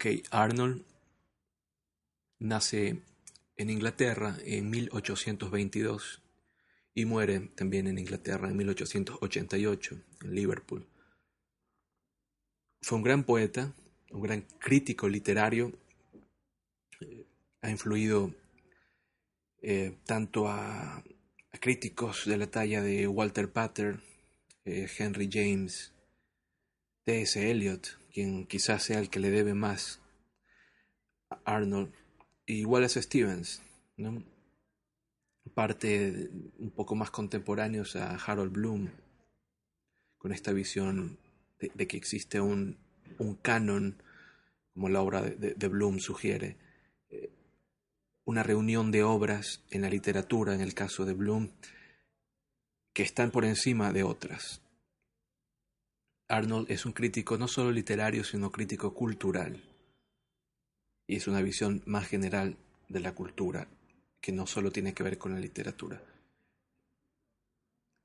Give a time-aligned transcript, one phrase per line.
[0.00, 0.82] Ok, Arnold
[2.38, 3.02] nace
[3.58, 6.22] en Inglaterra en 1822
[6.94, 10.88] y muere también en Inglaterra en 1888, en Liverpool.
[12.80, 13.74] Fue un gran poeta,
[14.10, 15.78] un gran crítico literario,
[17.60, 18.34] ha influido
[19.60, 21.04] eh, tanto a,
[21.60, 24.00] críticos de la talla de Walter Pater,
[24.64, 25.92] eh, Henry James,
[27.04, 27.50] T.S.
[27.50, 30.00] Eliot, quien quizás sea el que le debe más
[31.30, 31.92] a Arnold,
[32.46, 33.62] y Wallace Stevens,
[35.54, 38.90] parte un poco más contemporáneos a Harold Bloom,
[40.18, 41.18] con esta visión
[41.58, 42.78] de, que existe un,
[43.18, 44.02] un, canon,
[44.74, 46.56] como la obra de, de Bloom sugiere,
[47.08, 47.30] eh,
[48.24, 51.50] una reunión de obras en la literatura, en el caso de Bloom,
[52.92, 54.62] que están por encima de otras.
[56.30, 59.62] Arnold es un crítico no solo literario, sino crítico cultural.
[61.06, 62.56] Y es una visión más general
[62.88, 63.68] de la cultura,
[64.20, 66.02] que no solo tiene que ver con la literatura.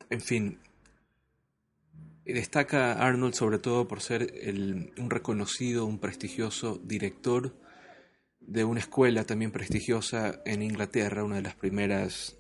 [0.10, 0.60] En fin,
[2.26, 4.34] destaca Arnold sobre todo por ser
[4.98, 7.56] un reconocido, un prestigioso director
[8.40, 12.38] de una escuela también prestigiosa en Inglaterra, una de las primeras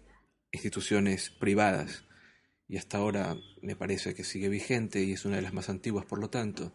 [0.52, 2.05] instituciones privadas,
[2.67, 6.05] y hasta ahora me parece que sigue vigente y es una de las más antiguas,
[6.05, 6.73] por lo tanto,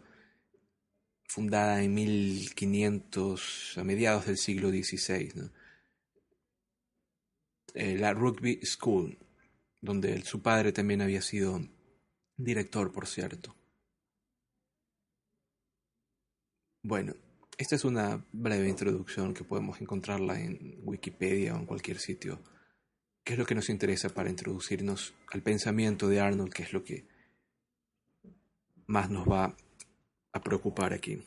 [1.27, 5.51] fundada en 1500, a mediados del siglo XVI,
[7.73, 9.17] eh, la Rugby School,
[9.81, 11.61] donde su padre también había sido
[12.37, 13.55] director, por cierto.
[16.83, 17.13] Bueno,
[17.57, 22.41] esta es una breve introducción que podemos encontrarla en Wikipedia o en cualquier sitio.
[23.23, 26.53] ¿Qué es lo que nos interesa para introducirnos al pensamiento de Arnold?
[26.53, 27.05] ¿Qué es lo que
[28.87, 29.55] más nos va
[30.33, 31.23] a preocupar aquí?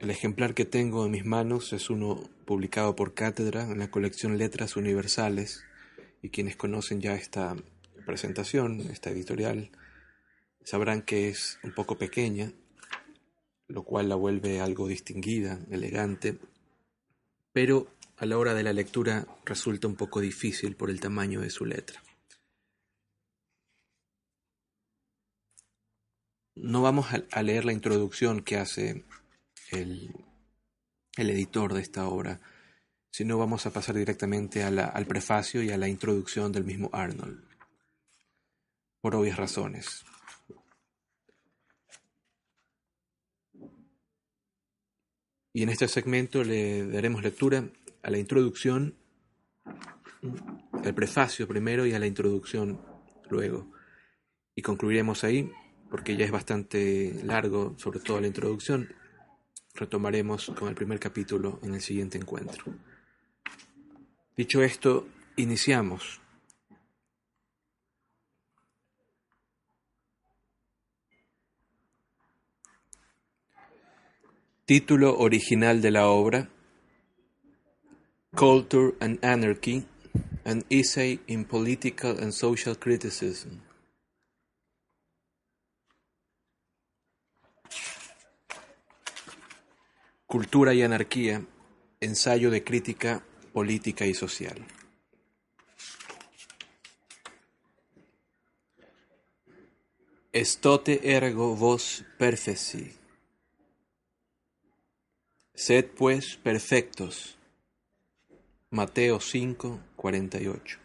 [0.00, 4.38] El ejemplar que tengo en mis manos es uno publicado por Cátedra en la colección
[4.38, 5.64] Letras Universales
[6.22, 7.56] y quienes conocen ya esta
[8.06, 9.70] presentación, esta editorial,
[10.64, 12.52] Sabrán que es un poco pequeña,
[13.66, 16.38] lo cual la vuelve algo distinguida, elegante,
[17.52, 17.88] pero
[18.20, 21.64] a la hora de la lectura resulta un poco difícil por el tamaño de su
[21.64, 22.02] letra.
[26.54, 29.06] No vamos a leer la introducción que hace
[29.70, 30.14] el,
[31.16, 32.42] editor de esta obra,
[33.10, 37.42] sino vamos a pasar directamente al prefacio y a la introducción del mismo Arnold,
[39.00, 40.04] por obvias razones.
[45.54, 47.64] Y en este segmento le daremos lectura
[48.02, 48.96] a la introducción,
[50.84, 52.80] al prefacio primero y a la introducción
[53.28, 53.70] luego.
[54.54, 55.50] Y concluiremos ahí,
[55.90, 58.92] porque ya es bastante largo, sobre todo la introducción.
[59.74, 62.64] Retomaremos con el primer capítulo en el siguiente encuentro.
[64.36, 65.06] Dicho esto,
[65.36, 66.20] iniciamos.
[74.64, 76.48] Título original de la obra:
[78.36, 79.84] Culture and Anarchy,
[80.44, 83.60] an essay in political and social criticism.
[90.26, 91.44] Cultura y anarquía,
[92.00, 94.64] ensayo de crítica política y social.
[100.32, 102.92] Estote ergo vos perfeci.
[105.52, 107.39] Sed pues perfectos.
[108.72, 110.78] Mateo 5, 48.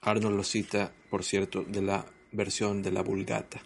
[0.00, 3.62] Arnold lo cita, por cierto, de la versión de la Vulgata.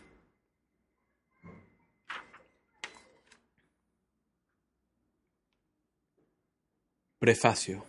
[7.18, 7.86] Prefacio.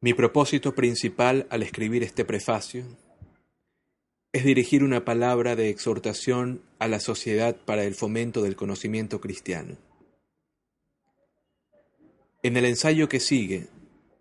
[0.00, 2.86] Mi propósito principal al escribir este prefacio
[4.32, 9.76] es dirigir una palabra de exhortación a la sociedad para el fomento del conocimiento cristiano.
[12.42, 13.68] En el ensayo que sigue,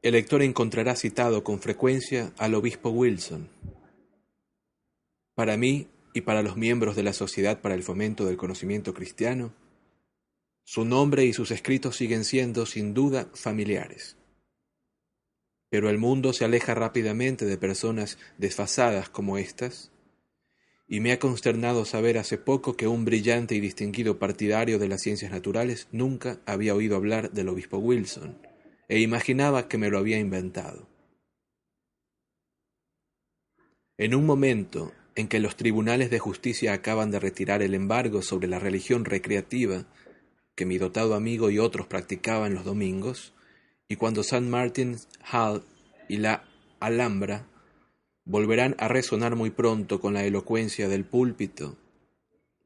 [0.02, 3.50] el lector encontrará citado con frecuencia al obispo Wilson.
[5.34, 9.54] Para mí y para los miembros de la Sociedad para el Fomento del Conocimiento Cristiano,
[10.66, 14.18] su nombre y sus escritos siguen siendo sin duda familiares.
[15.70, 19.92] Pero el mundo se aleja rápidamente de personas desfasadas como estas
[20.92, 25.00] y me ha consternado saber hace poco que un brillante y distinguido partidario de las
[25.00, 28.38] ciencias naturales nunca había oído hablar del obispo Wilson,
[28.90, 30.90] e imaginaba que me lo había inventado.
[33.98, 38.50] En un momento en que los tribunales de justicia acaban de retirar el embargo sobre
[38.50, 39.86] la religión recreativa
[40.56, 43.34] que mi dotado amigo y otros practicaban los domingos,
[43.88, 45.64] y cuando San Martin's Hall
[46.10, 46.44] y la
[46.82, 47.48] Alhambra
[48.26, 51.78] volverán a resonar muy pronto con la elocuencia del púlpito,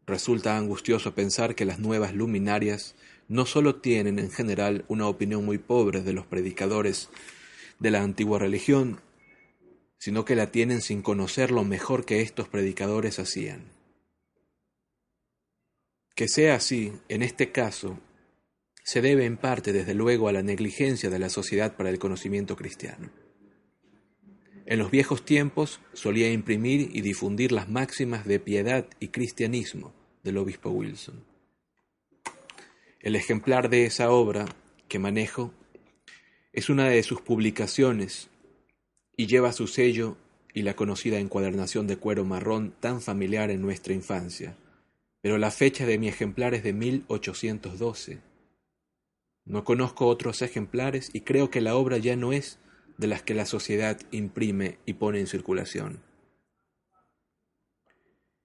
[0.05, 2.95] resulta angustioso pensar que las nuevas luminarias
[3.27, 7.09] no sólo tienen en general una opinión muy pobre de los predicadores
[7.79, 9.01] de la antigua religión,
[9.97, 13.71] sino que la tienen sin conocer lo mejor que estos predicadores hacían.
[16.15, 17.99] Que sea así, en este caso,
[18.83, 22.55] se debe en parte desde luego a la negligencia de la sociedad para el conocimiento
[22.55, 23.24] cristiano.
[24.67, 30.37] En los viejos tiempos solía imprimir y difundir las máximas de piedad y cristianismo del
[30.37, 31.23] obispo Wilson.
[32.99, 34.45] El ejemplar de esa obra
[34.87, 35.53] que manejo
[36.51, 38.29] es una de sus publicaciones
[39.15, 40.17] y lleva su sello
[40.51, 44.57] y la conocida encuadernación de cuero marrón tan familiar en nuestra infancia,
[45.21, 48.19] pero la fecha de mi ejemplar es de 1812.
[49.43, 52.57] No conozco otros ejemplares y creo que la obra ya no es
[52.97, 56.01] de las que la sociedad imprime y pone en circulación.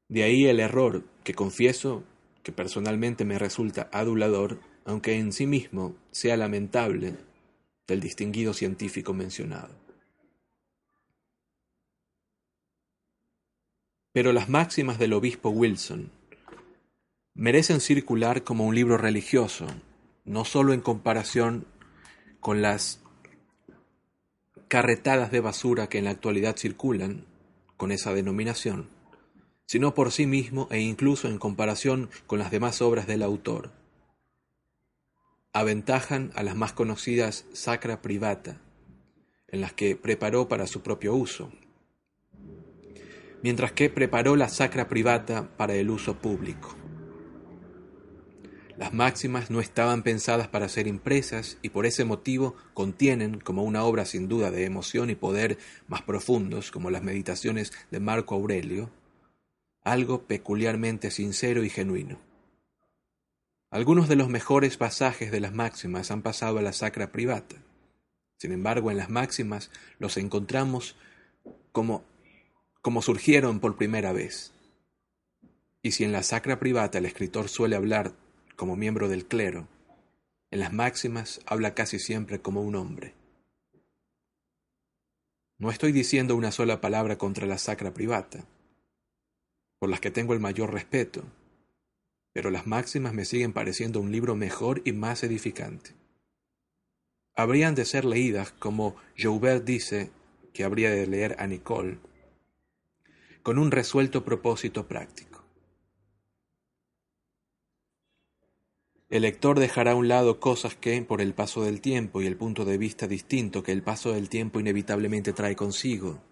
[0.08, 2.05] De ahí el error, que confieso
[2.43, 7.17] que personalmente me resulta adulador, aunque en sí mismo sea lamentable,
[7.87, 9.75] del distinguido científico mencionado.
[14.12, 16.11] Pero las máximas del obispo Wilson
[17.35, 19.67] merecen circular como un libro religioso,
[20.25, 21.67] no sólo en comparación
[22.41, 23.00] con las
[24.70, 27.26] carretadas de basura que en la actualidad circulan
[27.76, 28.88] con esa denominación,
[29.67, 33.72] sino por sí mismo e incluso en comparación con las demás obras del autor.
[35.52, 38.61] Aventajan a las más conocidas Sacra Privata,
[39.49, 41.50] en las que preparó para su propio uso,
[43.43, 46.80] mientras que preparó la sacra privata para el uso público.
[48.81, 53.85] Las máximas no estaban pensadas para ser impresas y por ese motivo contienen, como una
[53.85, 58.88] obra sin duda de emoción y poder más profundos, como las meditaciones de Marco Aurelio,
[59.85, 62.19] algo peculiarmente sincero y genuino.
[63.69, 67.56] Algunos de los mejores pasajes de las máximas han pasado a la sacra privata.
[68.38, 70.97] Sin embargo, en las máximas los encontramos
[71.71, 72.03] como
[72.81, 74.55] como surgieron por primera vez.
[75.83, 78.15] Y si en la sacra privata el escritor suele hablar
[78.61, 79.69] como miembro del clero,
[80.51, 83.15] en las máximas habla casi siempre como un hombre.
[85.57, 88.45] No estoy diciendo una sola palabra contra la sacra privata,
[89.79, 91.25] por las que tengo el mayor respeto,
[92.35, 95.93] pero las máximas me siguen pareciendo un libro mejor y más edificante.
[97.35, 100.11] Habrían de ser leídas como Joubert dice
[100.53, 101.97] que habría de leer a Nicole,
[103.43, 105.30] con un resuelto propósito práctico.
[109.11, 112.37] El lector dejará a un lado cosas que, por el paso del tiempo y el
[112.37, 116.23] punto de vista distinto que el paso del tiempo inevitablemente trae consigo,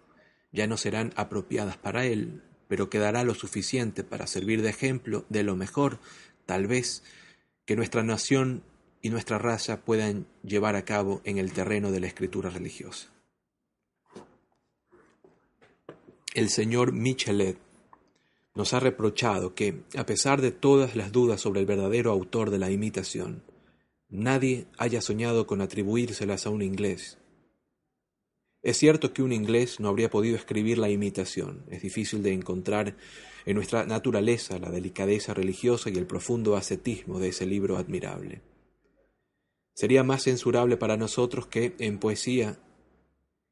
[0.52, 5.42] ya no serán apropiadas para él, pero quedará lo suficiente para servir de ejemplo de
[5.42, 5.98] lo mejor,
[6.46, 7.02] tal vez,
[7.66, 8.62] que nuestra nación
[9.02, 13.08] y nuestra raza puedan llevar a cabo en el terreno de la escritura religiosa.
[16.38, 17.58] el señor Michelet
[18.58, 22.58] nos ha reprochado que, a pesar de todas las dudas sobre el verdadero autor de
[22.58, 23.44] la imitación,
[24.08, 27.18] nadie haya soñado con atribuírselas a un inglés.
[28.60, 32.96] Es cierto que un inglés no habría podido escribir la imitación, es difícil de encontrar
[33.46, 38.42] en nuestra naturaleza la delicadeza religiosa y el profundo ascetismo de ese libro admirable.
[39.72, 42.58] Sería más censurable para nosotros que, en poesía,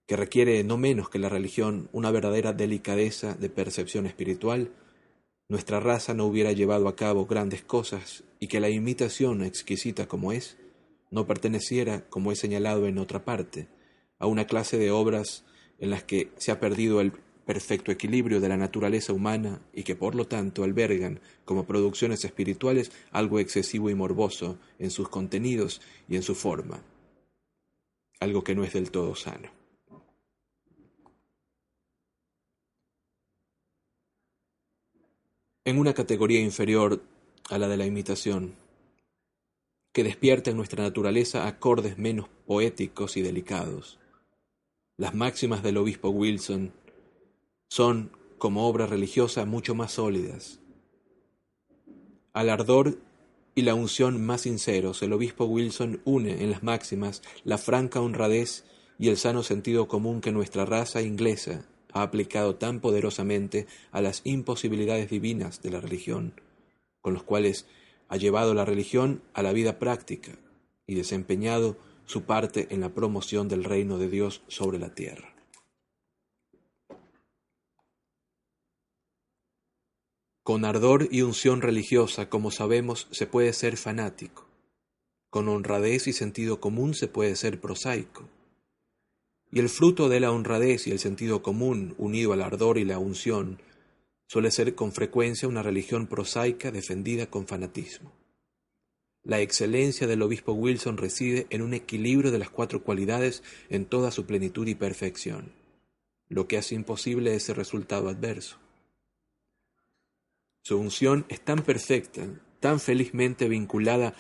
[0.09, 4.73] que requiere no menos que la religión una verdadera delicadeza de percepción espiritual,
[5.49, 10.33] nuestra raza no hubiera llevado a cabo grandes cosas y que la imitación exquisita como
[10.33, 10.57] es,
[11.11, 13.69] no perteneciera, como he señalado en otra parte,
[14.19, 15.45] a una clase de obras
[15.79, 17.13] en las que se ha perdido el
[17.45, 22.91] perfecto equilibrio de la naturaleza humana y que por lo tanto albergan como producciones espirituales
[23.13, 26.83] algo excesivo y morboso en sus contenidos y en su forma,
[28.19, 29.66] algo que no es del todo sano.
[35.67, 37.03] En una categoría inferior
[37.51, 38.55] a la de la imitación,
[39.93, 43.99] que despierta en nuestra naturaleza acordes menos poéticos y delicados.
[44.97, 46.73] Las máximas del obispo Wilson
[47.69, 50.61] son, como obra religiosa, mucho más sólidas.
[52.33, 52.99] Al ardor
[53.57, 58.65] y la unción más sinceros, el obispo Wilson une en las máximas la franca honradez
[59.01, 64.21] y el sano sentido común que nuestra raza inglesa ha aplicado tan poderosamente a las
[64.25, 66.41] imposibilidades divinas de la religión,
[67.01, 67.67] con los cuales
[68.09, 70.33] ha llevado la religión a la vida práctica
[70.87, 75.35] y desempeñado su parte en la promoción del reino de Dios sobre la tierra.
[80.43, 84.47] Con ardor y unción religiosa, como sabemos, se puede ser fanático.
[85.29, 88.29] Con honradez y sentido común se puede ser prosaico.
[89.51, 92.99] Y el fruto de la honradez y el sentido común, unido al ardor y la
[92.99, 93.61] unción,
[94.27, 98.13] suele ser con frecuencia una religión prosaica defendida con fanatismo.
[99.23, 104.11] La excelencia del obispo Wilson reside en un equilibrio de las cuatro cualidades en toda
[104.11, 105.53] su plenitud y perfección,
[106.29, 108.59] lo que hace imposible ese resultado adverso.
[110.63, 112.27] Su unción es tan perfecta,
[112.61, 114.15] tan felizmente vinculada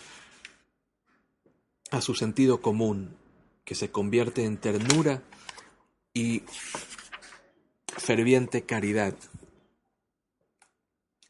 [1.90, 3.16] a su sentido común,
[3.66, 5.22] que se convierte en ternura
[6.14, 6.44] y
[7.88, 9.14] ferviente caridad.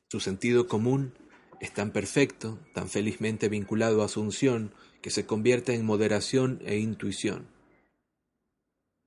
[0.09, 1.14] Su sentido común
[1.61, 6.76] es tan perfecto, tan felizmente vinculado a su unción, que se convierte en moderación e
[6.76, 7.49] intuición.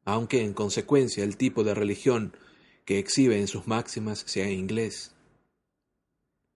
[0.05, 2.35] Aunque en consecuencia el tipo de religión
[2.83, 5.13] que exhibe en sus máximas sea inglés,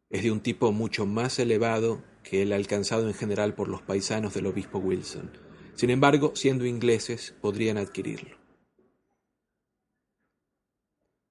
[0.10, 4.34] es de un tipo mucho más elevado que el alcanzado en general por los paisanos
[4.34, 5.52] del obispo Wilson.
[5.75, 8.38] Sin embargo, siendo ingleses, podrían adquirirlo.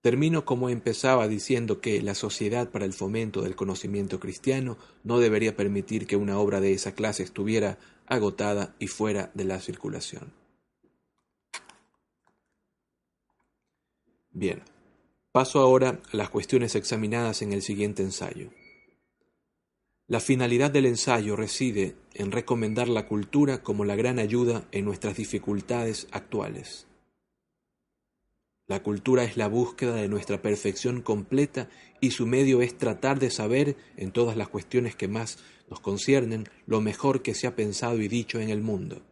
[0.03, 5.57] Termino como empezaba diciendo que la Sociedad para el Fomento del Conocimiento Cristiano no debería
[5.57, 10.33] permitir que una obra de esa clase estuviera agotada y fuera de la circulación.
[14.33, 14.65] Bien,
[15.31, 18.51] paso ahora a las cuestiones examinadas en el siguiente ensayo.
[20.09, 25.17] La finalidad del ensayo reside en recomendar la cultura como la gran ayuda en nuestras
[25.17, 26.87] dificultades actuales.
[28.67, 31.69] La cultura es la búsqueda de nuestra perfección completa
[32.01, 36.49] y su medio es tratar de saber, en todas las cuestiones que más nos conciernen,
[36.67, 39.03] lo mejor que se ha pensado y dicho en el mundo.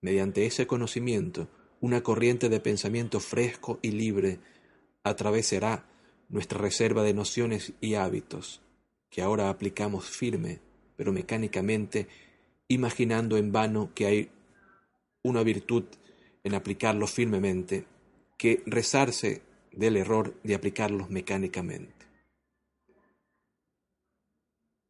[0.00, 1.48] Mediante ese conocimiento,
[1.80, 4.40] una corriente de pensamiento fresco y libre
[5.04, 5.86] atravesará
[6.28, 8.62] nuestra reserva de nociones y hábitos,
[9.12, 10.58] que ahora aplicamos firme,
[10.96, 12.08] pero mecánicamente,
[12.66, 14.30] imaginando en vano que hay
[15.22, 15.84] una virtud
[16.42, 17.84] en aplicarlo firmemente,
[18.38, 22.06] que rezarse del error de aplicarlos mecánicamente.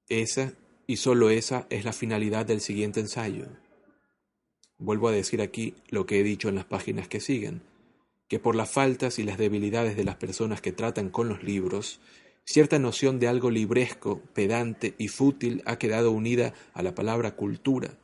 [0.09, 0.52] Esa
[0.87, 3.47] y sólo esa es la finalidad del siguiente ensayo.
[4.79, 7.62] Vuelvo a decir aquí lo que he dicho en las páginas que siguen,
[8.29, 12.00] que por las faltas y las debilidades de las personas que tratan con los libros,
[12.45, 17.97] Cierta noción de algo libresco, pedante y fútil ha quedado unida a la palabra cultura,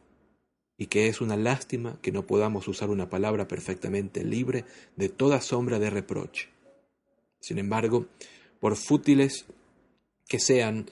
[0.77, 4.65] y que es una lástima que no podamos usar una palabra perfectamente libre
[4.97, 6.49] de toda sombra de reproche.
[7.41, 8.07] Sin embargo,
[8.61, 9.47] por fútiles
[10.29, 10.89] que sean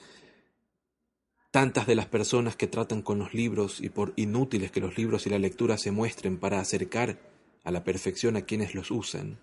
[1.51, 5.25] tantas de las personas que tratan con los libros y por inútiles que los libros
[5.25, 7.17] y la lectura se muestren para acercar
[7.63, 9.39] a la perfección a quienes los usan,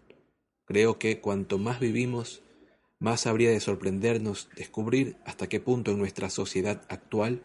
[0.64, 2.43] creo que cuanto más vivimos,
[3.04, 7.42] más habría de sorprendernos descubrir hasta qué punto en nuestra sociedad actual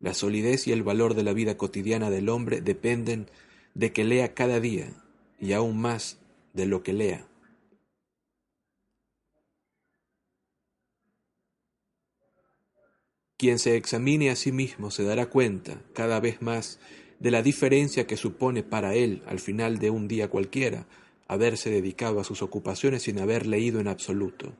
[0.00, 3.30] la solidez y el valor de la vida cotidiana del hombre dependen
[3.74, 4.92] de que lea cada día
[5.38, 6.18] y aún más
[6.52, 7.28] de lo que lea.
[13.36, 16.80] Quien se examine a sí mismo se dará cuenta cada vez más
[17.20, 20.88] de la diferencia que supone para él al final de un día cualquiera
[21.28, 24.56] haberse dedicado a sus ocupaciones sin haber leído en absoluto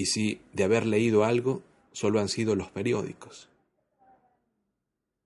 [0.00, 3.50] y si de haber leído algo solo han sido los periódicos.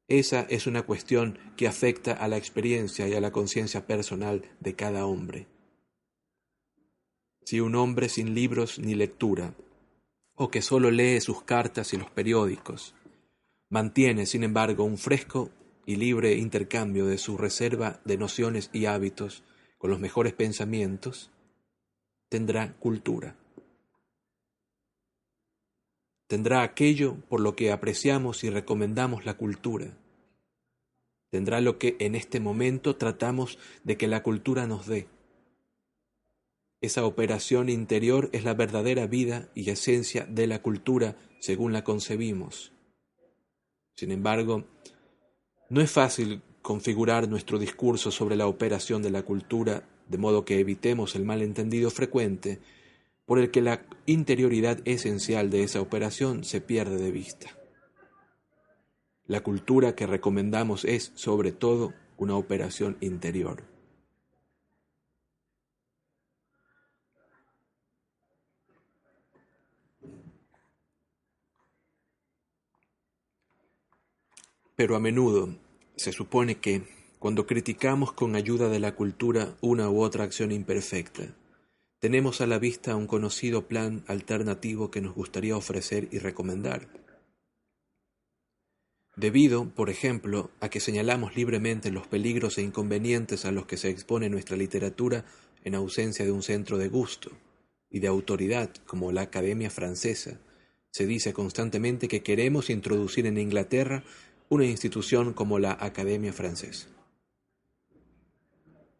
[0.08, 4.74] Esa es una cuestión que afecta a la experiencia y a la conciencia personal de
[4.74, 5.46] cada hombre.
[7.44, 9.54] Si un hombre sin libros ni lectura,
[10.34, 12.96] o que solo lee sus cartas y los periódicos,
[13.68, 15.50] mantiene, sin embargo, un fresco
[15.86, 19.44] y libre intercambio de su reserva de nociones y hábitos
[19.78, 21.30] con los mejores pensamientos,
[22.28, 23.36] tendrá cultura
[26.34, 29.96] tendrá aquello por lo que apreciamos y recomendamos la cultura.
[31.30, 35.06] Tendrá lo que en este momento tratamos de que la cultura nos dé.
[36.80, 42.72] Esa operación interior es la verdadera vida y esencia de la cultura según la concebimos.
[43.94, 44.64] Sin embargo,
[45.70, 50.58] no es fácil configurar nuestro discurso sobre la operación de la cultura de modo que
[50.58, 52.58] evitemos el malentendido frecuente
[53.26, 57.58] por el que la interioridad esencial de esa operación se pierde de vista.
[59.26, 63.64] La cultura que recomendamos es, sobre todo, una operación interior.
[74.76, 75.56] Pero a menudo
[75.96, 76.82] se supone que,
[77.18, 81.34] cuando criticamos con ayuda de la cultura una u otra acción imperfecta,
[82.04, 86.86] tenemos a la vista un conocido plan alternativo que nos gustaría ofrecer y recomendar.
[89.16, 93.88] Debido, por ejemplo, a que señalamos libremente los peligros e inconvenientes a los que se
[93.88, 95.24] expone nuestra literatura
[95.64, 97.30] en ausencia de un centro de gusto
[97.88, 100.38] y de autoridad como la Academia Francesa,
[100.90, 104.04] se dice constantemente que queremos introducir en Inglaterra
[104.50, 106.93] una institución como la Academia Francesa.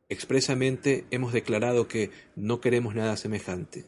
[0.08, 3.84] Expresamente hemos declarado que no queremos nada semejante,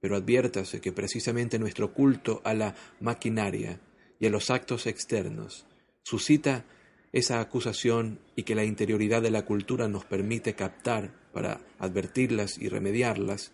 [0.00, 3.80] pero adviértase que precisamente nuestro culto a la maquinaria
[4.18, 5.66] y a los actos externos
[6.02, 6.64] suscita
[7.12, 12.68] esa acusación y que la interioridad de la cultura nos permite captar, para advertirlas y
[12.68, 13.52] remediarlas,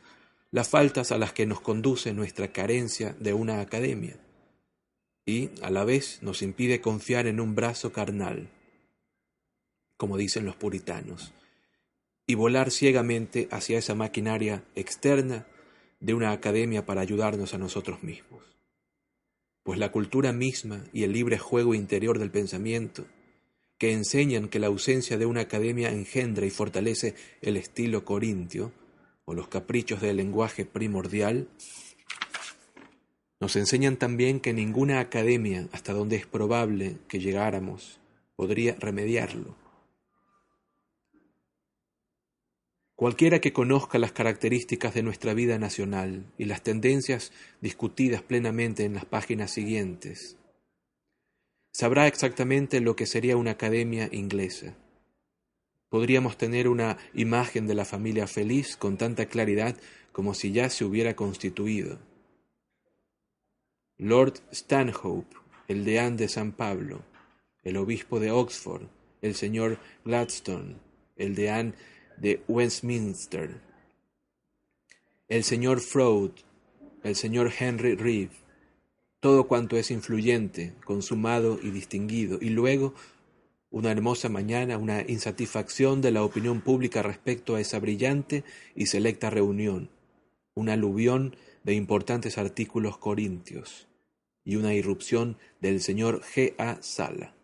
[0.50, 4.16] las faltas a las que nos conduce nuestra carencia de una academia,
[5.26, 8.48] y a la vez nos impide confiar en un brazo carnal,
[9.98, 11.34] como dicen los puritanos,
[12.26, 15.46] y volar ciegamente hacia esa maquinaria externa
[16.00, 18.56] de una academia para ayudarnos a nosotros mismos
[19.66, 23.04] pues la cultura misma y el libre juego interior del pensamiento,
[23.78, 28.72] que enseñan que la ausencia de una academia engendra y fortalece el estilo corintio,
[29.24, 31.48] o los caprichos del lenguaje primordial,
[33.40, 37.98] nos enseñan también que ninguna academia, hasta donde es probable que llegáramos,
[38.36, 39.56] podría remediarlo.
[42.96, 48.94] Cualquiera que conozca las características de nuestra vida nacional y las tendencias discutidas plenamente en
[48.94, 50.38] las páginas siguientes,
[51.72, 54.74] sabrá exactamente lo que sería una academia inglesa.
[55.90, 59.76] Podríamos tener una imagen de la familia feliz con tanta claridad
[60.10, 61.98] como si ya se hubiera constituido.
[63.98, 65.36] Lord Stanhope,
[65.68, 67.02] el deán de San Pablo,
[67.62, 68.88] el obispo de Oxford,
[69.20, 70.76] el señor Gladstone,
[71.16, 71.74] el deán
[72.16, 73.60] de Westminster,
[75.28, 76.30] el señor Freud,
[77.02, 78.32] el señor Henry Reeve,
[79.20, 82.94] todo cuanto es influyente, consumado y distinguido, y luego
[83.70, 89.30] una hermosa mañana, una insatisfacción de la opinión pública respecto a esa brillante y selecta
[89.30, 89.90] reunión,
[90.54, 93.88] un aluvión de importantes artículos corintios
[94.44, 96.54] y una irrupción del señor G.
[96.58, 96.80] A.
[96.80, 97.35] Sala.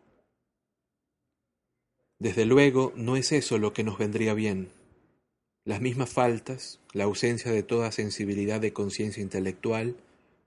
[2.23, 4.69] Desde luego, no es eso lo que nos vendría bien.
[5.65, 9.97] Las mismas faltas, la ausencia de toda sensibilidad de conciencia intelectual,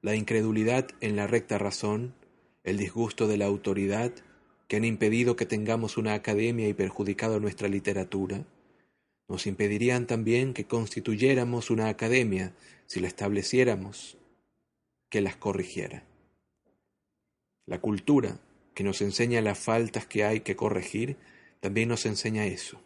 [0.02, 2.14] la incredulidad en la recta razón,
[2.64, 4.14] el disgusto de la autoridad,
[4.70, 8.46] que han impedido que tengamos una academia y perjudicado nuestra literatura,
[9.28, 12.54] nos impedirían también que constituyéramos una academia
[12.86, 14.18] si la estableciéramos
[15.10, 16.06] que las corrigiera.
[17.66, 18.40] La cultura,
[18.74, 21.18] que nos enseña las faltas que hay que corregir,
[21.66, 22.80] también nos enseña eso.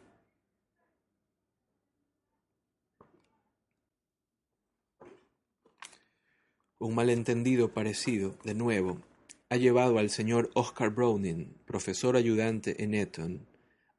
[6.78, 9.02] Un malentendido parecido, de nuevo,
[9.50, 13.50] ha llevado al señor Oscar Browning, profesor ayudante en Eton,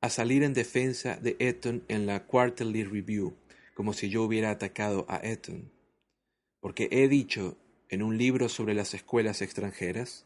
[0.01, 3.37] a salir en defensa de Eton en la Quarterly Review,
[3.75, 5.71] como si yo hubiera atacado a Eton.
[6.59, 7.59] Porque he dicho
[7.90, 10.25] en un libro sobre las escuelas extranjeras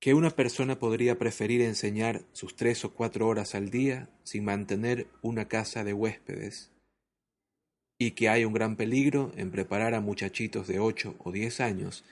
[0.00, 5.08] que una persona podría preferir enseñar sus tres o cuatro horas al día sin mantener
[5.22, 6.70] una casa de huéspedes,
[7.98, 12.04] y que hay un gran peligro en preparar a muchachitos de ocho o diez años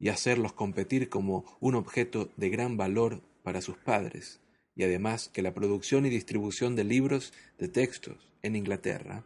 [0.00, 4.40] y hacerlos competir como un objeto de gran valor para sus padres,
[4.74, 9.24] y además que la producción y distribución de libros de textos en Inglaterra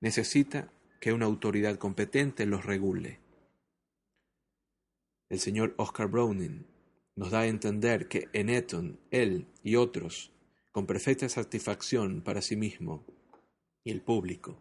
[0.00, 3.20] necesita que una autoridad competente los regule.
[5.28, 6.71] El señor Oscar Browning
[7.16, 10.32] nos da a entender que en Eton él y otros,
[10.70, 13.04] con perfecta satisfacción para sí mismo
[13.84, 14.58] y el público,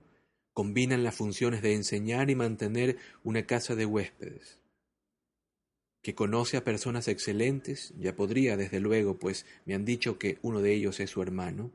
[0.53, 4.61] combinan las funciones de enseñar y mantener una casa de huéspedes,
[6.01, 10.61] que conoce a personas excelentes, ya podría desde luego, pues me han dicho que uno
[10.61, 11.71] de ellos es su hermano,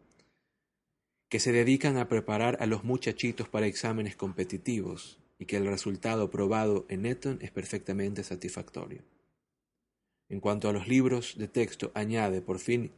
[1.28, 6.30] que se dedican a preparar a los muchachitos para exámenes competitivos y que el resultado
[6.30, 9.02] probado en Eton es perfectamente satisfactorio.
[10.28, 12.90] En cuanto a los libros de texto, añade, por fin,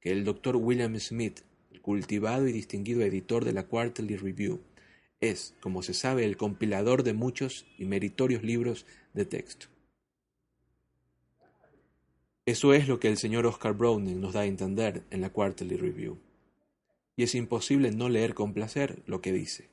[0.00, 1.40] que el doctor William Smith,
[1.72, 4.60] el cultivado y distinguido editor de la Quarterly Review,
[5.20, 9.66] es, como se sabe, el compilador de muchos y meritorios libros de texto.
[12.46, 15.76] Eso es lo que el señor Oscar Browning nos da a entender en la Quarterly
[15.76, 16.18] Review.
[17.16, 19.68] Y es imposible no leer con placer lo que dice.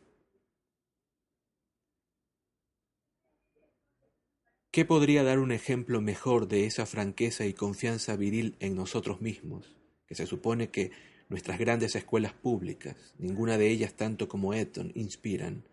[4.75, 9.73] ¿Qué podría dar un ejemplo mejor de esa franqueza y confianza viril en nosotros mismos,
[10.05, 10.91] que se supone que
[11.29, 15.63] nuestras grandes escuelas públicas, ninguna de ellas tanto como Eton, inspiran,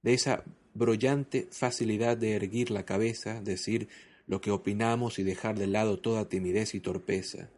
[0.00, 0.42] de esa
[0.72, 3.88] brollante facilidad de erguir la cabeza, decir
[4.26, 7.50] lo que opinamos y dejar de lado toda timidez y torpeza,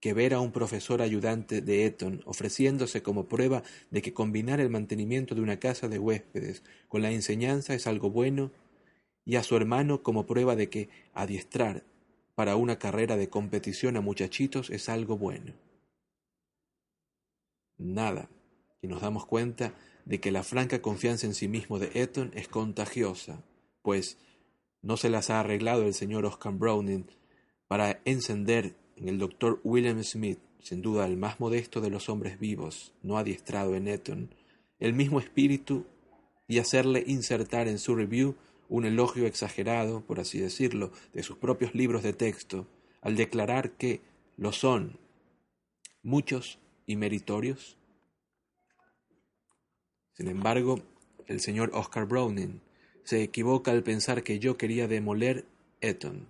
[0.00, 4.68] que ver a un profesor ayudante de Eton ofreciéndose como prueba de que combinar el
[4.68, 8.50] mantenimiento de una casa de huéspedes con la enseñanza es algo bueno
[9.24, 11.84] y a su hermano como prueba de que adiestrar
[12.34, 15.54] para una carrera de competición a muchachitos es algo bueno.
[17.76, 18.28] Nada,
[18.82, 22.48] y nos damos cuenta de que la franca confianza en sí mismo de Eton es
[22.48, 23.42] contagiosa,
[23.82, 24.18] pues
[24.82, 27.06] no se las ha arreglado el señor Oscar Browning
[27.68, 32.38] para encender en el doctor William Smith, sin duda el más modesto de los hombres
[32.38, 34.34] vivos, no adiestrado en Eton,
[34.78, 35.86] el mismo espíritu
[36.48, 38.34] y hacerle insertar en su review
[38.70, 42.66] un elogio exagerado, por así decirlo, de sus propios libros de texto,
[43.02, 44.00] al declarar que
[44.36, 44.98] lo son
[46.02, 47.76] muchos y meritorios?
[50.12, 50.80] Sin embargo,
[51.26, 52.60] el señor Oscar Browning
[53.02, 55.44] se equivoca al pensar que yo quería demoler
[55.80, 56.28] Eton,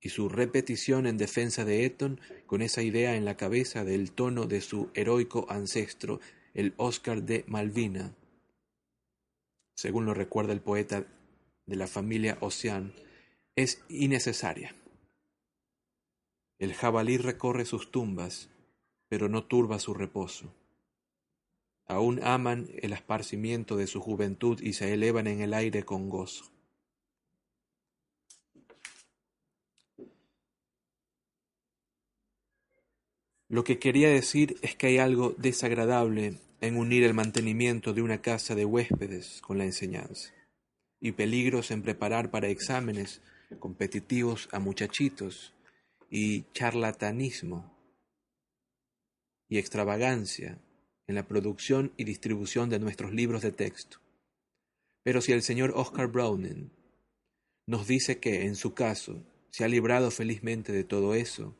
[0.00, 4.46] y su repetición en defensa de Eton, con esa idea en la cabeza del tono
[4.46, 6.20] de su heroico ancestro,
[6.52, 8.14] el Oscar de Malvina,
[9.74, 11.06] según lo recuerda el poeta
[11.68, 12.94] de la familia Ocean
[13.54, 14.74] es innecesaria.
[16.58, 18.48] El jabalí recorre sus tumbas,
[19.08, 20.52] pero no turba su reposo.
[21.86, 26.50] Aún aman el esparcimiento de su juventud y se elevan en el aire con gozo.
[33.50, 38.20] Lo que quería decir es que hay algo desagradable en unir el mantenimiento de una
[38.20, 40.37] casa de huéspedes con la enseñanza
[41.00, 43.22] y peligros en preparar para exámenes
[43.58, 45.54] competitivos a muchachitos
[46.10, 47.76] y charlatanismo
[49.48, 50.58] y extravagancia
[51.06, 53.98] en la producción y distribución de nuestros libros de texto.
[55.02, 56.70] Pero si el señor Oscar Browning
[57.66, 61.56] nos dice que, en su caso, se ha librado felizmente de todo eso,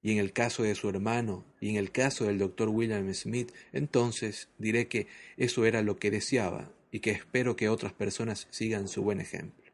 [0.00, 3.52] y en el caso de su hermano, y en el caso del doctor William Smith,
[3.72, 8.86] entonces diré que eso era lo que deseaba y que espero que otras personas sigan
[8.86, 9.72] su buen ejemplo.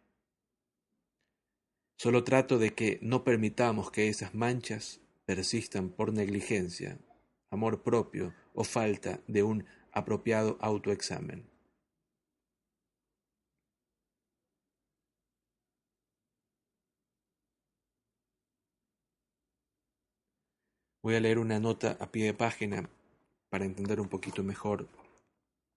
[1.98, 6.98] Solo trato de que no permitamos que esas manchas persistan por negligencia,
[7.50, 11.46] amor propio o falta de un apropiado autoexamen.
[21.02, 22.88] Voy a leer una nota a pie de página
[23.50, 24.88] para entender un poquito mejor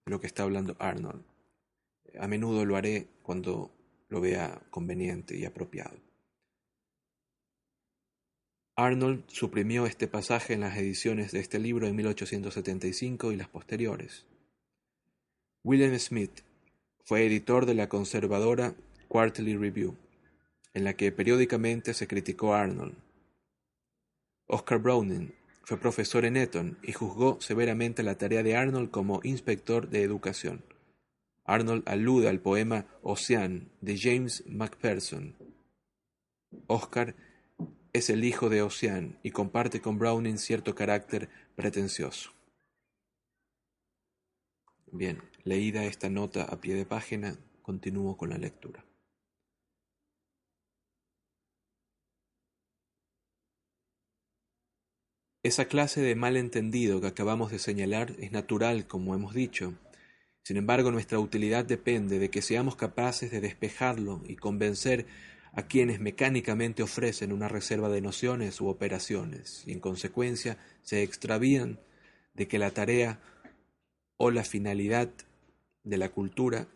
[0.06, 1.33] lo que está hablando Arnold.
[2.18, 3.70] A menudo lo haré cuando
[4.08, 5.96] lo vea conveniente y apropiado.
[8.76, 14.26] Arnold suprimió este pasaje en las ediciones de este libro en 1875 y las posteriores.
[15.62, 16.40] William Smith
[17.04, 18.74] fue editor de la conservadora
[19.08, 19.96] Quarterly Review,
[20.72, 22.96] en la que periódicamente se criticó a Arnold.
[24.46, 29.88] Oscar Browning fue profesor en Eton y juzgó severamente la tarea de Arnold como inspector
[29.88, 30.64] de educación.
[31.44, 35.36] Arnold alude al poema Ocean de James Macpherson.
[36.66, 37.14] Oscar
[37.92, 42.32] es el hijo de Ocean y comparte con Browning cierto carácter pretencioso.
[44.90, 48.84] Bien, leída esta nota a pie de página, continúo con la lectura.
[55.42, 59.74] Esa clase de malentendido que acabamos de señalar es natural, como hemos dicho,
[60.44, 65.06] sin embargo, nuestra utilidad depende de que seamos capaces de despejarlo y convencer
[65.54, 71.80] a quienes mecánicamente ofrecen una reserva de nociones u operaciones y en consecuencia se extravían
[72.34, 73.20] de que la tarea
[74.18, 75.08] o la finalidad
[75.82, 76.68] de la cultura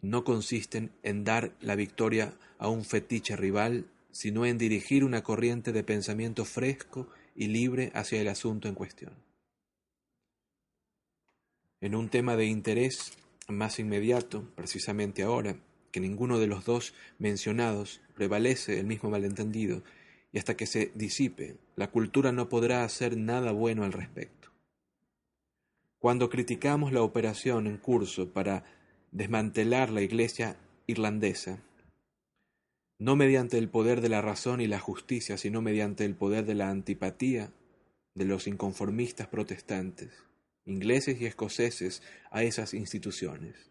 [0.00, 5.72] no consisten en dar la victoria a un fetiche rival, sino en dirigir una corriente
[5.72, 9.27] de pensamiento fresco y libre hacia el asunto en cuestión
[11.80, 13.12] en un tema de interés
[13.48, 15.56] más inmediato, precisamente ahora,
[15.90, 19.82] que ninguno de los dos mencionados prevalece el mismo malentendido,
[20.32, 24.50] y hasta que se disipe, la cultura no podrá hacer nada bueno al respecto.
[25.98, 28.64] Cuando criticamos la operación en curso para
[29.10, 31.62] desmantelar la Iglesia irlandesa,
[32.98, 36.54] no mediante el poder de la razón y la justicia, sino mediante el poder de
[36.54, 37.52] la antipatía
[38.14, 40.27] de los inconformistas protestantes,
[40.68, 43.70] ingleses y escoceses, a esas instituciones.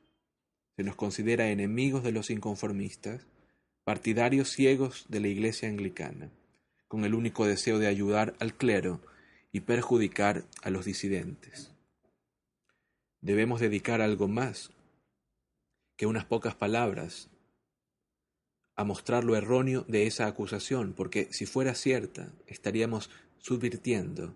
[0.76, 3.26] Se nos considera enemigos de los inconformistas,
[3.84, 6.32] partidarios ciegos de la Iglesia anglicana,
[6.88, 9.02] con el único deseo de ayudar al clero
[9.52, 11.72] y perjudicar a los disidentes.
[13.22, 14.72] Debemos dedicar algo más
[15.96, 17.30] que unas pocas palabras
[18.76, 24.36] a mostrar lo erróneo de esa acusación, porque si fuera cierta, estaríamos subvirtiendo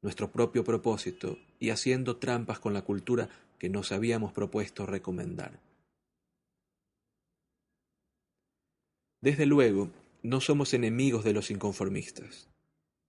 [0.00, 5.60] nuestro propio propósito y haciendo trampas con la cultura que nos habíamos propuesto recomendar.
[9.20, 9.90] Desde luego,
[10.22, 12.48] no somos enemigos de los inconformistas.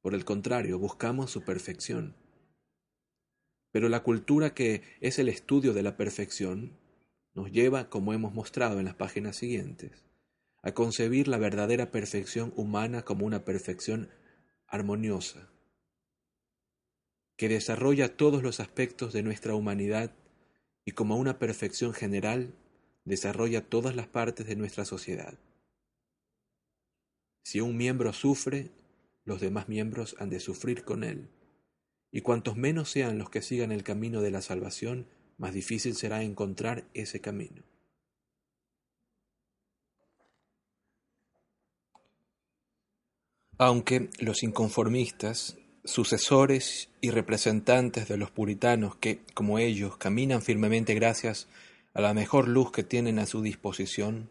[0.01, 2.15] Por el contrario, buscamos su perfección.
[3.71, 6.79] Pero la cultura que es el estudio de la perfección
[7.35, 10.03] nos lleva, como hemos mostrado en las páginas siguientes,
[10.63, 14.09] a concebir la verdadera perfección humana como una perfección
[14.67, 15.51] armoniosa,
[17.39, 20.11] que desarrolla todos los aspectos de nuestra humanidad
[20.83, 22.53] y como una perfección general
[23.05, 25.39] desarrolla todas las partes de nuestra sociedad.
[27.45, 28.71] Si un miembro sufre,
[29.23, 31.29] los demás miembros han de sufrir con él,
[32.11, 36.23] y cuantos menos sean los que sigan el camino de la salvación, más difícil será
[36.23, 37.63] encontrar ese camino.
[43.57, 51.47] Aunque los inconformistas, sucesores y representantes de los puritanos que, como ellos, caminan firmemente gracias
[51.93, 54.29] a la mejor luz que tienen a su disposición,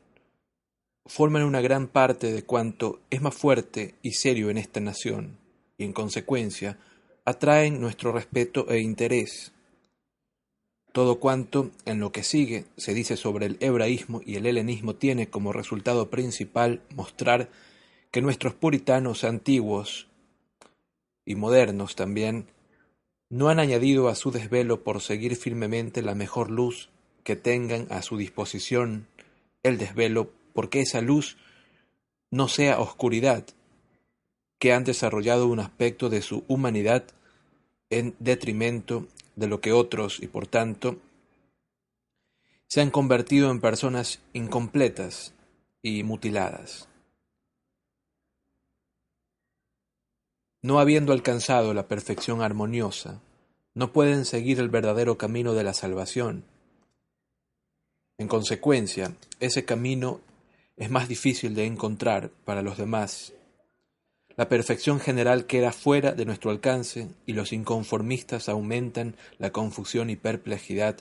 [1.07, 5.39] forman una gran parte de cuanto es más fuerte y serio en esta nación,
[5.77, 6.79] y en consecuencia
[7.25, 9.53] atraen nuestro respeto e interés.
[10.93, 15.29] Todo cuanto en lo que sigue se dice sobre el hebraísmo y el helenismo tiene
[15.29, 17.51] como resultado principal mostrar
[18.11, 20.09] que nuestros puritanos antiguos
[21.29, 22.47] y modernos también
[23.29, 26.89] no han añadido a su desvelo por seguir firmemente la mejor luz
[27.23, 29.07] que tengan a su disposición
[29.63, 31.37] el desvelo porque esa luz
[32.31, 33.45] no sea oscuridad,
[34.59, 37.05] que han desarrollado un aspecto de su humanidad
[37.91, 40.97] en detrimento de lo que otros y por tanto
[42.69, 45.35] se han convertido en personas incompletas
[45.83, 46.88] y mutiladas.
[50.69, 53.23] No habiendo alcanzado la perfección armoniosa,
[53.73, 56.45] no pueden seguir el verdadero camino de la salvación.
[58.19, 60.21] En consecuencia, ese camino
[60.77, 63.33] es más difícil de encontrar para los demás.
[64.37, 70.17] La perfección general queda fuera de nuestro alcance y los inconformistas aumentan la confusión y
[70.17, 70.99] perplejidad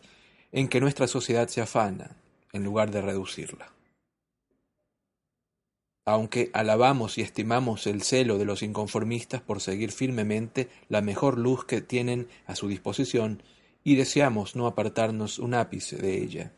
[0.53, 2.15] en que nuestra sociedad se afana,
[2.53, 3.76] en lugar de reducirla.
[6.09, 11.65] Aunque alabamos y estimamos el celo de los inconformistas por seguir firmemente la mejor luz
[11.65, 13.43] que tienen a su disposición
[13.83, 16.53] y deseamos no apartarnos un ápice de ella,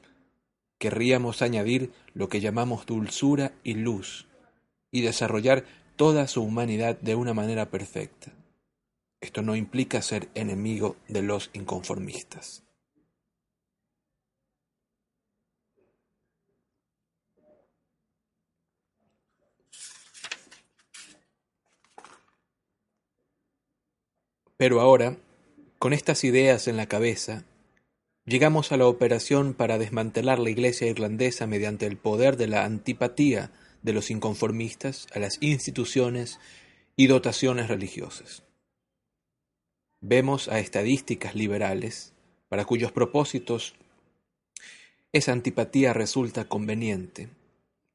[0.78, 4.28] querríamos añadir lo que llamamos dulzura y luz,
[4.92, 8.32] y desarrollar toda su humanidad de una manera perfecta.
[9.20, 12.69] Esto no implica ser enemigo de los inconformistas.
[24.60, 25.18] Pero ahora,
[25.80, 27.46] con estas ideas en la cabeza,
[28.30, 33.52] Llegamos a la operación para desmantelar la Iglesia irlandesa mediante el poder de la antipatía
[33.82, 36.40] de los inconformistas a las instituciones
[36.96, 38.44] y dotaciones religiosas.
[40.00, 42.14] Vemos a estadísticas liberales
[42.50, 43.74] para cuyos propósitos
[45.12, 47.30] esa antipatía resulta conveniente,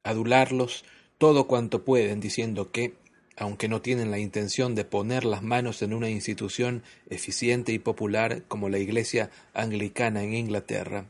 [0.03, 0.85] adularlos
[1.17, 2.95] todo cuanto pueden diciendo que
[3.37, 8.43] aunque no tienen la intención de poner las manos en una institución eficiente y popular
[8.49, 11.07] como la Iglesia anglicana en Inglaterra.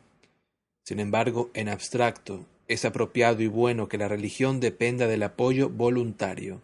[0.85, 6.63] Sin embargo, en abstracto, es apropiado y bueno que la religión dependa del apoyo voluntario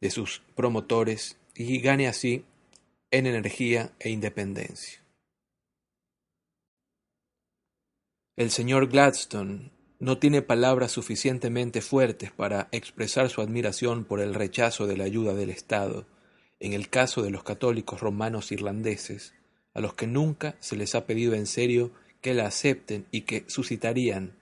[0.00, 2.44] de sus promotores y gane así
[3.10, 5.00] en energía e independencia.
[8.36, 9.70] El señor Gladstone
[10.04, 15.32] no tiene palabras suficientemente fuertes para expresar su admiración por el rechazo de la ayuda
[15.32, 16.06] del Estado,
[16.60, 19.32] en el caso de los católicos romanos irlandeses,
[19.72, 21.90] a los que nunca se les ha pedido en serio
[22.20, 24.36] que la acepten y que suscitarían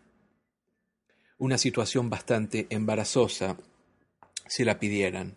[1.39, 3.57] una situación bastante embarazosa
[4.49, 5.37] si la pidieran.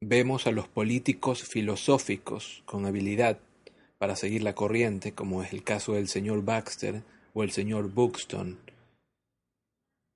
[0.00, 3.38] Vemos a los políticos filosóficos con habilidad
[3.98, 7.02] para seguir la corriente, como es el caso del señor Baxter,
[7.34, 8.58] o el señor Buxton,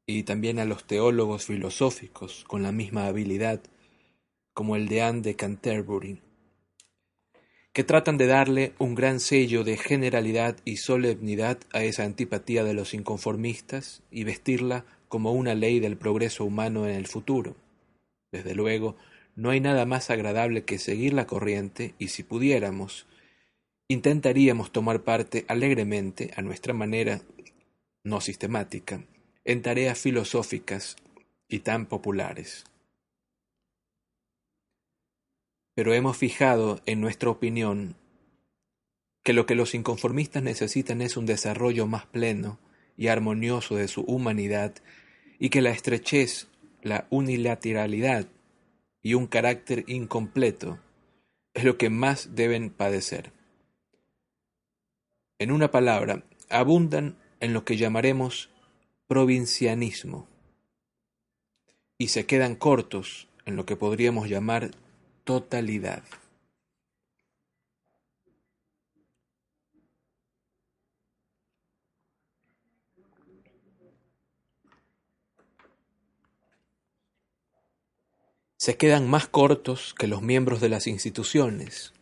[0.06, 3.60] y también a los teólogos filosóficos con la misma habilidad,
[4.52, 6.20] como el de Anne de Canterbury,
[7.72, 12.74] que tratan de darle un gran sello de generalidad y solemnidad a esa antipatía de
[12.74, 17.56] los inconformistas y vestirla como una ley del progreso humano en el futuro.
[18.30, 18.96] Desde luego,
[19.34, 23.06] no hay nada más agradable que seguir la corriente y si pudiéramos,
[23.88, 27.20] intentaríamos tomar parte alegremente, a nuestra manera,
[28.02, 29.04] no sistemática,
[29.44, 30.96] en tareas filosóficas
[31.48, 32.64] y tan populares.
[35.74, 37.96] Pero hemos fijado en nuestra opinión
[39.22, 42.58] que lo que los inconformistas necesitan es un desarrollo más pleno
[42.96, 44.74] y armonioso de su humanidad
[45.38, 46.48] y que la estrechez,
[46.82, 48.26] la unilateralidad
[49.02, 50.78] y un carácter incompleto
[51.54, 53.33] es lo que más deben padecer.
[55.44, 58.48] En una palabra, abundan en lo que llamaremos
[59.06, 60.26] provincianismo
[61.98, 64.70] y se quedan cortos en lo que podríamos llamar
[65.24, 66.02] totalidad.
[78.56, 81.93] se quedan más cortos que los miembros de las instituciones.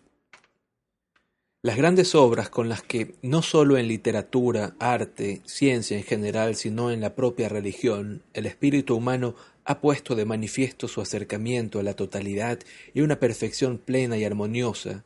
[1.65, 6.91] Las grandes obras con las que, no solo en literatura, arte, ciencia en general, sino
[6.91, 11.95] en la propia religión, el espíritu humano ha puesto de manifiesto su acercamiento a la
[11.95, 12.59] totalidad
[12.95, 15.05] y una perfección plena y armoniosa,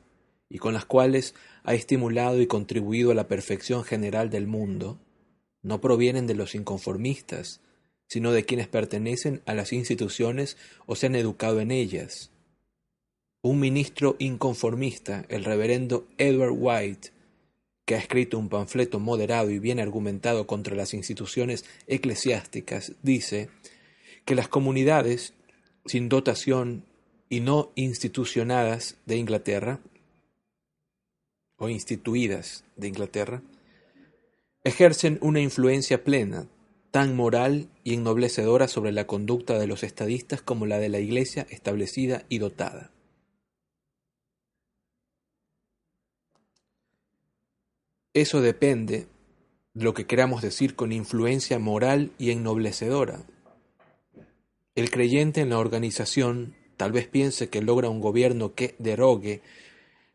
[0.49, 4.99] y con las cuales ha estimulado y contribuido a la perfección general del mundo,
[5.61, 7.61] no provienen de los inconformistas,
[8.09, 12.31] sino de quienes pertenecen a las instituciones o se han educado en ellas.
[13.47, 17.11] Un ministro inconformista, el reverendo Edward White,
[17.85, 23.49] que ha escrito un panfleto moderado y bien argumentado contra las instituciones eclesiásticas, dice
[24.25, 25.33] que las comunidades
[25.85, 26.87] sin dotación
[27.29, 29.79] y no institucionadas de Inglaterra,
[31.57, 33.43] o instituidas de Inglaterra,
[34.65, 36.49] ejercen una influencia plena
[36.91, 41.47] tan moral y ennoblecedora sobre la conducta de los estadistas como la de la Iglesia
[41.49, 42.91] establecida y dotada.
[48.17, 49.09] Eso depende
[49.75, 53.27] de lo que queramos decir con influencia moral y ennoblecedora.
[54.75, 59.43] El creyente en la organización tal vez piense que logra un gobierno que derogue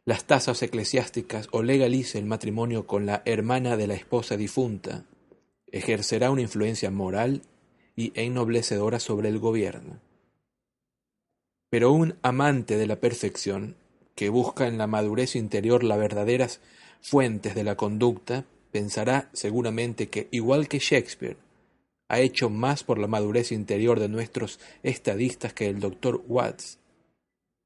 [0.04, 5.06] las tasas eclesiásticas o legalice el matrimonio con la hermana de la esposa difunta,
[5.68, 7.44] ejercerá una influencia moral
[7.96, 10.00] y ennoblecedora sobre el gobierno.
[11.70, 13.76] Pero un amante de la perfección,
[14.16, 16.62] que busca en la madurez interior las verdaderas
[17.02, 21.38] fuentes de la conducta, pensará seguramente que, igual que Shakespeare,
[22.08, 26.80] ha hecho más por la madurez interior de nuestros estadistas que el doctor Watts,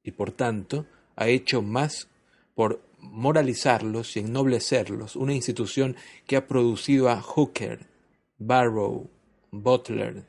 [0.03, 2.07] y por tanto ha hecho más
[2.53, 5.95] por moralizarlos y ennoblecerlos, una institución
[6.27, 7.87] que ha producido a Hooker,
[8.37, 9.09] Barrow,
[9.51, 10.25] Butler,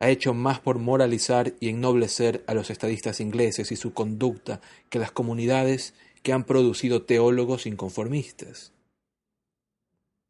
[0.00, 4.98] ha hecho más por moralizar y ennoblecer a los estadistas ingleses y su conducta que
[4.98, 8.72] las comunidades que han producido teólogos inconformistas.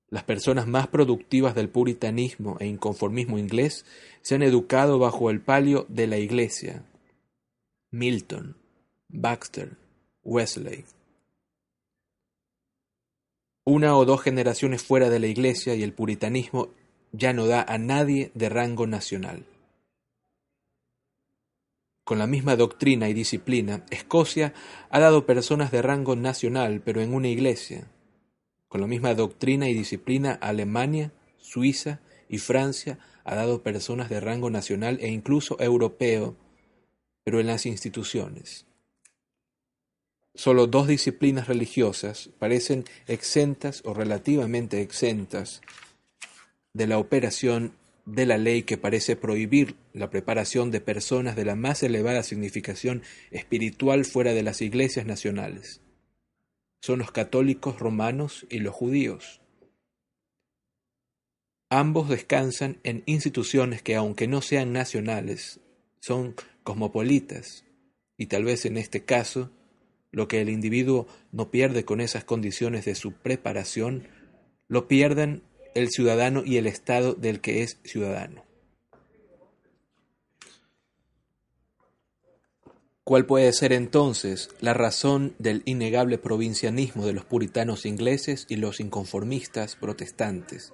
[0.08, 3.84] Las personas más productivas del puritanismo e inconformismo inglés
[4.22, 6.84] se han educado bajo el palio de la Iglesia.
[7.90, 8.56] Milton,
[9.08, 9.76] Baxter,
[10.24, 10.84] Wesley.
[13.64, 16.70] Una o dos generaciones fuera de la Iglesia y el puritanismo
[17.12, 19.44] ya no da a nadie de rango nacional.
[22.10, 24.52] Con la misma doctrina y disciplina, Escocia
[24.90, 27.88] ha dado personas de rango nacional, pero en una iglesia.
[28.66, 34.50] Con la misma doctrina y disciplina, Alemania, Suiza y Francia ha dado personas de rango
[34.50, 36.36] nacional e incluso europeo,
[37.22, 38.66] pero en las instituciones.
[40.34, 45.60] Solo dos disciplinas religiosas parecen exentas o relativamente exentas
[46.72, 47.76] de la operación
[48.12, 53.02] de la ley que parece prohibir la preparación de personas de la más elevada significación
[53.30, 55.80] espiritual fuera de las iglesias nacionales.
[56.80, 59.40] Son los católicos romanos y los judíos.
[61.68, 65.60] Ambos descansan en instituciones que, aunque no sean nacionales,
[66.00, 66.34] son
[66.64, 67.64] cosmopolitas,
[68.16, 69.50] y tal vez en este caso
[70.10, 74.08] lo que el individuo no pierde con esas condiciones de su preparación,
[74.66, 75.44] lo pierden
[75.74, 78.44] el ciudadano y el Estado del que es ciudadano.
[83.10, 88.78] ¿Cuál puede ser entonces la razón del innegable provincianismo de los puritanos ingleses y los
[88.78, 90.72] inconformistas protestantes?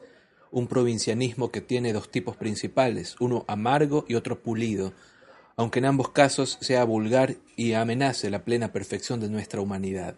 [0.51, 4.93] Un provincianismo que tiene dos tipos principales, uno amargo y otro pulido,
[5.57, 10.17] aunque en ambos casos sea vulgar y amenace la plena perfección de nuestra humanidad.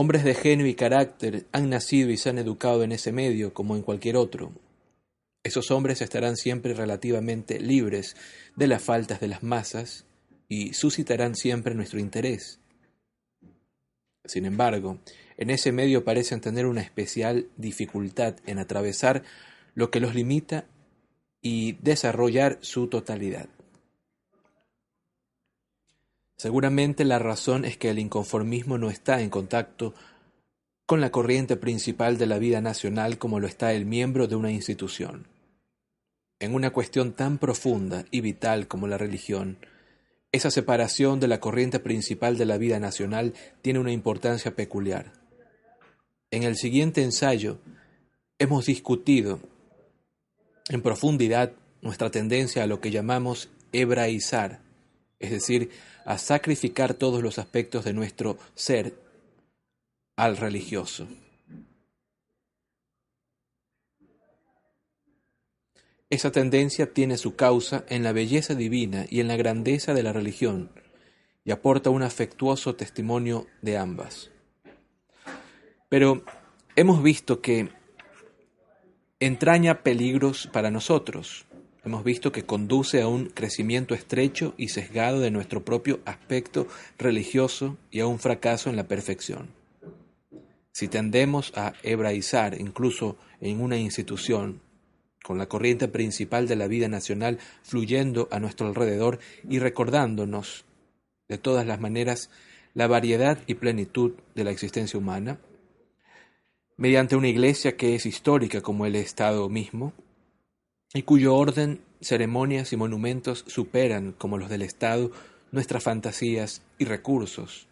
[0.00, 3.74] Hombres de genio y carácter han nacido y se han educado en ese medio como
[3.74, 4.52] en cualquier otro.
[5.42, 8.14] Esos hombres estarán siempre relativamente libres
[8.54, 10.06] de las faltas de las masas
[10.48, 12.60] y suscitarán siempre nuestro interés.
[14.24, 15.00] Sin embargo,
[15.36, 19.24] en ese medio parecen tener una especial dificultad en atravesar
[19.74, 20.66] lo que los limita
[21.42, 23.48] y desarrollar su totalidad.
[26.38, 29.92] Seguramente la razón es que el inconformismo no está en contacto
[30.86, 34.52] con la corriente principal de la vida nacional como lo está el miembro de una
[34.52, 35.26] institución.
[36.38, 39.58] En una cuestión tan profunda y vital como la religión,
[40.30, 45.12] esa separación de la corriente principal de la vida nacional tiene una importancia peculiar.
[46.30, 47.58] En el siguiente ensayo
[48.38, 49.40] hemos discutido
[50.68, 54.67] en profundidad nuestra tendencia a lo que llamamos hebraizar,
[55.18, 55.70] es decir,
[56.04, 58.94] a sacrificar todos los aspectos de nuestro ser
[60.16, 61.06] al religioso.
[66.10, 70.12] Esa tendencia tiene su causa en la belleza divina y en la grandeza de la
[70.12, 70.70] religión,
[71.44, 74.30] y aporta un afectuoso testimonio de ambas.
[75.90, 76.24] Pero
[76.76, 77.68] hemos visto que
[79.20, 81.46] entraña peligros para nosotros.
[81.84, 86.66] Hemos visto que conduce a un crecimiento estrecho y sesgado de nuestro propio aspecto
[86.98, 89.48] religioso y a un fracaso en la perfección.
[90.72, 94.60] Si tendemos a hebraizar incluso en una institución
[95.22, 99.18] con la corriente principal de la vida nacional fluyendo a nuestro alrededor
[99.48, 100.64] y recordándonos
[101.28, 102.30] de todas las maneras
[102.74, 105.38] la variedad y plenitud de la existencia humana,
[106.76, 109.92] mediante una iglesia que es histórica como el Estado mismo,
[110.94, 115.10] y cuyo orden, ceremonias y monumentos superan, como los del Estado,
[115.52, 117.68] nuestras fantasías y recursos,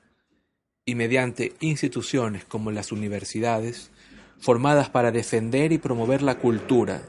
[0.84, 3.90] y mediante instituciones como las universidades,
[4.38, 7.02] formadas para defender y promover la cultura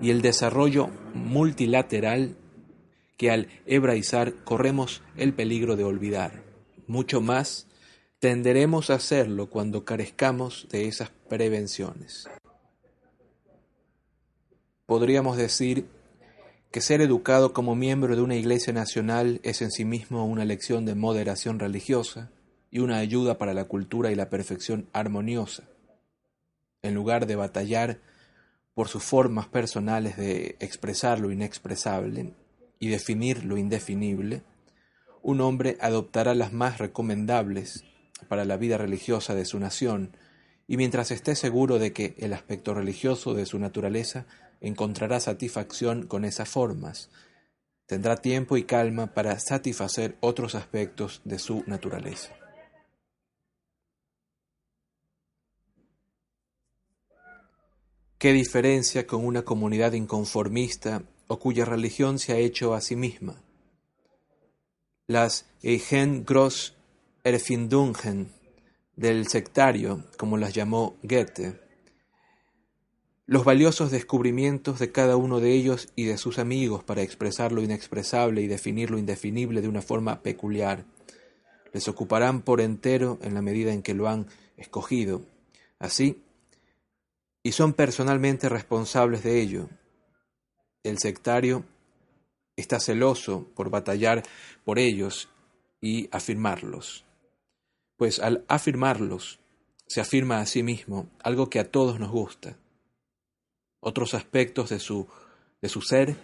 [0.00, 2.36] y el desarrollo multilateral
[3.16, 6.42] que al hebraizar corremos el peligro de olvidar.
[6.86, 7.66] Mucho más
[8.18, 12.28] tenderemos a hacerlo cuando carezcamos de esas prevenciones.
[14.86, 15.86] Podríamos decir
[16.70, 20.84] que ser educado como miembro de una iglesia nacional es en sí mismo una lección
[20.84, 22.30] de moderación religiosa
[22.70, 25.64] y una ayuda para la cultura y la perfección armoniosa.
[26.82, 28.00] En lugar de batallar
[28.74, 32.32] por sus formas personales de expresar lo inexpresable
[32.78, 34.42] y definir lo indefinible,
[35.22, 37.84] un hombre adoptará las más recomendables
[38.28, 40.16] para la vida religiosa de su nación,
[40.66, 44.26] y mientras esté seguro de que el aspecto religioso de su naturaleza
[44.62, 47.10] encontrará satisfacción con esas formas,
[47.86, 52.34] tendrá tiempo y calma para satisfacer otros aspectos de su naturaleza.
[58.18, 63.42] ¿Qué diferencia con una comunidad inconformista o cuya religión se ha hecho a sí misma?
[65.08, 66.76] Las Eigen Gross
[67.24, 68.32] Erfindungen
[68.94, 71.61] del sectario, como las llamó Goethe,
[73.26, 77.62] los valiosos descubrimientos de cada uno de ellos y de sus amigos para expresar lo
[77.62, 80.84] inexpresable y definir lo indefinible de una forma peculiar,
[81.72, 85.22] les ocuparán por entero en la medida en que lo han escogido.
[85.78, 86.22] Así,
[87.42, 89.68] y son personalmente responsables de ello.
[90.82, 91.64] El sectario
[92.56, 94.22] está celoso por batallar
[94.64, 95.28] por ellos
[95.80, 97.04] y afirmarlos,
[97.96, 99.40] pues al afirmarlos
[99.86, 102.56] se afirma a sí mismo algo que a todos nos gusta.
[103.84, 105.08] Otros aspectos de su,
[105.60, 106.16] de su ser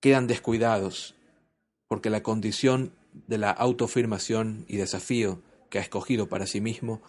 [0.00, 1.14] quedan descuidados
[1.88, 2.92] porque la condición
[3.26, 7.02] de la autoafirmación y desafío que ha escogido para sí mismo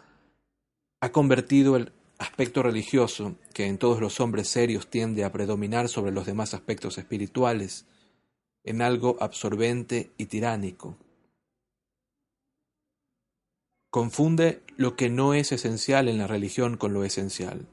[1.00, 6.12] ha convertido el aspecto religioso que en todos los hombres serios tiende a predominar sobre
[6.12, 7.86] los demás aspectos espirituales,
[8.66, 10.98] en algo absorbente y tiránico.
[13.90, 17.66] Confunde lo que no es esencial en la religión con lo esencial,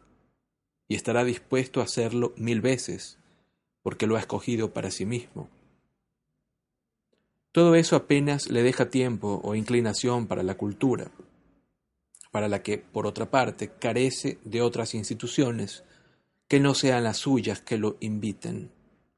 [0.89, 3.19] y estará dispuesto a hacerlo mil veces,
[3.83, 5.49] porque lo ha escogido para sí mismo.
[7.53, 11.11] Todo eso apenas le deja tiempo o inclinación para la cultura
[12.37, 15.85] para la que, por otra parte, carece de otras instituciones
[16.49, 18.71] que no sean las suyas que lo inviten,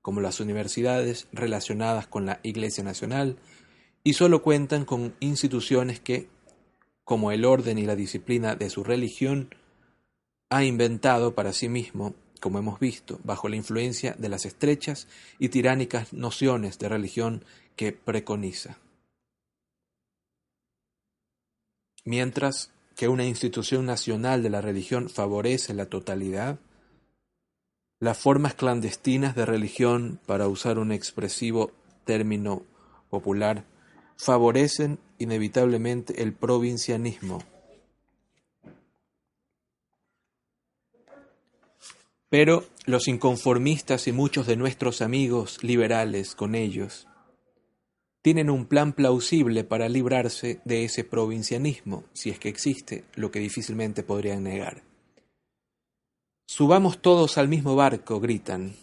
[0.02, 3.36] como las universidades relacionadas con la Iglesia Nacional,
[4.04, 6.28] y solo cuentan con instituciones que,
[7.02, 9.52] como el orden y la disciplina de su religión,
[10.50, 15.50] ha inventado para sí mismo, como hemos visto, bajo la influencia de las estrechas y
[15.50, 17.44] tiránicas nociones de religión
[17.76, 18.78] que preconiza.
[22.04, 26.58] Mientras que una institución nacional de la religión favorece la totalidad?
[28.00, 31.70] Las formas clandestinas de religión, para usar un expresivo
[32.04, 32.64] término
[33.08, 33.64] popular,
[34.16, 37.38] favorecen inevitablemente el provincianismo.
[42.30, 47.06] Pero los inconformistas y muchos de nuestros amigos liberales con ellos
[48.20, 53.38] tienen un plan plausible para librarse de ese provincianismo, si es que existe, lo que
[53.38, 54.82] difícilmente podrían negar.
[56.46, 58.74] Subamos todos al mismo barco, gritan.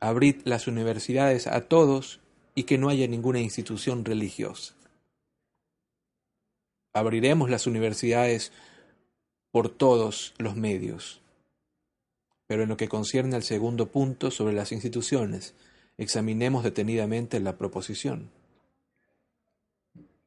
[0.00, 2.20] Abrid las universidades a todos
[2.54, 4.74] y que no haya ninguna institución religiosa.
[6.92, 8.52] Abriremos las universidades
[9.52, 11.20] por todos los medios.
[12.48, 15.54] Pero en lo que concierne al segundo punto sobre las instituciones,
[15.98, 18.30] examinemos detenidamente la proposición.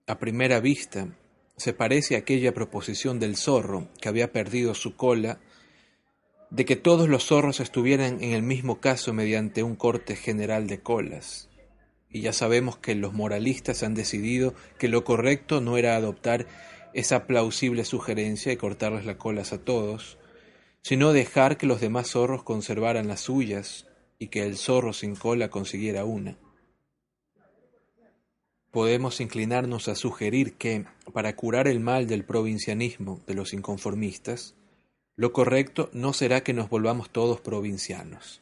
[0.08, 1.10] A primera vista,
[1.58, 5.40] se parece a aquella proposición del zorro que había perdido su cola,
[6.50, 10.80] de que todos los zorros estuvieran en el mismo caso mediante un corte general de
[10.80, 11.50] colas.
[12.10, 16.46] Y ya sabemos que los moralistas han decidido que lo correcto no era adoptar
[16.94, 20.18] esa plausible sugerencia de cortarles las colas a todos,
[20.82, 23.88] sino dejar que los demás zorros conservaran las suyas
[24.20, 26.38] y que el zorro sin cola consiguiera una.
[28.72, 34.56] Podemos inclinarnos a sugerir que, para curar el mal del provincianismo de los inconformistas,
[35.16, 38.42] lo correcto no será que nos volvamos todos provincianos.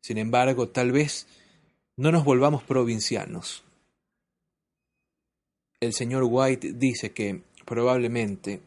[0.00, 1.26] Sin embargo, tal vez
[1.96, 3.64] no nos volvamos provincianos.
[5.80, 8.60] El señor White dice que, probablemente,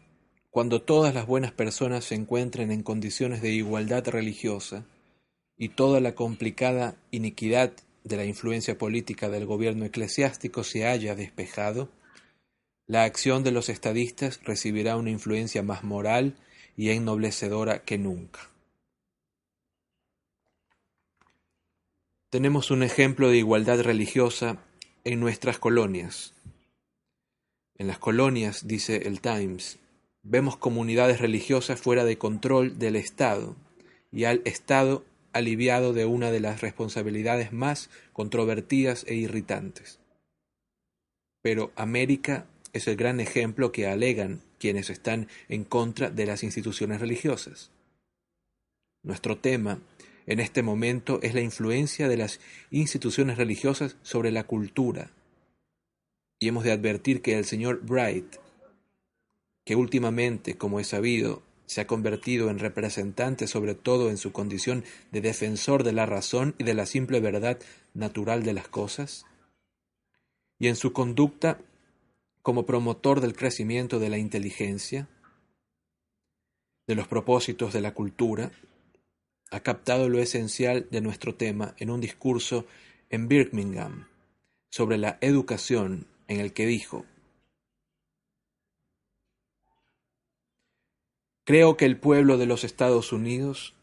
[0.53, 4.85] cuando todas las buenas personas se encuentren en condiciones de igualdad religiosa
[5.57, 7.73] y toda la complicada iniquidad
[8.03, 11.89] de la influencia política del gobierno eclesiástico se haya despejado,
[12.85, 16.35] la acción de los estadistas recibirá una influencia más moral
[16.77, 18.51] y ennoblecedora que nunca.
[22.29, 24.59] Tenemos un ejemplo de igualdad religiosa
[25.03, 26.35] en nuestras colonias.
[27.75, 29.79] En las colonias, dice el Times,
[30.23, 33.57] Vemos comunidades religiosas fuera de control del Estado
[34.09, 35.03] y al Estado
[35.33, 39.99] aliviado de una de las responsabilidades más controvertidas e irritantes.
[41.41, 47.01] Pero América es el gran ejemplo que alegan quienes están en contra de las instituciones
[47.01, 47.71] religiosas.
[49.03, 49.81] Nuestro tema
[50.25, 52.39] en este momento es la influencia de las
[52.71, 55.11] instituciones religiosas sobre la cultura.
[56.39, 58.37] Y hemos de advertir que el señor Bright
[59.65, 64.83] que últimamente, como es sabido, se ha convertido en representante sobre todo en su condición
[65.11, 67.59] de defensor de la razón y de la simple verdad
[67.93, 69.25] natural de las cosas,
[70.59, 71.59] y en su conducta
[72.41, 75.07] como promotor del crecimiento de la inteligencia,
[76.85, 78.51] de los propósitos de la cultura,
[79.51, 82.65] ha captado lo esencial de nuestro tema en un discurso
[83.09, 84.07] en Birmingham
[84.69, 87.05] sobre la educación en el que dijo
[91.45, 93.73] Creo que el pueblo de los Estados Unidos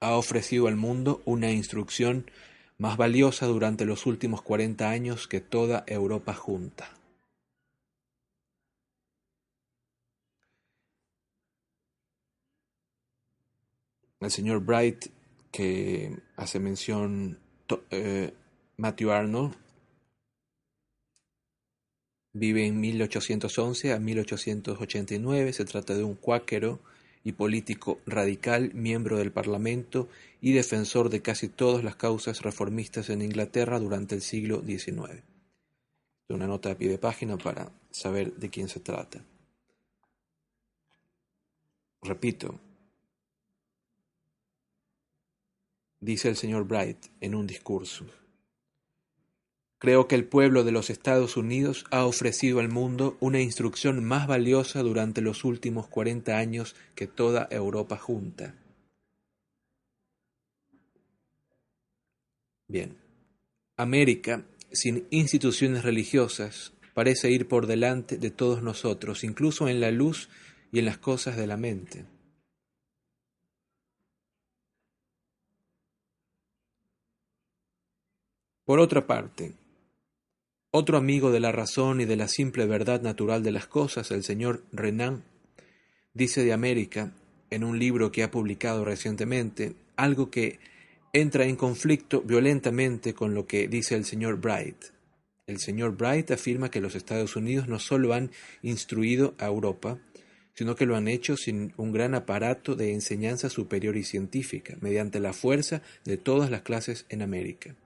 [0.00, 2.30] ha ofrecido al mundo una instrucción
[2.76, 6.90] más valiosa durante los últimos cuarenta años que toda Europa junta.
[14.20, 15.06] El señor Bright,
[15.50, 17.38] que hace mención
[17.90, 18.34] eh,
[18.76, 19.54] Matthew Arnold,
[22.36, 26.80] Vive en 1811 a 1889, se trata de un cuáquero
[27.22, 30.08] y político radical, miembro del Parlamento
[30.40, 35.22] y defensor de casi todas las causas reformistas en Inglaterra durante el siglo XIX.
[36.28, 39.24] Una nota a pie de página para saber de quién se trata.
[42.02, 42.58] Repito,
[46.00, 48.04] dice el señor Bright en un discurso.
[49.78, 54.26] Creo que el pueblo de los Estados Unidos ha ofrecido al mundo una instrucción más
[54.26, 58.54] valiosa durante los últimos cuarenta años que toda Europa junta.
[62.66, 62.96] Bien,
[63.76, 70.30] América, sin instituciones religiosas, parece ir por delante de todos nosotros, incluso en la luz
[70.72, 72.06] y en las cosas de la mente.
[78.64, 79.52] Por otra parte,
[80.76, 84.24] otro amigo de la razón y de la simple verdad natural de las cosas, el
[84.24, 85.22] señor Renan,
[86.14, 87.12] dice de América,
[87.50, 90.58] en un libro que ha publicado recientemente, algo que
[91.12, 94.86] entra en conflicto violentamente con lo que dice el señor Bright.
[95.46, 100.00] El señor Bright afirma que los Estados Unidos no solo han instruido a Europa,
[100.54, 105.20] sino que lo han hecho sin un gran aparato de enseñanza superior y científica, mediante
[105.20, 107.76] la fuerza de todas las clases en América,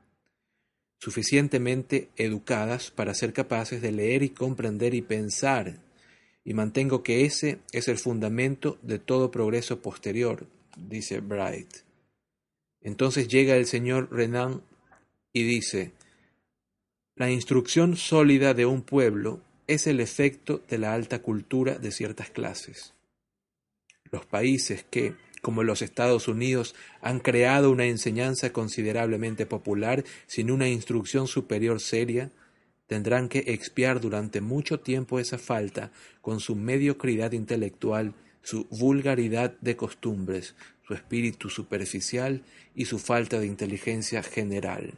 [0.99, 5.80] suficientemente educadas para ser capaces de leer y comprender y pensar,
[6.44, 10.46] y mantengo que ese es el fundamento de todo progreso posterior,
[10.76, 11.68] dice Bright.
[12.80, 14.62] Entonces llega el señor Renan
[15.32, 15.92] y dice,
[17.16, 22.30] la instrucción sólida de un pueblo es el efecto de la alta cultura de ciertas
[22.30, 22.94] clases.
[24.11, 30.68] Los países que, como los Estados Unidos, han creado una enseñanza considerablemente popular sin una
[30.68, 32.30] instrucción superior seria,
[32.86, 39.76] tendrán que expiar durante mucho tiempo esa falta con su mediocridad intelectual, su vulgaridad de
[39.76, 40.55] costumbres,
[40.86, 42.43] su espíritu superficial
[42.74, 44.95] y su falta de inteligencia general.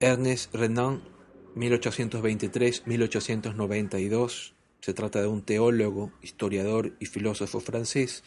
[0.00, 1.02] Ernest Renan,
[1.56, 8.22] 1823-1892, se trata de un teólogo, historiador y filósofo francés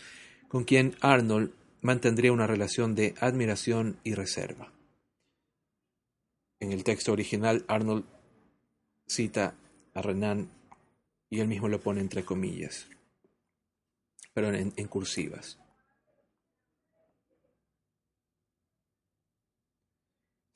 [0.49, 4.73] con quien Arnold mantendría una relación de admiración y reserva.
[6.59, 8.03] En el texto original, Arnold
[9.07, 9.55] cita
[9.93, 10.51] a Renan
[11.29, 12.89] y él mismo lo pone entre comillas,
[14.33, 15.57] pero en, en cursivas.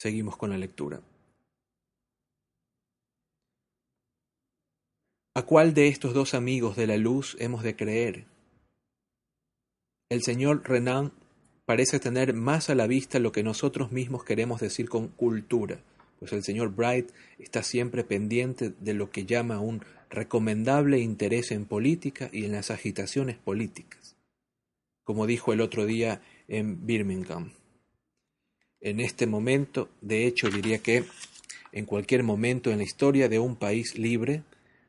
[0.06, 1.02] Seguimos con la lectura.
[5.34, 8.28] ¿A cuál de estos dos amigos de la luz hemos de creer?
[10.12, 11.12] El señor Renan
[11.66, 15.80] parece tener más a la vista lo que nosotros mismos queremos decir con cultura,
[16.20, 21.66] pues el señor Bright está siempre pendiente de lo que llama un recomendable interés en
[21.66, 24.16] política y en las agitaciones políticas,
[25.04, 27.54] como dijo el otro día en Birmingham
[28.86, 31.06] en este momento, de hecho diría que
[31.72, 34.44] en cualquier momento en la historia de un país libre,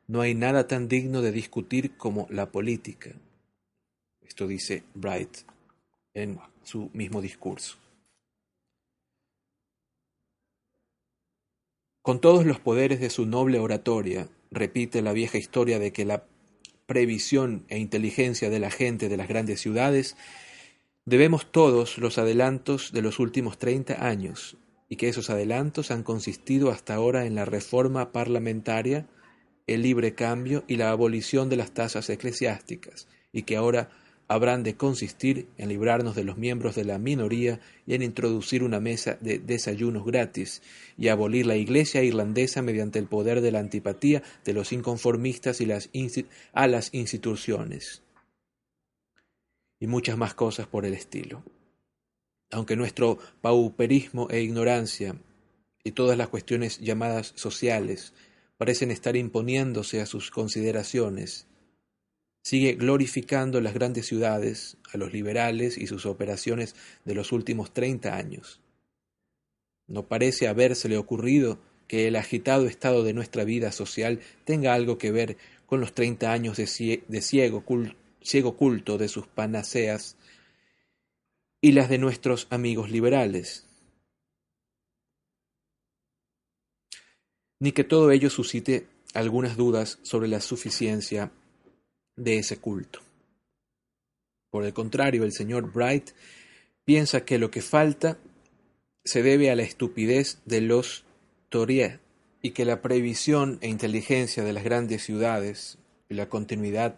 [0.05, 3.09] no hay nada tan digno de discutir como la política.
[4.21, 5.39] Esto dice Bright
[6.13, 7.77] en su mismo discurso.
[12.03, 16.23] Con todos los poderes de su noble oratoria, repite la vieja historia de que la
[16.85, 20.15] previsión e inteligencia de la gente de las grandes ciudades
[21.07, 24.57] Debemos todos los adelantos de los últimos treinta años,
[24.89, 29.07] y que esos adelantos han consistido hasta ahora en la reforma parlamentaria,
[29.67, 33.89] el libre cambio y la abolición de las tasas eclesiásticas, y que ahora
[34.27, 38.81] habrán de consistir en librarnos de los miembros de la minoría y en introducir una
[38.81, 40.61] mesa de desayunos gratis,
[40.97, 45.67] y abolir la Iglesia irlandesa mediante el poder de la antipatía de los inconformistas y
[45.67, 45.89] las
[46.51, 48.03] a las instituciones
[49.79, 51.43] y muchas más cosas por el estilo.
[52.51, 55.15] Aunque nuestro pauperismo e ignorancia
[55.83, 58.13] y todas las cuestiones llamadas sociales
[58.57, 61.47] parecen estar imponiéndose a sus consideraciones,
[62.43, 68.15] sigue glorificando las grandes ciudades, a los liberales y sus operaciones de los últimos treinta
[68.15, 68.61] años.
[69.87, 75.11] No parece habérsele ocurrido que el agitado estado de nuestra vida social tenga algo que
[75.11, 77.63] ver con los treinta años de, ciego
[78.21, 80.17] ciego culto de sus panaceas
[81.61, 83.65] y las de nuestros amigos liberales.
[87.59, 91.31] Ni que todo ello suscite algunas dudas sobre la suficiencia
[92.15, 92.99] de ese culto.
[94.51, 96.11] Por el contrario, el señor Bright
[96.85, 98.17] piensa que lo que falta
[99.03, 101.05] se debe a la estupidez de los
[101.49, 101.99] Tories
[102.41, 105.77] y que la previsión e inteligencia de las grandes ciudades
[106.09, 106.97] y la continuidad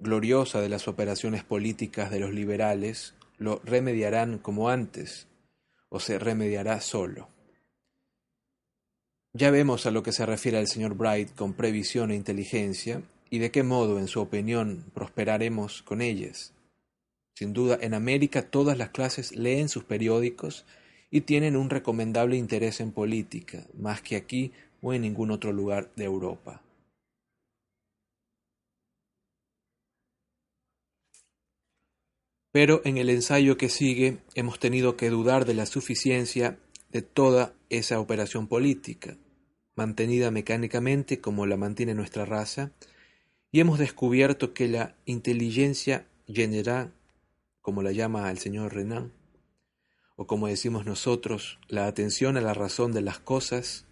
[0.00, 5.26] gloriosa de las operaciones políticas de los liberales lo remediarán como antes,
[5.88, 7.28] o se remediará solo.
[9.32, 13.38] Ya vemos a lo que se refiere el señor Bright con previsión e inteligencia, y
[13.38, 16.54] de qué modo, en su opinión, prosperaremos con ellas.
[17.34, 20.64] Sin duda, en América todas las clases leen sus periódicos
[21.10, 25.90] y tienen un recomendable interés en política, más que aquí o en ningún otro lugar
[25.94, 26.62] de Europa.
[32.50, 36.58] Pero en el ensayo que sigue hemos tenido que dudar de la suficiencia
[36.90, 39.16] de toda esa operación política,
[39.74, 42.72] mantenida mecánicamente como la mantiene nuestra raza,
[43.52, 46.92] y hemos descubierto que la inteligencia general,
[47.60, 49.12] como la llama el señor Renan,
[50.16, 53.86] o como decimos nosotros, la atención a la razón de las cosas,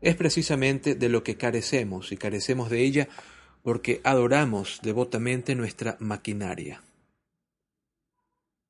[0.00, 3.08] es precisamente de lo que carecemos, y carecemos de ella
[3.62, 6.82] porque adoramos devotamente nuestra maquinaria.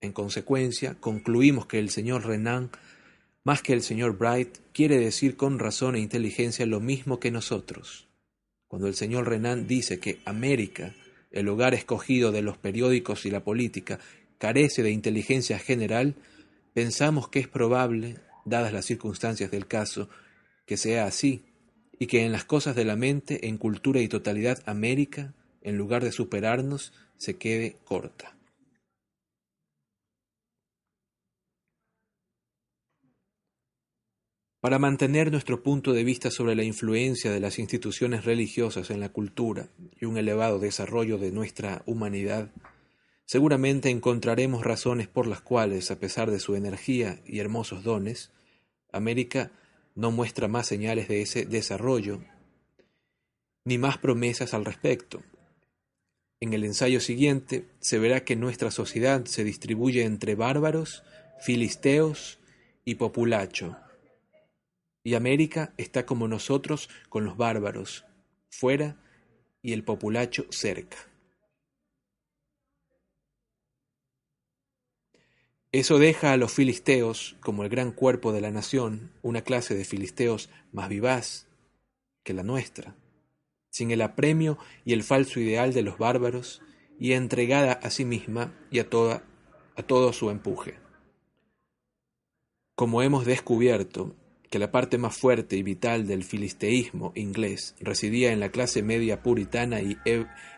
[0.04, 2.70] En consecuencia, concluimos que el señor Renan
[3.42, 8.06] más que el señor Bright quiere decir con razón e inteligencia lo mismo que nosotros.
[8.68, 10.94] Cuando el señor Renan dice que América,
[11.30, 13.98] el hogar escogido de los periódicos y la política,
[14.38, 16.16] carece de inteligencia general,
[16.74, 20.08] pensamos que es probable, dadas las circunstancias del caso,
[20.66, 21.44] que sea así,
[21.98, 26.04] y que en las cosas de la mente, en cultura y totalidad, América, en lugar
[26.04, 28.33] de superarnos, se quede corta.
[34.64, 39.10] Para mantener nuestro punto de vista sobre la influencia de las instituciones religiosas en la
[39.10, 39.68] cultura
[40.00, 42.50] y un elevado desarrollo de nuestra humanidad,
[43.26, 48.32] seguramente encontraremos razones por las cuales, a pesar de su energía y hermosos dones,
[48.90, 49.52] América
[49.94, 52.24] no muestra más señales de ese desarrollo,
[53.66, 55.22] ni más promesas al respecto.
[56.40, 61.02] En el ensayo siguiente se verá que nuestra sociedad se distribuye entre bárbaros,
[61.38, 62.38] filisteos
[62.86, 63.76] y populacho
[65.04, 68.06] y América está como nosotros con los bárbaros,
[68.50, 68.96] fuera
[69.62, 70.96] y el populacho cerca.
[75.72, 79.84] Eso deja a los filisteos, como el gran cuerpo de la nación, una clase de
[79.84, 81.48] filisteos más vivaz
[82.22, 82.96] que la nuestra,
[83.70, 86.62] sin el apremio y el falso ideal de los bárbaros,
[86.98, 89.24] y entregada a sí misma y a, toda,
[89.74, 90.78] a todo su empuje.
[92.76, 94.14] Como hemos descubierto,
[94.54, 99.20] que la parte más fuerte y vital del filisteísmo inglés residía en la clase media
[99.20, 99.98] puritana y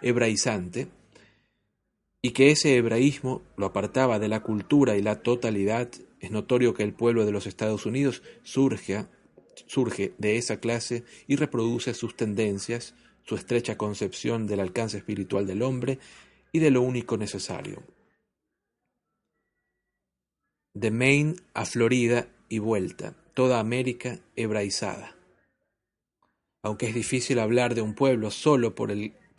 [0.03, 0.89] hebraizante,
[2.21, 5.89] y que ese hebraísmo lo apartaba de la cultura y la totalidad,
[6.21, 9.07] es notorio que el pueblo de los Estados Unidos surge,
[9.65, 15.63] surge de esa clase y reproduce sus tendencias, su estrecha concepción del alcance espiritual del
[15.63, 16.01] hombre
[16.53, 17.83] y de lo único necesario.
[20.75, 25.15] De Maine a Florida y vuelta, toda América hebraizada.
[26.63, 28.91] Aunque es difícil hablar de un pueblo solo por,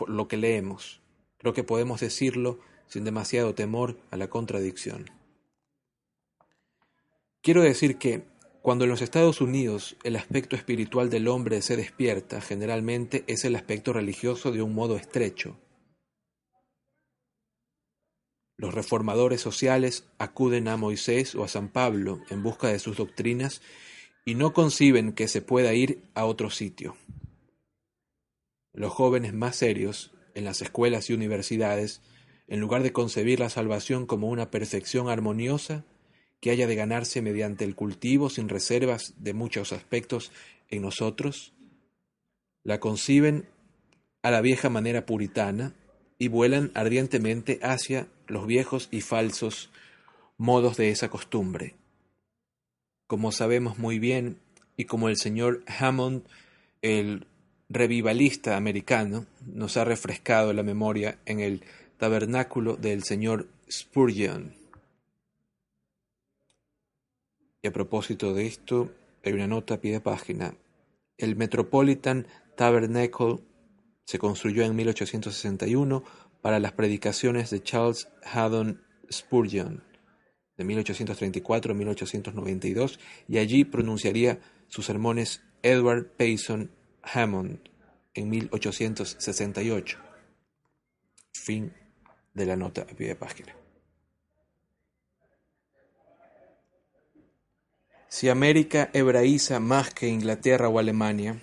[0.07, 1.01] lo que leemos,
[1.39, 5.09] creo que podemos decirlo sin demasiado temor a la contradicción.
[7.41, 8.21] Quiero decir que,
[8.61, 13.55] cuando en los Estados Unidos el aspecto espiritual del hombre se despierta, generalmente es el
[13.55, 15.57] aspecto religioso de un modo estrecho.
[18.57, 23.61] Los reformadores sociales acuden a Moisés o a San Pablo en busca de sus doctrinas
[24.25, 26.97] y no conciben que se pueda ir a otro sitio.
[28.73, 32.01] Los jóvenes más serios, en las escuelas y universidades,
[32.47, 35.85] en lugar de concebir la salvación como una perfección armoniosa,
[36.39, 40.31] que haya de ganarse mediante el cultivo sin reservas de muchos aspectos
[40.69, 41.53] en nosotros,
[42.63, 43.49] la conciben
[44.23, 45.75] a la vieja manera puritana
[46.19, 49.69] y vuelan ardientemente hacia los viejos y falsos
[50.37, 51.75] modos de esa costumbre,
[53.07, 54.39] como sabemos muy bien,
[54.75, 56.23] y como el señor Hammond,
[56.81, 57.25] el
[57.69, 61.63] revivalista americano, nos ha refrescado la memoria en el
[61.97, 64.53] tabernáculo del señor Spurgeon.
[67.61, 68.91] Y a propósito de esto,
[69.25, 70.53] hay una nota a pie de página.
[71.17, 73.39] El Metropolitan Tabernacle
[74.05, 76.03] se construyó en 1861
[76.47, 78.81] para las predicaciones de Charles Haddon
[79.11, 79.83] Spurgeon
[80.55, 84.39] de 1834 a 1892, y allí pronunciaría
[84.69, 86.71] sus sermones Edward Payson
[87.03, 87.59] Hammond
[88.13, 89.97] en 1868.
[91.33, 91.73] Fin
[92.33, 93.53] de la nota a pie de página.
[98.07, 101.41] Si América hebraiza más que Inglaterra o Alemania,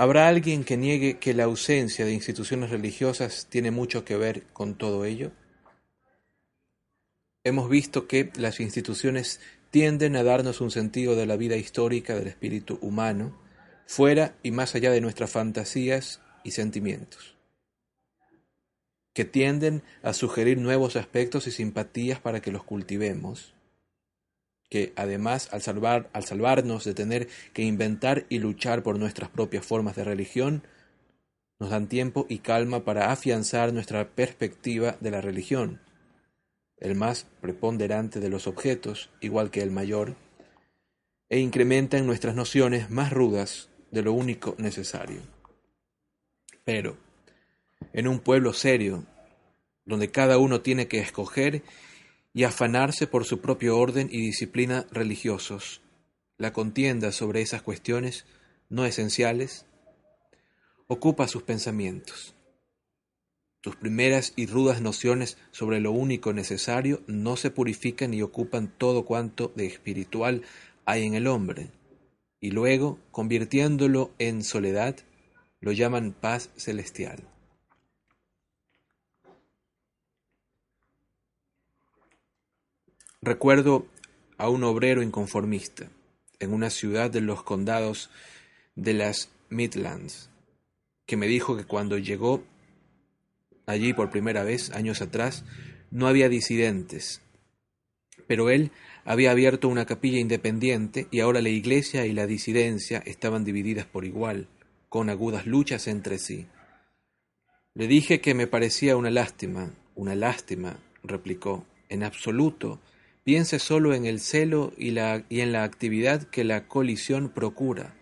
[0.00, 4.74] ¿habrá alguien que niegue que la ausencia de instituciones religiosas tiene mucho que ver con
[4.74, 5.30] todo ello?
[7.44, 9.40] Hemos visto que las instituciones
[9.70, 13.38] tienden a darnos un sentido de la vida histórica del espíritu humano,
[13.84, 17.36] fuera y más allá de nuestras fantasías y sentimientos,
[19.12, 23.52] que tienden a sugerir nuevos aspectos y simpatías para que los cultivemos,
[24.70, 29.66] que además al, salvar, al salvarnos de tener que inventar y luchar por nuestras propias
[29.66, 30.62] formas de religión,
[31.58, 35.80] nos dan tiempo y calma para afianzar nuestra perspectiva de la religión,
[36.78, 40.16] el más preponderante de los objetos, igual que el mayor,
[41.28, 45.20] e incrementa en nuestras nociones más rudas de lo único necesario.
[46.64, 46.96] Pero,
[47.92, 49.04] en un pueblo serio,
[49.84, 51.62] donde cada uno tiene que escoger
[52.32, 55.80] y afanarse por su propio orden y disciplina religiosos,
[56.38, 58.24] la contienda sobre esas cuestiones
[58.68, 59.66] no esenciales
[60.86, 62.34] ocupa sus pensamientos.
[63.62, 69.04] Sus primeras y rudas nociones sobre lo único necesario no se purifican y ocupan todo
[69.04, 70.42] cuanto de espiritual
[70.86, 71.70] hay en el hombre,
[72.40, 74.96] y luego, convirtiéndolo en soledad,
[75.60, 77.22] lo llaman paz celestial.
[83.22, 83.86] Recuerdo
[84.38, 85.90] a un obrero inconformista
[86.38, 88.08] en una ciudad de los condados
[88.76, 90.30] de las Midlands,
[91.04, 92.42] que me dijo que cuando llegó
[93.66, 95.44] allí por primera vez, años atrás,
[95.90, 97.20] no había disidentes,
[98.26, 98.70] pero él
[99.04, 104.06] había abierto una capilla independiente y ahora la iglesia y la disidencia estaban divididas por
[104.06, 104.48] igual,
[104.88, 106.46] con agudas luchas entre sí.
[107.74, 112.80] Le dije que me parecía una lástima, una lástima, replicó, en absoluto,
[113.24, 117.94] Piense solo en el celo y, la, y en la actividad que la colisión procura.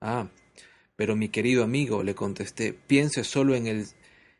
[0.00, 0.28] Ah,
[0.96, 3.86] pero mi querido amigo, le contesté, piense solo en el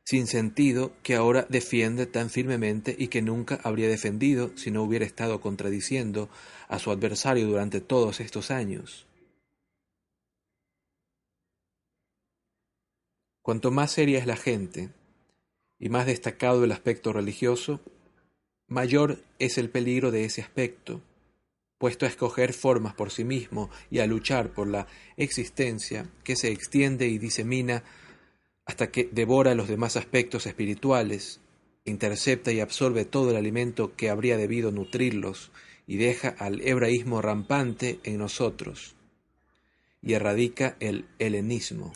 [0.09, 5.41] sinsentido que ahora defiende tan firmemente y que nunca habría defendido si no hubiera estado
[5.41, 6.31] contradiciendo
[6.67, 9.07] a su adversario durante todos estos años.
[13.43, 14.89] Cuanto más seria es la gente
[15.79, 17.81] y más destacado el aspecto religioso,
[18.69, 21.01] mayor es el peligro de ese aspecto,
[21.79, 26.51] puesto a escoger formas por sí mismo y a luchar por la existencia que se
[26.51, 27.83] extiende y disemina
[28.67, 31.41] hasta que devora los demás aspectos espirituales,
[31.85, 35.51] intercepta y absorbe todo el alimento que habría debido nutrirlos
[35.87, 38.95] y deja al hebraísmo rampante en nosotros
[40.03, 41.93] y erradica el helenismo.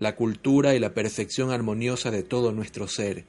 [0.00, 3.26] La cultura y la perfección armoniosa de todo nuestro ser,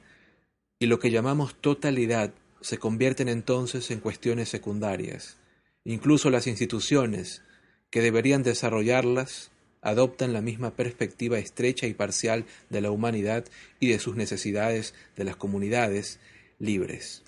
[0.79, 5.37] y lo que llamamos totalidad se convierten entonces en cuestiones secundarias.
[5.83, 7.43] Incluso las instituciones,
[7.89, 9.51] que deberían desarrollarlas,
[9.81, 13.45] adoptan la misma perspectiva estrecha y parcial de la humanidad
[13.79, 16.19] y de sus necesidades de las comunidades
[16.57, 17.23] libres.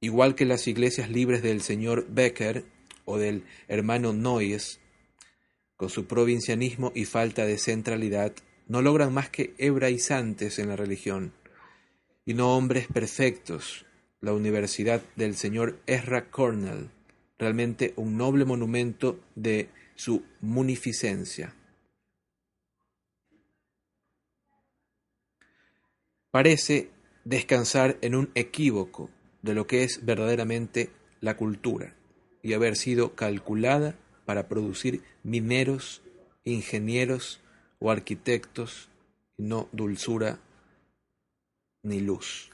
[0.00, 2.66] Igual que las iglesias libres del señor Becker
[3.06, 4.78] o del hermano Noyes,
[5.88, 8.32] su provincianismo y falta de centralidad,
[8.68, 11.32] no logran más que hebraizantes en la religión,
[12.24, 13.86] y no hombres perfectos.
[14.20, 16.88] La Universidad del señor Ezra Cornell,
[17.38, 21.54] realmente un noble monumento de su munificencia.
[26.30, 26.88] Parece
[27.24, 29.10] descansar en un equívoco
[29.42, 31.94] de lo que es verdaderamente la cultura
[32.42, 36.02] y haber sido calculada para producir mineros,
[36.44, 37.40] ingenieros
[37.80, 38.88] o arquitectos,
[39.36, 40.38] no dulzura
[41.82, 42.50] ni luz.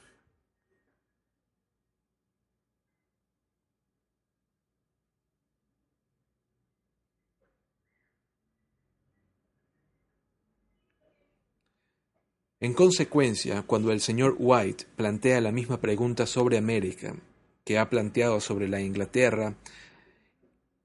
[12.62, 17.16] En consecuencia, cuando el señor White plantea la misma pregunta sobre América
[17.64, 19.54] que ha planteado sobre la Inglaterra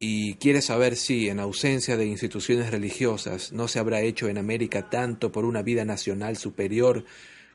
[0.08, 4.88] y quiere saber si, en ausencia de instituciones religiosas, no se habrá hecho en América
[4.88, 7.06] tanto por una vida nacional superior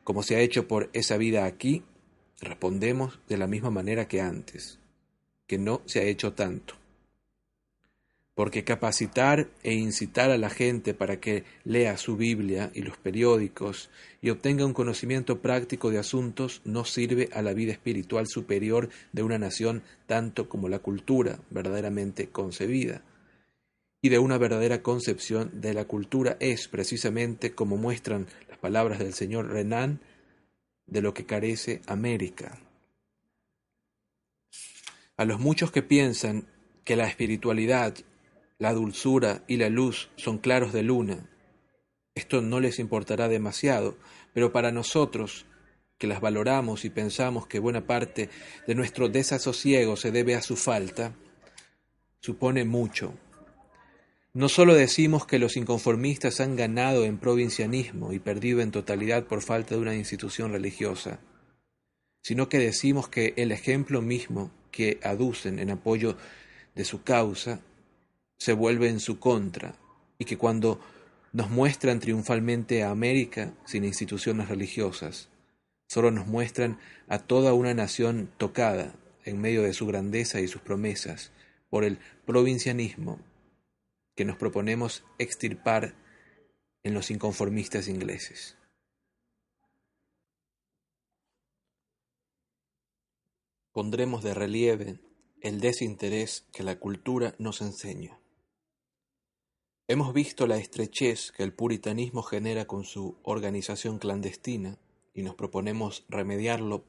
[0.03, 1.85] como se ha hecho por esa vida aquí,
[2.41, 4.81] respondemos de la misma manera que antes,
[5.47, 6.80] que no se ha hecho tanto
[8.41, 13.91] porque capacitar e incitar a la gente para que lea su Biblia y los periódicos
[14.23, 19.23] y obtenga un conocimiento práctico de asuntos no sirve a la vida espiritual superior de
[19.23, 23.03] una nación tanto como la cultura verdaderamente concebida.
[24.01, 29.13] Y de una verdadera concepción de la cultura es precisamente como muestran las palabras del
[29.13, 30.01] señor Renan
[30.87, 32.59] de lo que carece América.
[35.19, 36.47] A los muchos que piensan
[36.85, 37.95] que la espiritualidad
[38.61, 41.27] la dulzura y la luz son claros de luna.
[42.15, 43.97] Esto no les importará demasiado,
[44.35, 45.47] pero para nosotros,
[45.97, 48.29] que las valoramos y pensamos que buena parte
[48.67, 51.15] de nuestro desasosiego se debe a su falta,
[52.21, 53.15] supone mucho.
[54.35, 59.41] No solo decimos que los inconformistas han ganado en provincianismo y perdido en totalidad por
[59.41, 61.19] falta de una institución religiosa,
[62.21, 66.19] sino que decimos que el ejemplo mismo que aducen en apoyo
[66.75, 67.63] de su causa
[68.41, 69.77] se vuelve en su contra
[70.19, 70.81] y que cuando
[71.33, 75.29] nos muestran triunfalmente a América sin instituciones religiosas,
[75.89, 80.63] solo nos muestran a toda una nación tocada en medio de su grandeza y sus
[80.63, 81.33] promesas
[81.69, 83.21] por el provincianismo
[84.17, 85.95] que nos proponemos extirpar
[86.83, 88.57] en los inconformistas ingleses.
[93.73, 94.99] Pondremos de relieve
[95.43, 98.20] el desinterés que la cultura nos enseña.
[99.91, 104.79] Hemos visto la estrechez que el puritanismo genera con su organización clandestina
[105.15, 106.85] y nos proponemos remediarlo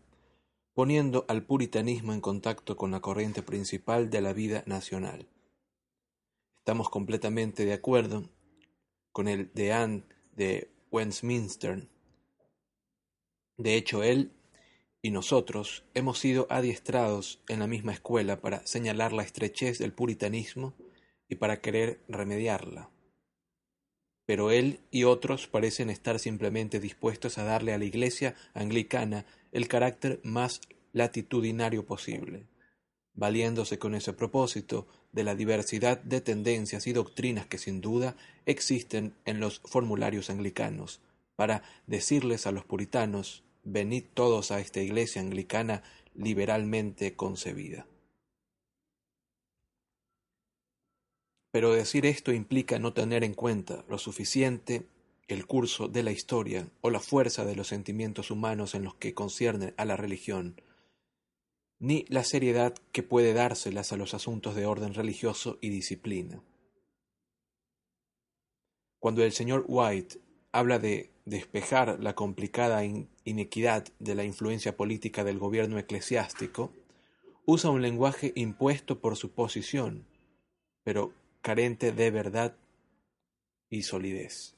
[0.75, 5.27] poniendo al puritanismo en contacto con la corriente principal de la vida nacional.
[6.59, 8.29] Estamos completamente de acuerdo
[9.11, 11.87] con el deán de Westminster.
[13.57, 14.31] De hecho, él
[15.01, 20.75] y nosotros hemos sido adiestrados en la misma escuela para señalar la estrechez del puritanismo
[21.31, 22.89] y para querer remediarla.
[24.25, 29.69] Pero él y otros parecen estar simplemente dispuestos a darle a la Iglesia anglicana el
[29.69, 30.59] carácter más
[30.91, 32.47] latitudinario posible,
[33.13, 39.13] valiéndose con ese propósito de la diversidad de tendencias y doctrinas que sin duda existen
[39.23, 40.99] en los formularios anglicanos,
[41.37, 45.81] para decirles a los puritanos, venid todos a esta iglesia anglicana
[46.13, 47.85] liberalmente concebida.
[51.51, 54.87] Pero decir esto implica no tener en cuenta lo suficiente
[55.27, 59.13] el curso de la historia o la fuerza de los sentimientos humanos en los que
[59.13, 60.61] concierne a la religión,
[61.79, 66.43] ni la seriedad que puede dárselas a los asuntos de orden religioso y disciplina.
[68.99, 70.19] Cuando el señor White
[70.51, 72.83] habla de despejar la complicada
[73.23, 76.73] inequidad de la influencia política del gobierno eclesiástico,
[77.45, 80.05] usa un lenguaje impuesto por su posición,
[80.83, 82.55] pero carente de verdad
[83.69, 84.55] y solidez.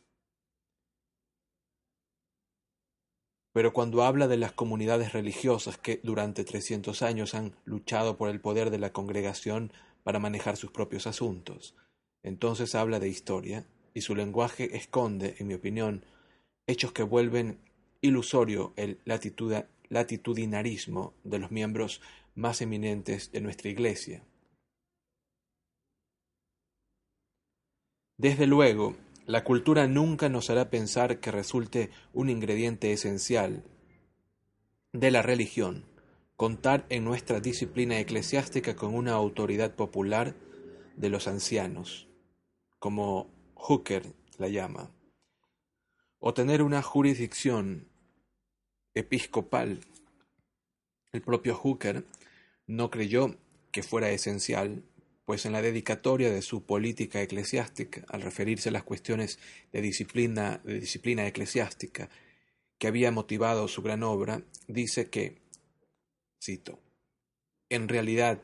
[3.54, 8.42] Pero cuando habla de las comunidades religiosas que durante trescientos años han luchado por el
[8.42, 9.72] poder de la congregación
[10.04, 11.76] para manejar sus propios asuntos,
[12.24, 16.04] entonces habla de historia, y su lenguaje esconde, en mi opinión,
[16.66, 17.60] hechos que vuelven
[18.02, 22.02] ilusorio el latitudinarismo de los miembros
[22.34, 24.24] más eminentes de nuestra Iglesia.
[28.24, 28.96] Desde luego,
[29.26, 33.66] la cultura nunca nos hará pensar que resulte un ingrediente esencial
[34.94, 35.84] de la religión
[36.38, 40.36] contar en nuestra disciplina eclesiástica con una autoridad popular
[40.96, 42.08] de los ancianos,
[42.80, 44.04] como Hooker
[44.38, 44.90] la llama,
[46.20, 47.90] o tener una jurisdicción
[48.94, 49.82] episcopal.
[51.12, 52.06] El propio Hooker
[52.68, 53.36] no creyó
[53.74, 54.82] que fuera esencial
[55.26, 59.40] pues en la dedicatoria de su política eclesiástica, al referirse a las cuestiones
[59.72, 62.10] de disciplina, de disciplina eclesiástica
[62.78, 65.38] que había motivado su gran obra, dice que,
[66.44, 66.80] cito,
[67.70, 68.42] en realidad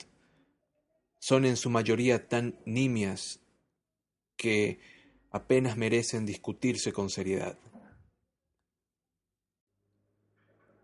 [1.19, 3.41] son en su mayoría tan nimias
[4.37, 4.79] que
[5.31, 7.57] apenas merecen discutirse con seriedad.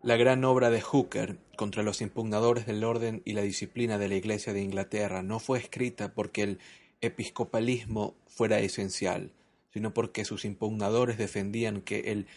[0.06, 4.14] La gran obra de Hooker contra los impugnadores del orden y la disciplina de la
[4.14, 6.60] Iglesia de Inglaterra no fue escrita porque el
[7.00, 9.32] episcopalismo fuera esencial,
[9.74, 12.28] sino porque sus impugnadores defendían que el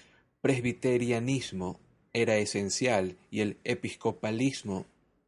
[0.41, 1.79] presbiterianismo
[2.11, 4.87] era esencial y el episcopalismo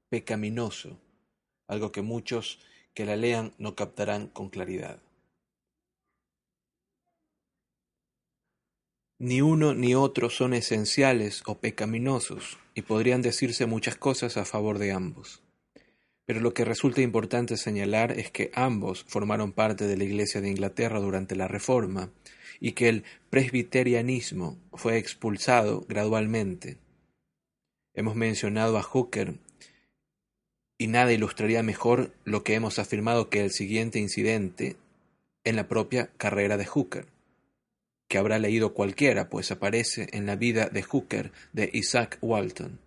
[0.10, 0.98] pecaminoso,
[1.68, 2.58] algo que muchos
[2.96, 4.98] que la lean no captarán con claridad.
[9.24, 14.80] Ni uno ni otro son esenciales o pecaminosos, y podrían decirse muchas cosas a favor
[14.80, 15.44] de ambos.
[16.26, 20.50] Pero lo que resulta importante señalar es que ambos formaron parte de la Iglesia de
[20.50, 22.10] Inglaterra durante la Reforma,
[22.60, 26.80] y que el presbiterianismo fue expulsado gradualmente.
[27.94, 29.36] Hemos mencionado a Hooker,
[30.80, 34.78] y nada ilustraría mejor lo que hemos afirmado que el siguiente incidente
[35.44, 37.06] en la propia carrera de Hooker
[38.12, 42.78] que habrá leído cualquiera, pues aparece en la vida de Hooker de Isaac Walton,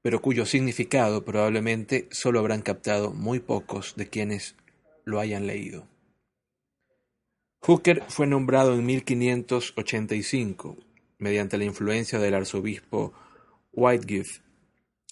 [0.00, 4.54] pero cuyo significado probablemente solo habrán captado muy pocos de quienes
[5.04, 5.88] lo hayan leído.
[7.62, 10.76] Hooker fue nombrado en 1585,
[11.18, 13.12] mediante la influencia del arzobispo
[13.72, 14.40] Whitegift,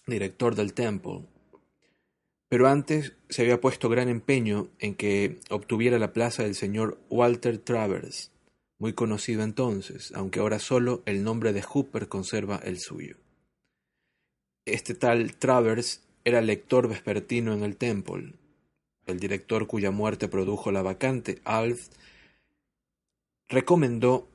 [0.06, 1.22] director del Temple,
[2.48, 7.58] pero antes se había puesto gran empeño en que obtuviera la plaza del señor Walter
[7.58, 8.30] Travers,
[8.84, 13.16] muy conocido entonces, aunque ahora solo el nombre de Hooper conserva el suyo.
[14.66, 18.34] Este tal Travers era lector vespertino en el Temple.
[19.06, 21.88] El director cuya muerte produjo la vacante, Alf,
[23.48, 24.28] recomendó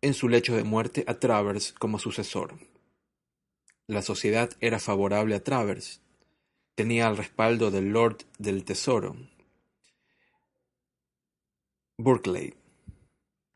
[0.00, 2.54] en su lecho de muerte a Travers como sucesor.
[3.86, 6.00] La sociedad era favorable a Travers.
[6.74, 9.14] Tenía el respaldo del Lord del Tesoro,
[11.96, 12.54] Burkley,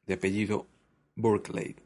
[0.09, 0.67] de apellido
[1.15, 1.77] Burkley.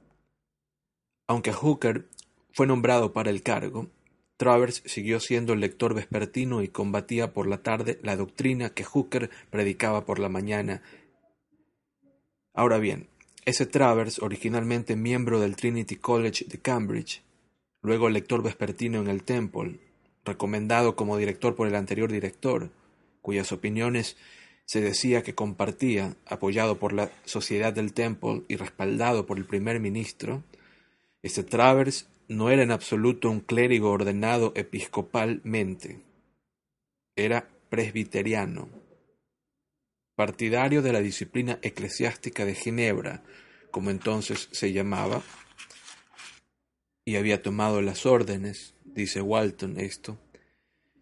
[1.26, 2.08] Aunque Hooker
[2.52, 3.90] fue nombrado para el cargo,
[4.38, 9.30] Travers siguió siendo el lector vespertino y combatía por la tarde la doctrina que Hooker
[9.50, 10.82] predicaba por la mañana
[12.54, 13.08] Ahora bien,
[13.46, 17.22] ese Travers, originalmente miembro del Trinity College de Cambridge,
[17.80, 19.80] luego lector vespertino en el Temple,
[20.22, 22.70] recomendado como director por el anterior director,
[23.22, 24.18] cuyas opiniones
[24.66, 29.80] se decía que compartía, apoyado por la Sociedad del Temple y respaldado por el primer
[29.80, 30.42] ministro,
[31.22, 36.00] este Travers no era en absoluto un clérigo ordenado episcopalmente.
[37.16, 38.68] Era presbiteriano,
[40.14, 43.22] partidario de la disciplina eclesiástica de Ginebra,
[43.70, 45.22] como entonces se llamaba,
[47.04, 50.18] y había tomado las órdenes, dice Walton esto,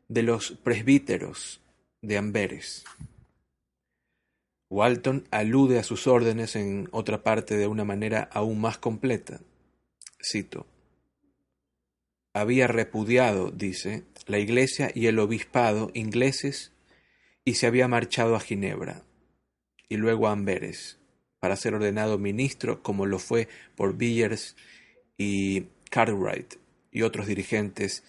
[0.09, 1.61] de los presbíteros
[2.03, 2.85] de Amberes.
[4.71, 9.41] Walton alude a sus órdenes en otra parte de una manera aún más completa.
[10.23, 10.67] Cito.
[12.33, 16.73] Había repudiado, dice, la Iglesia y el obispado ingleses
[17.45, 19.03] y se había marchado a Ginebra
[19.89, 21.01] y luego a Amberes
[21.41, 24.55] para ser ordenado ministro como lo fue por Villiers
[25.19, 26.55] y Cartwright
[26.93, 28.05] y otros dirigentes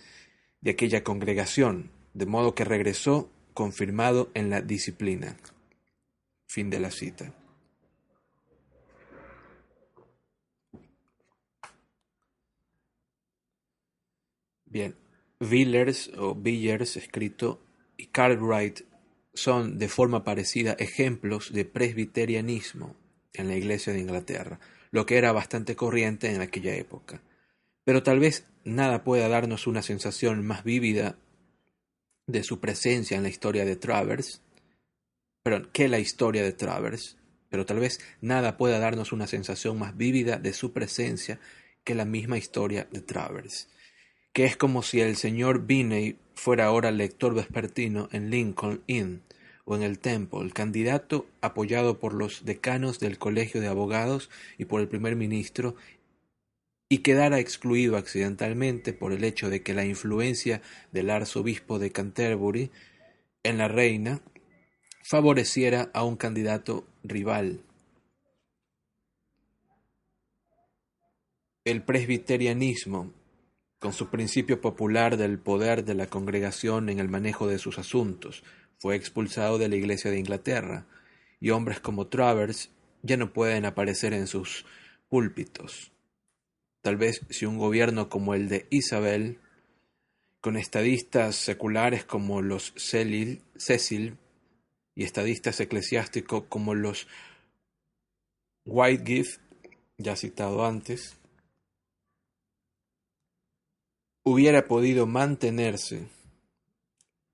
[0.60, 5.38] de aquella congregación, de modo que regresó confirmado en la disciplina.
[6.52, 7.34] Fin de la cita.
[14.66, 14.98] Bien,
[15.40, 17.62] Villers o Villers escrito
[17.96, 18.82] y Cartwright
[19.34, 22.98] son de forma parecida ejemplos de presbiterianismo
[23.32, 24.60] en la Iglesia de Inglaterra,
[24.92, 27.22] lo que era bastante corriente en aquella época.
[27.86, 31.18] Pero tal vez nada pueda darnos una sensación más vívida
[32.28, 34.42] de su presencia en la historia de Travers,
[35.72, 37.18] que la historia de Travers,
[37.50, 41.40] pero tal vez nada pueda darnos una sensación más vívida de su presencia
[41.84, 43.68] que la misma historia de Travers,
[44.34, 49.24] que es como si el señor Binney fuera ahora lector vespertino en Lincoln Inn
[49.66, 54.30] o en el Temple, candidato apoyado por los decanos del Colegio de Abogados
[54.60, 55.76] y por el primer ministro
[56.88, 60.62] y quedara excluido accidentalmente por el hecho de que la influencia
[60.92, 62.70] del arzobispo de Canterbury
[63.44, 64.22] en la reina
[65.04, 67.62] favoreciera a un candidato rival.
[71.64, 73.14] El presbiterianismo,
[73.80, 78.44] con su principio popular del poder de la congregación en el manejo de sus asuntos,
[78.80, 80.88] fue expulsado de la Iglesia de Inglaterra,
[81.40, 82.72] y hombres como Travers
[83.04, 84.66] ya no pueden aparecer en sus
[85.10, 85.92] púlpitos.
[86.82, 89.40] Tal vez si un gobierno como el de Isabel,
[90.40, 94.18] con estadistas seculares como los Cecil
[94.96, 97.08] y estadistas eclesiásticos como los
[98.66, 99.40] Whitegift,
[99.98, 101.18] ya citado antes,
[104.24, 106.08] hubiera podido mantenerse,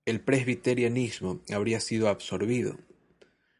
[0.06, 2.78] el presbiterianismo habría sido absorbido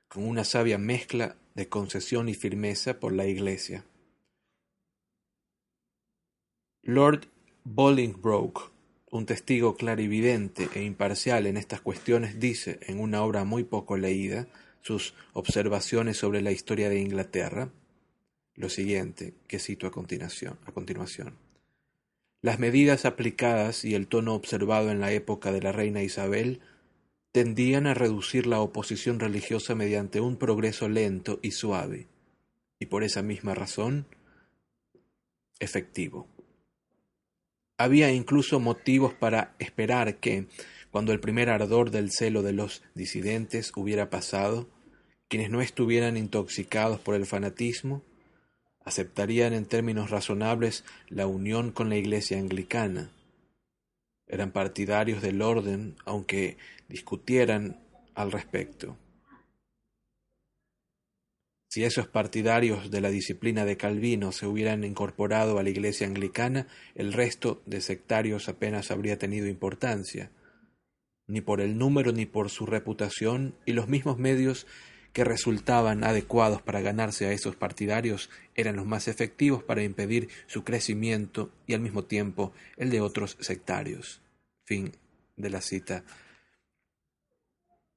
[0.08, 3.84] con una sabia mezcla de concesión y firmeza por la Iglesia.
[6.82, 7.28] Lord
[7.64, 8.70] Bolingbroke,
[9.10, 14.48] un testigo clarividente e imparcial en estas cuestiones, dice, en una obra muy poco leída,
[14.82, 17.70] sus observaciones sobre la historia de Inglaterra,
[18.54, 20.58] lo siguiente, que cito a continuación.
[20.66, 21.36] A continuación.
[22.40, 26.60] Las medidas aplicadas y el tono observado en la época de la reina Isabel
[27.32, 32.06] tendían a reducir la oposición religiosa mediante un progreso lento y suave,
[32.78, 34.06] y por esa misma razón,
[35.58, 36.28] efectivo.
[37.78, 40.48] Había incluso motivos para esperar que,
[40.90, 44.68] cuando el primer ardor del celo de los disidentes hubiera pasado,
[45.28, 48.02] quienes no estuvieran intoxicados por el fanatismo
[48.84, 53.12] aceptarían en términos razonables la unión con la Iglesia anglicana.
[54.26, 56.56] Eran partidarios del orden, aunque
[56.88, 57.80] discutieran
[58.14, 58.96] al respecto.
[61.68, 66.66] Si esos partidarios de la disciplina de Calvino se hubieran incorporado a la Iglesia anglicana,
[66.94, 70.30] el resto de sectarios apenas habría tenido importancia,
[71.26, 74.66] ni por el número ni por su reputación, y los mismos medios
[75.12, 80.64] que resultaban adecuados para ganarse a esos partidarios eran los más efectivos para impedir su
[80.64, 84.22] crecimiento y al mismo tiempo el de otros sectarios.
[84.64, 84.92] Fin
[85.36, 86.04] de la cita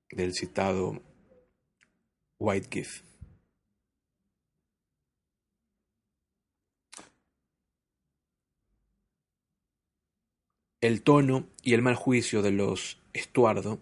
[0.10, 1.02] del citado.
[10.82, 13.80] El tono y el mal juicio de los Estuardo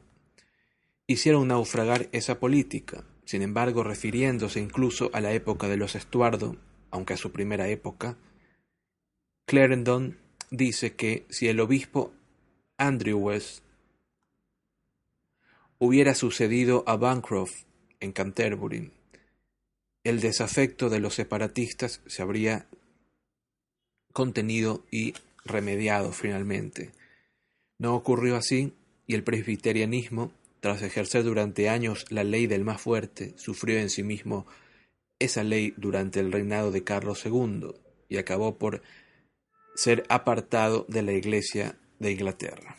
[1.07, 3.05] hicieron naufragar esa política.
[3.23, 6.57] Sin embargo, refiriéndose incluso a la época de los Estuardo,
[6.91, 8.17] aunque a su primera época,
[9.45, 10.17] Clarendon
[10.51, 12.11] dice que si el obispo
[12.77, 13.63] Andrew West
[15.77, 17.63] hubiera sucedido a Bancroft
[18.01, 18.91] en Canterbury,
[20.03, 22.67] el desafecto de los separatistas se habría
[24.11, 25.13] contenido y
[25.49, 26.91] remediado finalmente.
[27.77, 28.73] No ocurrió así
[29.07, 34.03] y el presbiterianismo, tras ejercer durante años la ley del más fuerte, sufrió en sí
[34.03, 34.45] mismo
[35.19, 37.73] esa ley durante el reinado de Carlos II
[38.07, 38.81] y acabó por
[39.75, 42.75] ser apartado de la Iglesia de Inglaterra.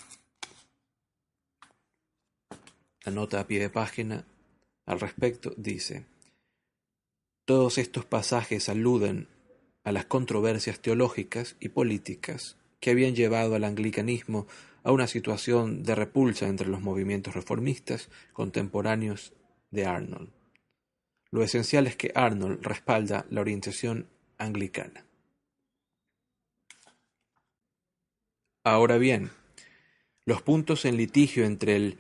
[3.05, 4.27] La nota a pie de página
[4.87, 6.05] al respecto dice,
[7.47, 9.29] todos estos pasajes aluden
[9.85, 14.47] a las controversias teológicas y políticas que habían llevado al anglicanismo
[14.83, 19.33] a una situación de repulsa entre los movimientos reformistas contemporáneos
[19.71, 20.31] de Arnold.
[21.31, 24.07] Lo esencial es que Arnold respalda la orientación
[24.39, 25.05] anglicana.
[28.65, 29.31] Ahora bien,
[30.25, 31.99] los puntos en litigio entre el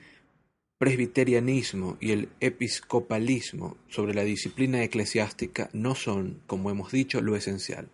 [0.79, 7.89] presbiterianismo y el episcopalismo sobre la disciplina eclesiástica no son, como hemos dicho, lo esencial.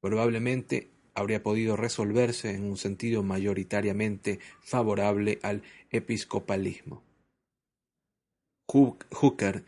[0.00, 7.02] Probablemente habría podido resolverse en un sentido mayoritariamente favorable al episcopalismo.
[8.66, 9.64] Hooker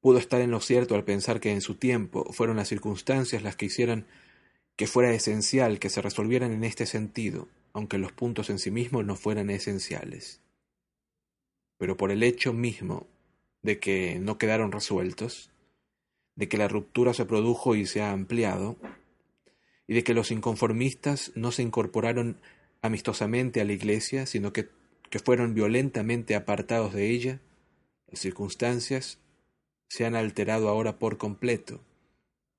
[0.00, 3.56] pudo estar en lo cierto al pensar que en su tiempo fueron las circunstancias las
[3.56, 4.06] que hicieran
[4.76, 9.04] que fuera esencial que se resolvieran en este sentido, aunque los puntos en sí mismos
[9.04, 10.40] no fueran esenciales
[11.78, 13.06] pero por el hecho mismo
[13.62, 15.50] de que no quedaron resueltos,
[16.34, 18.76] de que la ruptura se produjo y se ha ampliado,
[19.88, 22.36] y de que los inconformistas no se incorporaron
[22.82, 24.68] amistosamente a la Iglesia, sino que,
[25.10, 27.40] que fueron violentamente apartados de ella,
[28.06, 29.18] las circunstancias
[29.88, 31.80] se han alterado ahora por completo.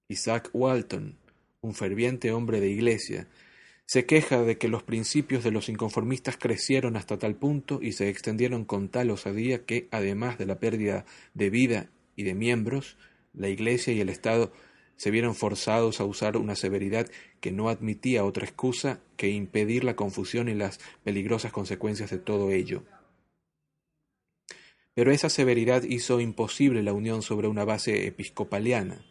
[0.10, 1.18] Isaac Walton,
[1.62, 3.28] un ferviente hombre de Iglesia,
[3.86, 8.10] se queja de que los principios de los inconformistas crecieron hasta tal punto y se
[8.10, 12.98] extendieron con tal osadía que, además de la pérdida de vida y de miembros,
[13.34, 14.52] la Iglesia y el Estado
[15.00, 17.10] se vieron forzados a usar una severidad
[17.40, 22.52] que no admitía otra excusa que impedir la confusión y las peligrosas consecuencias de todo
[22.52, 22.84] ello.
[24.94, 29.06] Pero esa severidad hizo imposible la unión sobre una base episcopaliana.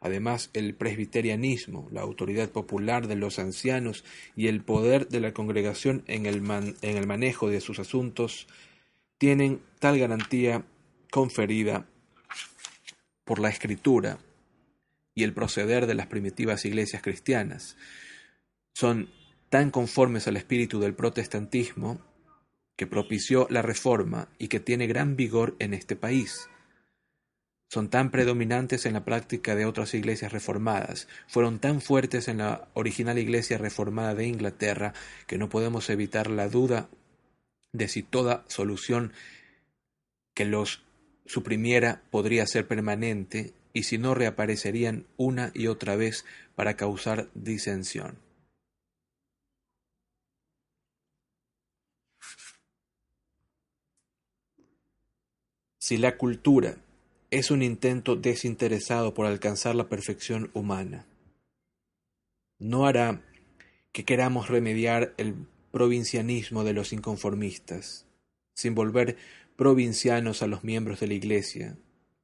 [0.00, 4.04] Además, el presbiterianismo, la autoridad popular de los ancianos
[4.34, 6.42] y el poder de la congregación en el,
[6.82, 8.48] en el manejo de sus asuntos
[9.18, 10.64] tienen tal garantía
[11.12, 11.86] conferida
[13.24, 14.18] por la escritura
[15.18, 17.76] y el proceder de las primitivas iglesias cristianas.
[18.74, 19.10] Son
[19.48, 22.00] tan conformes al espíritu del protestantismo
[22.76, 26.48] que propició la reforma y que tiene gran vigor en este país
[27.70, 32.68] son tan predominantes en la práctica de otras iglesias reformadas, fueron tan fuertes en la
[32.72, 34.94] original iglesia reformada de Inglaterra,
[35.26, 36.88] que no podemos evitar la duda
[37.72, 39.12] de si toda solución
[40.34, 40.82] que los
[41.26, 46.24] suprimiera podría ser permanente y si no reaparecerían una y otra vez
[46.54, 48.18] para causar disensión.
[55.78, 56.76] Si la cultura
[57.30, 61.06] es un intento desinteresado por alcanzar la perfección humana.
[62.58, 63.22] No hará
[63.92, 65.34] que queramos remediar el
[65.70, 68.06] provincianismo de los inconformistas,
[68.54, 69.16] sin volver
[69.56, 71.76] provincianos a los miembros de la Iglesia,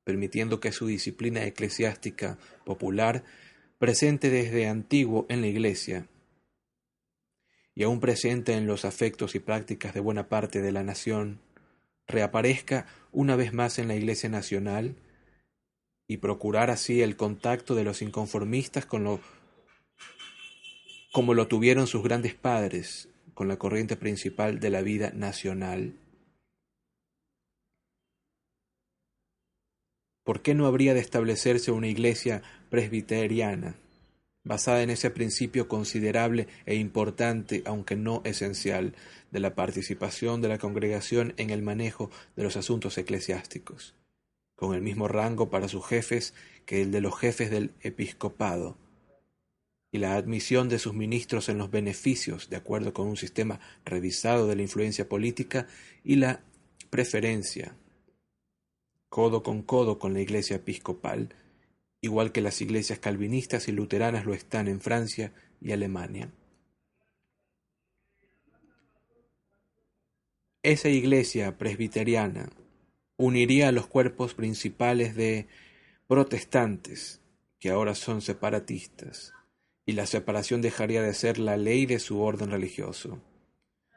[0.04, 3.24] permitiendo que su disciplina eclesiástica popular,
[3.78, 6.06] presente desde antiguo en la Iglesia,
[7.74, 11.40] y aún presente en los afectos y prácticas de buena parte de la nación,
[12.06, 14.96] reaparezca una vez más en la Iglesia Nacional
[16.06, 19.20] y procurar así el contacto de los inconformistas con lo
[21.12, 25.94] como lo tuvieron sus grandes padres con la corriente principal de la vida nacional.
[30.24, 33.76] ¿Por qué no habría de establecerse una iglesia presbiteriana,
[34.42, 38.94] basada en ese principio considerable e importante, aunque no esencial,
[39.30, 43.94] de la participación de la congregación en el manejo de los asuntos eclesiásticos,
[44.56, 46.34] con el mismo rango para sus jefes
[46.66, 48.78] que el de los jefes del episcopado,
[49.92, 54.48] y la admisión de sus ministros en los beneficios, de acuerdo con un sistema revisado
[54.48, 55.68] de la influencia política,
[56.02, 56.40] y la
[56.90, 57.76] preferencia,
[59.08, 61.34] codo con codo con la Iglesia episcopal,
[62.00, 66.30] igual que las iglesias calvinistas y luteranas lo están en Francia y Alemania.
[70.62, 72.48] Esa iglesia presbiteriana
[73.16, 75.46] uniría a los cuerpos principales de
[76.06, 77.20] protestantes,
[77.58, 79.32] que ahora son separatistas,
[79.86, 83.20] y la separación dejaría de ser la ley de su orden religioso.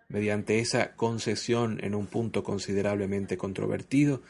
[0.09, 4.21] Mediante esa concesión en un punto considerablemente controvertido,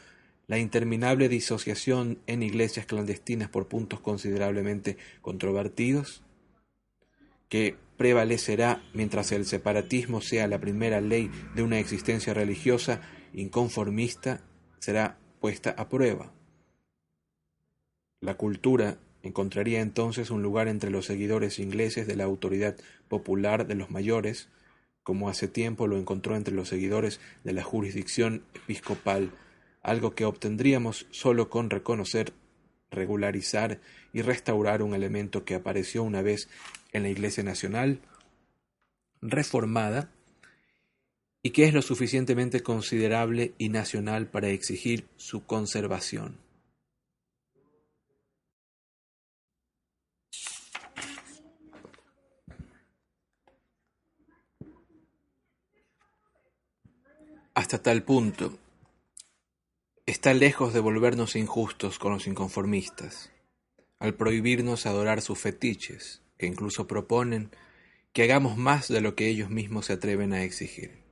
[0.48, 6.24] la interminable disociación en iglesias clandestinas por puntos considerablemente controvertidos,
[7.50, 13.02] que prevalecerá mientras el separatismo sea la primera ley de una existencia religiosa
[13.34, 14.42] inconformista,
[14.80, 16.32] será puesta a prueba.
[18.22, 22.78] La cultura encontraría entonces un lugar entre los seguidores ingleses de la autoridad
[23.10, 24.50] popular de los mayores,
[25.04, 29.32] como hace tiempo lo encontró entre los seguidores de la jurisdicción episcopal,
[29.88, 32.34] algo que obtendríamos sólo con reconocer,
[32.92, 33.80] regularizar
[34.12, 36.50] y restaurar un elemento que apareció una vez
[36.92, 38.02] en la Iglesia Nacional,
[39.22, 40.12] reformada,
[41.42, 46.38] y que es lo suficientemente considerable y nacional para exigir su conservación.
[57.58, 58.54] hasta tal punto,
[60.08, 63.30] está lejos de volvernos injustos con los inconformistas,
[64.00, 67.52] al prohibirnos adorar sus fetiches, que incluso proponen
[68.14, 71.04] que hagamos más de lo que ellos mismos se atreven a exigir.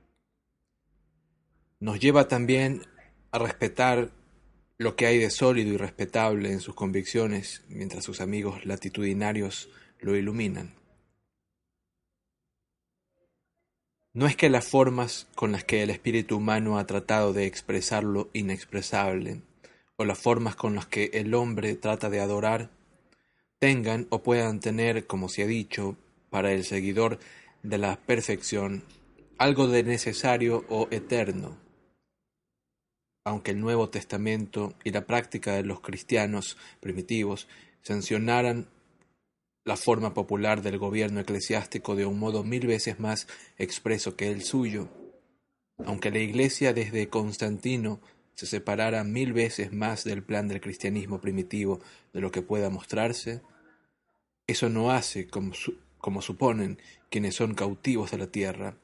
[1.78, 2.86] Nos lleva también
[3.32, 4.12] a respetar
[4.78, 9.68] lo que hay de sólido y respetable en sus convicciones, mientras sus amigos latitudinarios
[10.00, 10.74] lo iluminan.
[14.16, 18.02] No es que las formas con las que el espíritu humano ha tratado de expresar
[18.02, 19.42] lo inexpresable,
[19.96, 22.70] o las formas con las que el hombre trata de adorar,
[23.58, 25.98] tengan o puedan tener, como se ha dicho,
[26.30, 27.18] para el seguidor
[27.62, 28.84] de la perfección,
[29.36, 31.58] algo de necesario o eterno.
[33.22, 37.48] Aunque el Nuevo Testamento y la práctica de los cristianos primitivos
[37.82, 38.66] sancionaran
[39.66, 43.26] la forma popular del gobierno eclesiástico de un modo mil veces más
[43.58, 44.88] expreso que el suyo.
[45.84, 48.00] Aunque la Iglesia desde Constantino
[48.34, 51.80] se separara mil veces más del plan del cristianismo primitivo
[52.12, 53.42] de lo que pueda mostrarse,
[54.46, 55.52] eso no hace, como,
[55.98, 56.78] como suponen
[57.10, 58.76] quienes son cautivos de la tierra,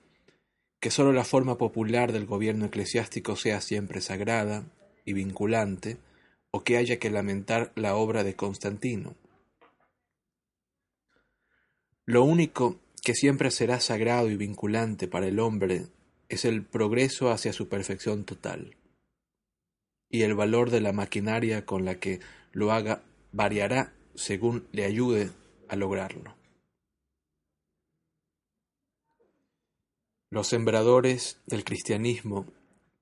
[0.81, 4.65] que sólo la forma popular del gobierno eclesiástico sea siempre sagrada
[5.05, 5.99] y vinculante,
[6.51, 9.15] o que haya que lamentar la obra de Constantino.
[12.05, 15.87] Lo único que siempre será sagrado y vinculante para el hombre
[16.29, 18.77] es el progreso hacia su perfección total.
[20.09, 22.21] Y el valor de la maquinaria con la que
[22.53, 23.03] lo haga
[23.33, 25.31] variará según le ayude
[25.69, 26.35] a lograrlo.
[30.29, 32.47] Los sembradores del cristianismo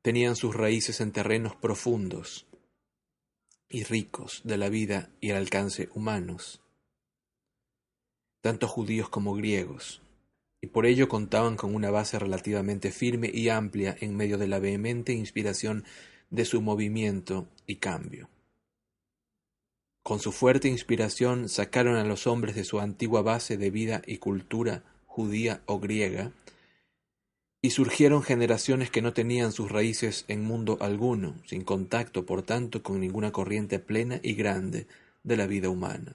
[0.03, 2.47] tenían sus raíces en terrenos profundos
[3.69, 6.61] y ricos de la vida y el alcance humanos
[8.41, 10.03] tanto judíos como griegos,
[10.61, 14.59] y por ello contaban con una base relativamente firme y amplia en medio de la
[14.59, 15.85] vehemente inspiración
[16.31, 18.29] de su movimiento y cambio.
[20.03, 24.19] Con su fuerte inspiración sacaron a los hombres de su antigua base de vida y
[24.19, 26.33] cultura judía o griega,
[27.63, 32.83] y surgieron generaciones que no tenían sus raíces en mundo alguno, sin contacto, por tanto,
[32.83, 34.87] con ninguna corriente plena y grande
[35.25, 36.15] de la vida humana.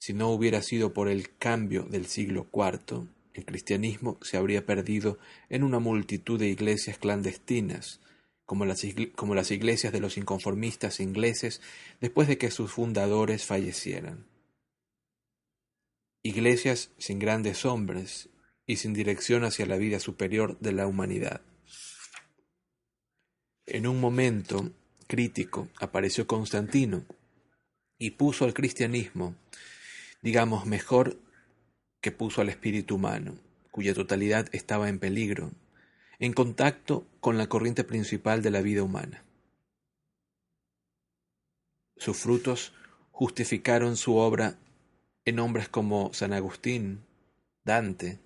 [0.00, 5.18] Si no hubiera sido por el cambio del siglo IV, el cristianismo se habría perdido
[5.50, 8.00] en una multitud de iglesias clandestinas,
[8.46, 8.82] como las,
[9.14, 11.60] como las iglesias de los inconformistas ingleses
[12.00, 14.26] después de que sus fundadores fallecieran.
[16.22, 18.30] Iglesias sin grandes hombres
[18.66, 21.42] y sin dirección hacia la vida superior de la humanidad.
[23.66, 24.72] En un momento
[25.06, 27.04] crítico apareció Constantino
[27.98, 29.36] y puso al cristianismo
[30.22, 31.18] digamos mejor,
[32.00, 33.34] que puso al espíritu humano,
[33.70, 35.52] cuya totalidad estaba en peligro,
[36.18, 39.24] en contacto con la corriente principal de la vida humana.
[41.96, 42.72] Sus frutos
[43.10, 44.56] justificaron su obra
[45.24, 47.04] en hombres como San Agustín,
[47.64, 48.18] Dante,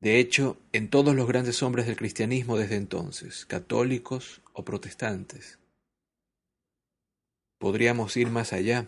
[0.00, 5.58] de hecho, en todos los grandes hombres del cristianismo desde entonces, católicos o protestantes.
[7.58, 8.86] Podríamos ir más allá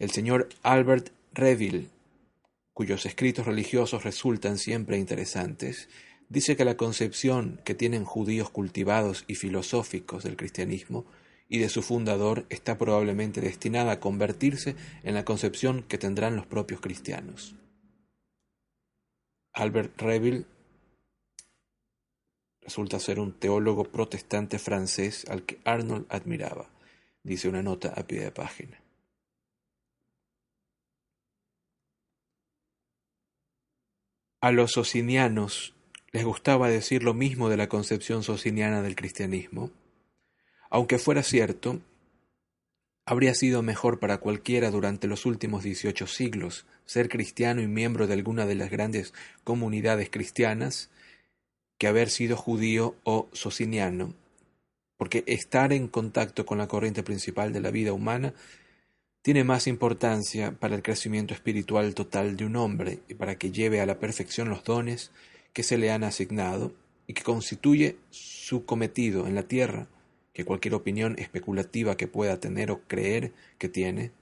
[0.00, 1.90] el señor Albert Reville,
[2.72, 5.90] cuyos escritos religiosos resultan siempre interesantes,
[6.30, 11.04] dice que la concepción que tienen judíos cultivados y filosóficos del cristianismo
[11.50, 16.46] y de su fundador está probablemente destinada a convertirse en la concepción que tendrán los
[16.46, 17.54] propios cristianos.
[19.52, 20.46] Albert Reville
[22.62, 26.70] resulta ser un teólogo protestante francés al que Arnold admiraba,
[27.22, 28.79] dice una nota a pie de página.
[34.42, 35.74] A los socinianos
[36.12, 39.70] les gustaba decir lo mismo de la concepción sociniana del cristianismo.
[40.70, 41.80] Aunque fuera cierto,
[43.04, 48.14] habría sido mejor para cualquiera durante los últimos dieciocho siglos ser cristiano y miembro de
[48.14, 49.12] alguna de las grandes
[49.44, 50.88] comunidades cristianas
[51.76, 54.14] que haber sido judío o sociniano,
[54.96, 58.32] porque estar en contacto con la corriente principal de la vida humana
[59.22, 63.80] tiene más importancia para el crecimiento espiritual total de un hombre y para que lleve
[63.80, 65.10] a la perfección los dones
[65.52, 66.72] que se le han asignado
[67.06, 69.88] y que constituye su cometido en la tierra
[70.32, 74.12] que cualquier opinión especulativa que pueda tener o creer que tiene.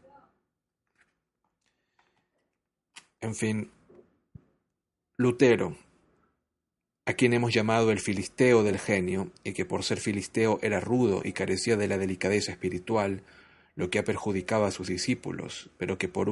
[3.20, 3.70] En fin,
[5.16, 5.76] Lutero,
[7.04, 11.22] a quien hemos llamado el filisteo del genio, y que por ser filisteo era rudo
[11.24, 13.22] y carecía de la delicadeza espiritual,
[13.78, 16.28] lo que ha perjudicado a sus discípulos, pero que por,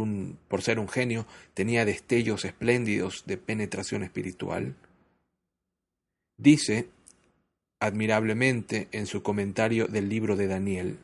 [0.48, 4.74] por ser un genio tenía destellos espléndidos de penetración espiritual,
[6.36, 6.88] dice
[7.78, 10.98] admirablemente en su comentario del libro de Daniel,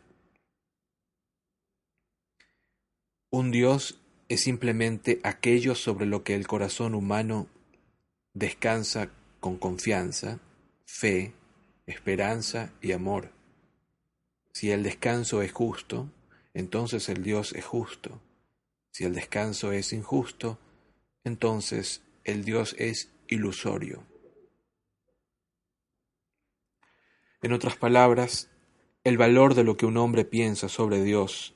[3.31, 7.47] un Dios es simplemente aquello sobre lo que el corazón humano
[8.35, 10.41] descansa con confianza,
[10.87, 11.35] fe,
[11.87, 13.31] esperanza y amor.
[14.53, 16.09] Si el descanso es justo,
[16.55, 18.21] entonces el Dios es justo.
[18.91, 20.59] Si el descanso es injusto,
[21.25, 24.05] entonces el Dios es ilusorio.
[27.41, 28.51] En otras palabras,
[29.05, 31.55] el valor de lo que un hombre piensa sobre Dios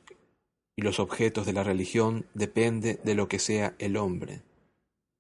[0.75, 4.43] y los objetos de la religión depende de lo que sea el hombre,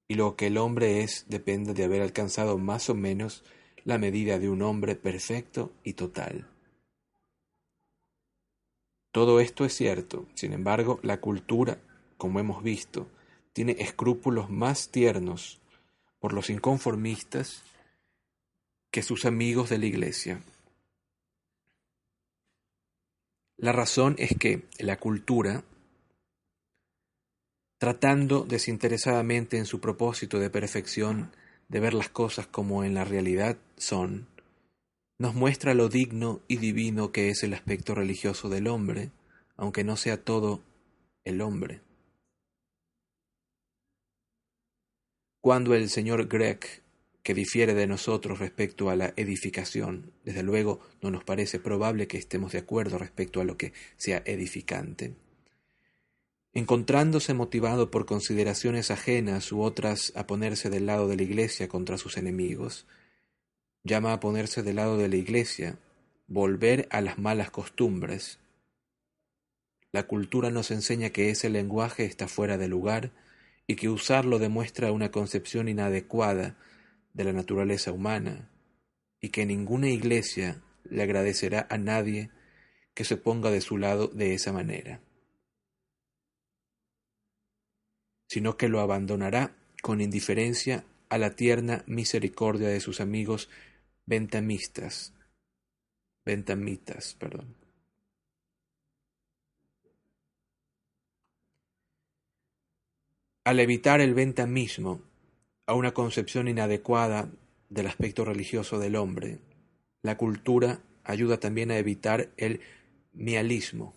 [0.09, 3.45] y lo que el hombre es depende de haber alcanzado más o menos
[3.85, 6.49] la medida de un hombre perfecto y total.
[9.17, 11.79] Todo esto es cierto, sin embargo, la cultura,
[12.19, 13.09] como hemos visto,
[13.55, 15.59] tiene escrúpulos más tiernos
[16.19, 17.63] por los inconformistas
[18.91, 20.43] que sus amigos de la Iglesia.
[23.57, 25.65] La razón es que la cultura,
[27.79, 31.33] tratando desinteresadamente en su propósito de perfección
[31.69, 34.27] de ver las cosas como en la realidad son,
[35.19, 39.11] nos muestra lo digno y divino que es el aspecto religioso del hombre,
[39.57, 40.63] aunque no sea todo
[41.25, 41.81] el hombre.
[45.41, 46.83] Cuando el señor Gregg,
[47.23, 52.19] que difiere de nosotros respecto a la edificación, desde luego no nos parece probable que
[52.19, 55.15] estemos de acuerdo respecto a lo que sea edificante,
[56.53, 61.99] encontrándose motivado por consideraciones ajenas u otras a ponerse del lado de la Iglesia contra
[61.99, 62.87] sus enemigos,
[63.87, 65.79] llama a ponerse del lado de la Iglesia,
[66.27, 68.39] volver a las malas costumbres.
[69.93, 73.13] La cultura nos enseña que ese lenguaje está fuera de lugar
[73.67, 76.57] y que usarlo demuestra una concepción inadecuada
[77.15, 78.51] de la naturaleza humana,
[79.21, 82.31] y que ninguna iglesia le agradecerá a nadie
[82.95, 85.01] que se ponga de su lado de esa manera,
[88.29, 93.49] sino que lo abandonará con indiferencia a la tierna misericordia de sus amigos
[94.07, 95.13] Ventamistas.
[96.25, 97.57] Ventamitas, perdón.
[103.45, 105.03] Al evitar el ventamismo,
[105.67, 107.29] a una concepción inadecuada
[107.69, 109.41] del aspecto religioso del hombre,
[110.03, 112.61] la cultura ayuda también a evitar el
[113.13, 113.95] mialismo,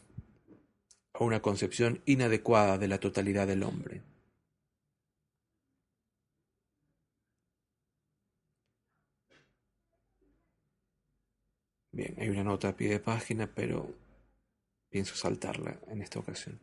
[1.13, 4.01] a una concepción inadecuada de la totalidad del hombre.
[11.99, 13.93] Bien, hay una nota a pie de página, pero
[14.89, 16.61] pienso saltarla en esta ocasión.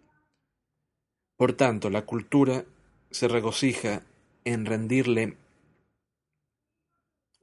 [1.37, 2.65] Por tanto, la cultura
[3.11, 4.03] se regocija
[4.47, 5.37] en rendirle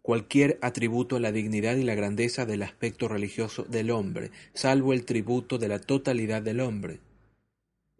[0.01, 5.05] cualquier atributo a la dignidad y la grandeza del aspecto religioso del hombre, salvo el
[5.05, 6.99] tributo de la totalidad del hombre.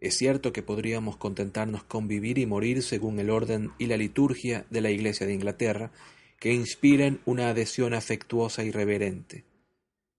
[0.00, 4.66] Es cierto que podríamos contentarnos con vivir y morir según el orden y la liturgia
[4.70, 5.92] de la Iglesia de Inglaterra,
[6.40, 9.53] que inspiran una adhesión afectuosa y reverente.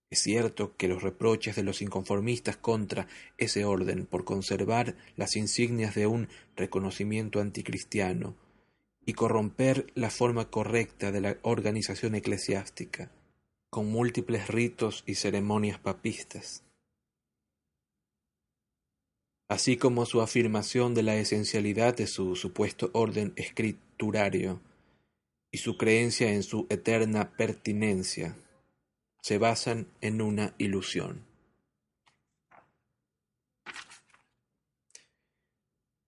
[0.08, 3.08] Es cierto que los reproches de los inconformistas contra
[3.38, 8.36] ese orden por conservar las insignias de un reconocimiento anticristiano
[9.04, 13.10] y corromper la forma correcta de la organización eclesiástica,
[13.68, 16.62] con múltiples ritos y ceremonias papistas,
[19.48, 24.60] así como su afirmación de la esencialidad de su supuesto orden escriturario
[25.52, 28.36] y su creencia en su eterna pertinencia
[29.26, 31.24] se basan en una ilusión.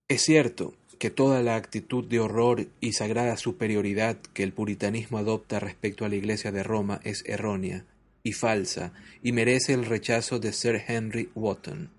[0.07, 5.59] Es cierto que toda la actitud de horror y sagrada superioridad que el puritanismo adopta
[5.59, 7.85] respecto a la Iglesia de Roma es errónea
[8.23, 11.91] y falsa, y merece el rechazo de Sir Henry Wotton.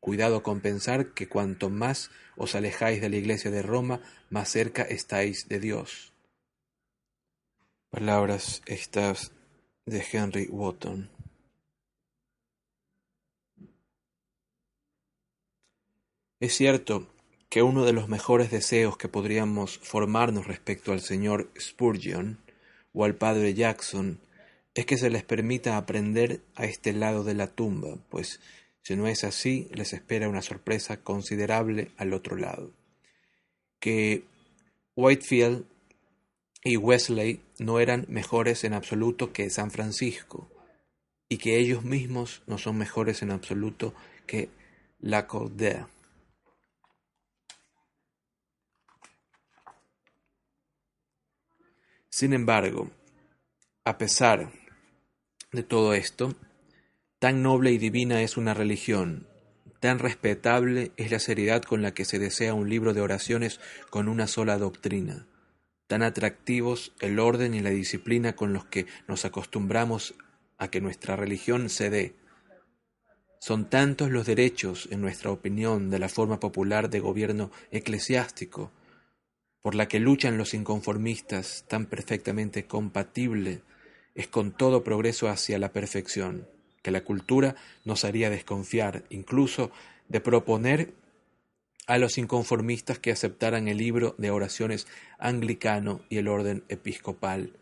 [0.00, 4.00] Cuidado con pensar que cuanto más os alejáis de la Iglesia de Roma,
[4.30, 6.14] más cerca estáis de Dios.
[7.90, 9.32] Palabras estas
[9.86, 11.10] de Henry Wotton.
[16.40, 17.06] Es cierto
[17.50, 22.38] que uno de los mejores deseos que podríamos formarnos respecto al señor Spurgeon
[22.92, 24.20] o al padre Jackson
[24.74, 28.40] es que se les permita aprender a este lado de la tumba, pues
[28.82, 32.72] si no es así, les espera una sorpresa considerable al otro lado.
[33.78, 34.24] Que
[34.96, 35.66] Whitefield
[36.62, 40.50] y Wesley no eran mejores en absoluto que San Francisco,
[41.28, 43.94] y que ellos mismos no son mejores en absoluto
[44.26, 44.50] que
[44.98, 45.86] Lacordaire.
[52.10, 52.90] Sin embargo,
[53.84, 54.52] a pesar
[55.52, 56.34] de todo esto,
[57.20, 59.28] tan noble y divina es una religión,
[59.78, 64.08] tan respetable es la seriedad con la que se desea un libro de oraciones con
[64.08, 65.26] una sola doctrina,
[65.90, 70.14] tan atractivos el orden y la disciplina con los que nos acostumbramos
[70.56, 72.14] a que nuestra religión se dé.
[73.40, 78.70] Son tantos los derechos, en nuestra opinión, de la forma popular de gobierno eclesiástico,
[79.62, 83.62] por la que luchan los inconformistas, tan perfectamente compatible
[84.14, 86.46] es con todo progreso hacia la perfección,
[86.82, 89.72] que la cultura nos haría desconfiar, incluso
[90.08, 90.94] de proponer
[91.90, 94.86] a los inconformistas que aceptaran el libro de oraciones
[95.18, 97.58] anglicano y el orden episcopal,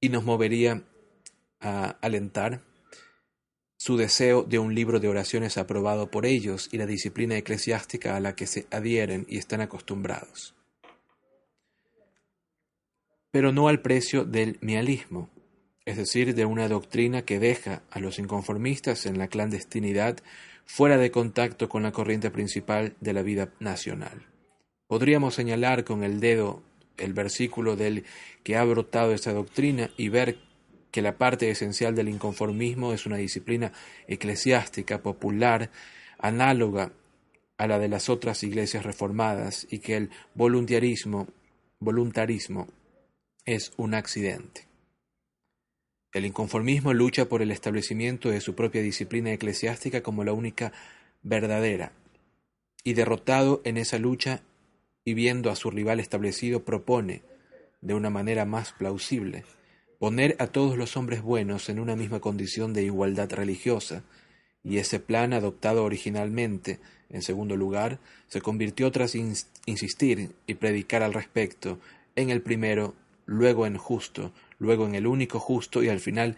[0.00, 0.82] y nos movería
[1.60, 2.62] a alentar
[3.76, 8.20] su deseo de un libro de oraciones aprobado por ellos y la disciplina eclesiástica a
[8.20, 10.54] la que se adhieren y están acostumbrados.
[13.30, 15.28] Pero no al precio del mialismo,
[15.84, 20.18] es decir, de una doctrina que deja a los inconformistas en la clandestinidad
[20.64, 24.26] fuera de contacto con la corriente principal de la vida nacional.
[24.86, 26.62] Podríamos señalar con el dedo
[26.98, 28.04] el versículo del
[28.42, 30.38] que ha brotado esta doctrina y ver
[30.90, 33.72] que la parte esencial del inconformismo es una disciplina
[34.06, 35.70] eclesiástica popular
[36.18, 36.92] análoga
[37.56, 41.28] a la de las otras iglesias reformadas y que el voluntarismo,
[41.80, 42.68] voluntarismo
[43.44, 44.71] es un accidente.
[46.12, 50.72] El inconformismo lucha por el establecimiento de su propia disciplina eclesiástica como la única
[51.22, 51.92] verdadera,
[52.84, 54.42] y derrotado en esa lucha
[55.04, 57.22] y viendo a su rival establecido, propone,
[57.80, 59.44] de una manera más plausible,
[59.98, 64.04] poner a todos los hombres buenos en una misma condición de igualdad religiosa,
[64.62, 66.78] y ese plan adoptado originalmente,
[67.08, 67.98] en segundo lugar,
[68.28, 71.78] se convirtió tras insistir y predicar al respecto,
[72.16, 72.94] en el primero
[73.24, 74.32] luego en justo,
[74.62, 76.36] luego en el único justo y al final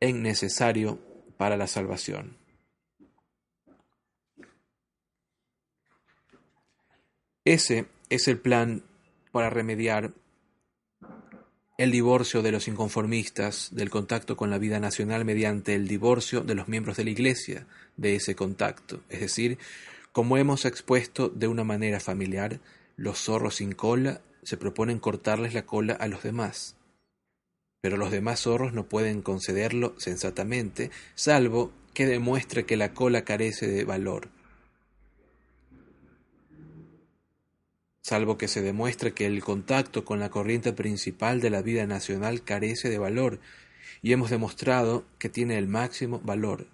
[0.00, 0.98] en necesario
[1.36, 2.38] para la salvación.
[7.44, 8.82] Ese es el plan
[9.32, 10.12] para remediar
[11.76, 16.54] el divorcio de los inconformistas del contacto con la vida nacional mediante el divorcio de
[16.54, 17.66] los miembros de la Iglesia
[17.98, 19.58] de ese contacto, es decir,
[20.12, 22.60] como hemos expuesto de una manera familiar,
[22.96, 26.77] los zorros sin cola se proponen cortarles la cola a los demás.
[27.80, 33.68] Pero los demás zorros no pueden concederlo sensatamente, salvo que demuestre que la cola carece
[33.68, 34.28] de valor.
[38.00, 42.42] Salvo que se demuestre que el contacto con la corriente principal de la vida nacional
[42.42, 43.38] carece de valor,
[44.02, 46.66] y hemos demostrado que tiene el máximo valor.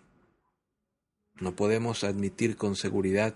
[1.41, 3.35] No podemos admitir con seguridad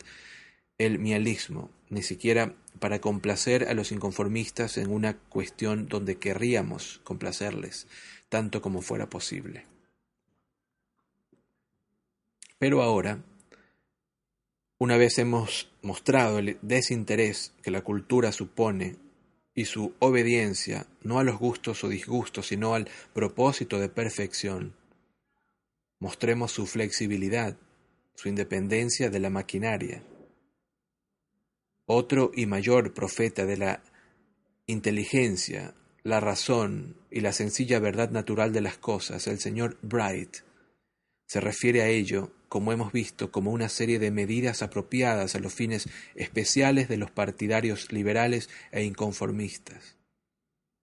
[0.78, 7.86] el mialismo, ni siquiera para complacer a los inconformistas en una cuestión donde querríamos complacerles,
[8.28, 9.64] tanto como fuera posible.
[12.58, 13.22] Pero ahora,
[14.78, 18.96] una vez hemos mostrado el desinterés que la cultura supone
[19.54, 24.74] y su obediencia no a los gustos o disgustos, sino al propósito de perfección,
[25.98, 27.56] mostremos su flexibilidad,
[28.14, 30.02] su independencia de la maquinaria,
[31.88, 33.82] otro y mayor profeta de la
[34.66, 35.74] inteligencia,
[36.04, 40.36] la razón y la sencilla verdad natural de las cosas, el señor Bright,
[41.26, 45.54] se refiere a ello, como hemos visto, como una serie de medidas apropiadas a los
[45.54, 49.96] fines especiales de los partidarios liberales e inconformistas.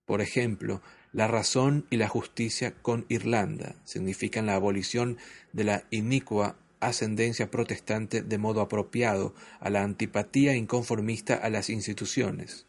[0.06, 5.18] Por ejemplo, la razón y la justicia con Irlanda significan la abolición
[5.54, 6.58] de la inicua
[6.88, 12.66] ascendencia protestante de modo apropiado a la antipatía inconformista a las instituciones.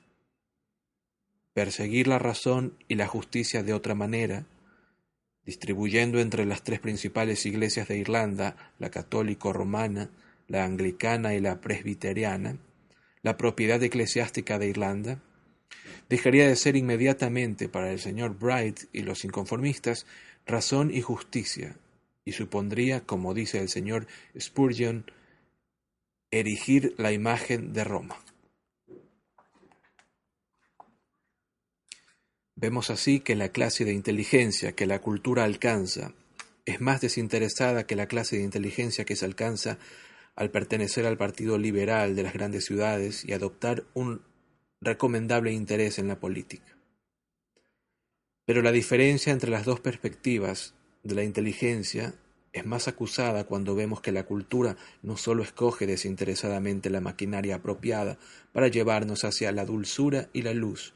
[1.52, 4.46] Perseguir la razón y la justicia de otra manera
[5.46, 10.10] distribuyendo entre las tres principales iglesias de Irlanda, la católico-romana,
[10.48, 12.58] la anglicana y la presbiteriana,
[13.22, 15.22] la propiedad eclesiástica de Irlanda,
[16.08, 20.06] dejaría de ser inmediatamente para el señor Bright y los inconformistas
[20.46, 21.76] razón y justicia,
[22.26, 24.06] y supondría, como dice el señor
[24.38, 25.10] Spurgeon,
[26.32, 28.18] erigir la imagen de Roma.
[32.56, 36.14] Vemos así que la clase de inteligencia que la cultura alcanza
[36.64, 39.78] es más desinteresada que la clase de inteligencia que se alcanza
[40.34, 44.22] al pertenecer al Partido Liberal de las grandes ciudades y adoptar un
[44.80, 46.76] recomendable interés en la política.
[48.44, 50.74] Pero la diferencia entre las dos perspectivas
[51.06, 52.14] de la inteligencia
[52.52, 58.18] es más acusada cuando vemos que la cultura no sólo escoge desinteresadamente la maquinaria apropiada
[58.52, 60.94] para llevarnos hacia la dulzura y la luz,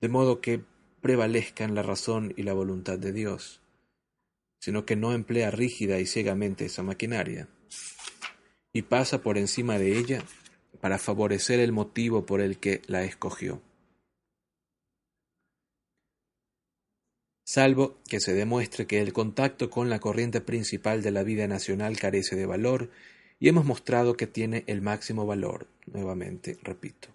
[0.00, 0.62] de modo que
[1.00, 3.62] prevalezcan la razón y la voluntad de Dios,
[4.60, 7.48] sino que no emplea rígida y ciegamente esa maquinaria,
[8.72, 10.22] y pasa por encima de ella
[10.80, 13.62] para favorecer el motivo por el que la escogió.
[17.50, 21.98] Salvo que se demuestre que el contacto con la corriente principal de la vida nacional
[21.98, 22.90] carece de valor,
[23.40, 27.08] y hemos mostrado que tiene el máximo valor, nuevamente, repito.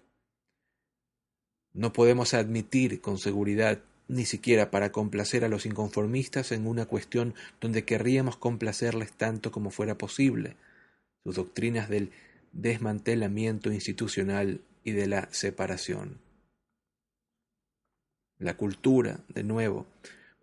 [1.72, 7.36] No podemos admitir con seguridad, ni siquiera para complacer a los inconformistas en una cuestión
[7.60, 10.56] donde querríamos complacerles tanto como fuera posible,
[11.22, 12.10] sus doctrinas del
[12.50, 16.18] desmantelamiento institucional y de la separación.
[18.36, 19.86] La cultura, de nuevo,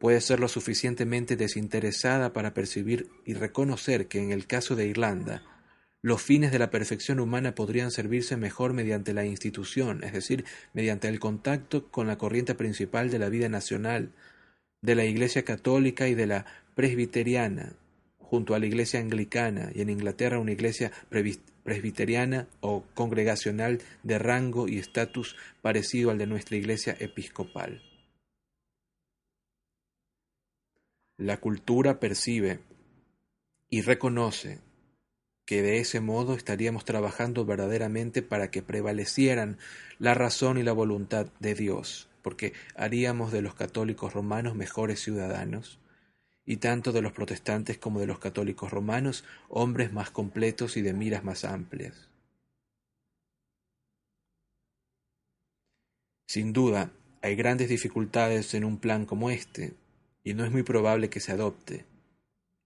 [0.01, 5.43] puede ser lo suficientemente desinteresada para percibir y reconocer que en el caso de Irlanda,
[6.01, 11.07] los fines de la perfección humana podrían servirse mejor mediante la institución, es decir, mediante
[11.07, 14.11] el contacto con la corriente principal de la vida nacional,
[14.81, 17.73] de la Iglesia católica y de la presbiteriana,
[18.17, 20.91] junto a la Iglesia anglicana y en Inglaterra una Iglesia
[21.63, 27.83] presbiteriana o congregacional de rango y estatus parecido al de nuestra Iglesia episcopal.
[31.21, 32.61] La cultura percibe
[33.69, 34.57] y reconoce
[35.45, 39.59] que de ese modo estaríamos trabajando verdaderamente para que prevalecieran
[39.99, 45.77] la razón y la voluntad de Dios, porque haríamos de los católicos romanos mejores ciudadanos,
[46.43, 50.93] y tanto de los protestantes como de los católicos romanos hombres más completos y de
[50.93, 52.09] miras más amplias.
[56.25, 56.91] Sin duda,
[57.21, 59.75] hay grandes dificultades en un plan como este,
[60.23, 61.85] y no es muy probable que se adopte,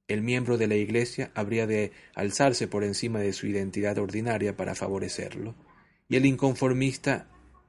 [0.07, 4.75] el miembro de la Iglesia habría de alzarse por encima de su identidad ordinaria para
[4.75, 5.55] favorecerlo,
[6.07, 7.27] y el inconformista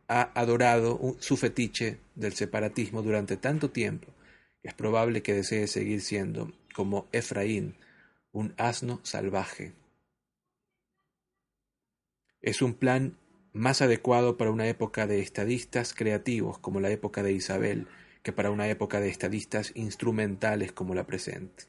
[0.08, 4.12] ha adorado su fetiche del separatismo durante tanto tiempo
[4.62, 7.76] que es probable que desee seguir siendo, como Efraín,
[8.32, 9.72] un asno salvaje.
[12.42, 13.16] Es un plan
[13.52, 17.86] más adecuado para una época de estadistas creativos como la época de Isabel
[18.26, 21.66] que para una época de estadistas instrumentales como la presente.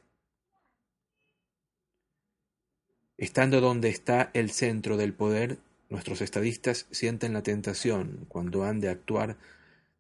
[3.15, 5.59] Estando donde está el centro del poder,
[5.91, 9.37] nuestros estadistas sienten la tentación, cuando han de actuar,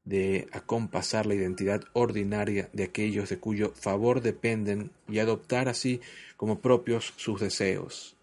[0.03, 6.01] de acompasar la identidad ordinaria de aquellos de cuyo favor dependen y adoptar así
[6.37, 8.17] como propios sus deseos,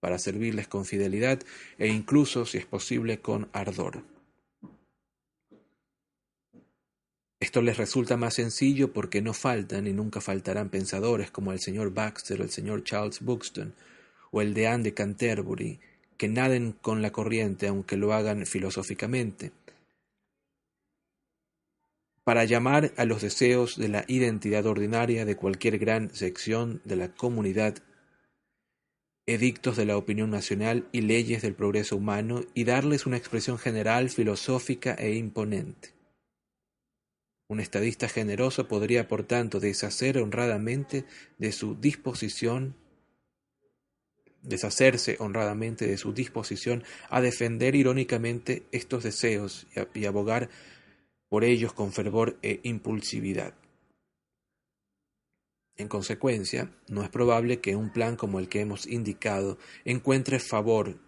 [0.00, 1.38] para servirles con fidelidad
[1.78, 4.15] e incluso, si es posible, con ardor.
[7.38, 11.92] Esto les resulta más sencillo porque no faltan y nunca faltarán pensadores como el señor
[11.92, 13.74] Baxter el señor Charles Buxton,
[14.30, 15.78] o el de Anne de Canterbury,
[16.16, 19.52] que naden con la corriente aunque lo hagan filosóficamente,
[22.24, 27.14] para llamar a los deseos de la identidad ordinaria de cualquier gran sección de la
[27.14, 27.76] comunidad,
[29.26, 34.08] edictos de la opinión nacional y leyes del progreso humano y darles una expresión general,
[34.08, 35.95] filosófica e imponente.
[37.48, 41.04] Un estadista generoso podría, por tanto, deshacer honradamente
[41.38, 42.74] de su disposición
[44.46, 50.48] deshacerse honradamente de su disposición a defender irónicamente estos deseos y, abogar
[51.28, 53.54] por ellos con fervor e impulsividad.
[55.76, 60.98] En consecuencia, no es probable que un plan como el que hemos indicado encuentre favor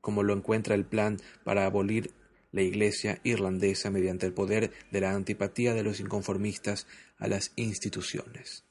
[0.00, 2.12] como lo encuentra el plan para abolir
[2.54, 6.86] la Iglesia irlandesa mediante el poder de la antipatía de los inconformistas
[7.18, 8.64] a las instituciones.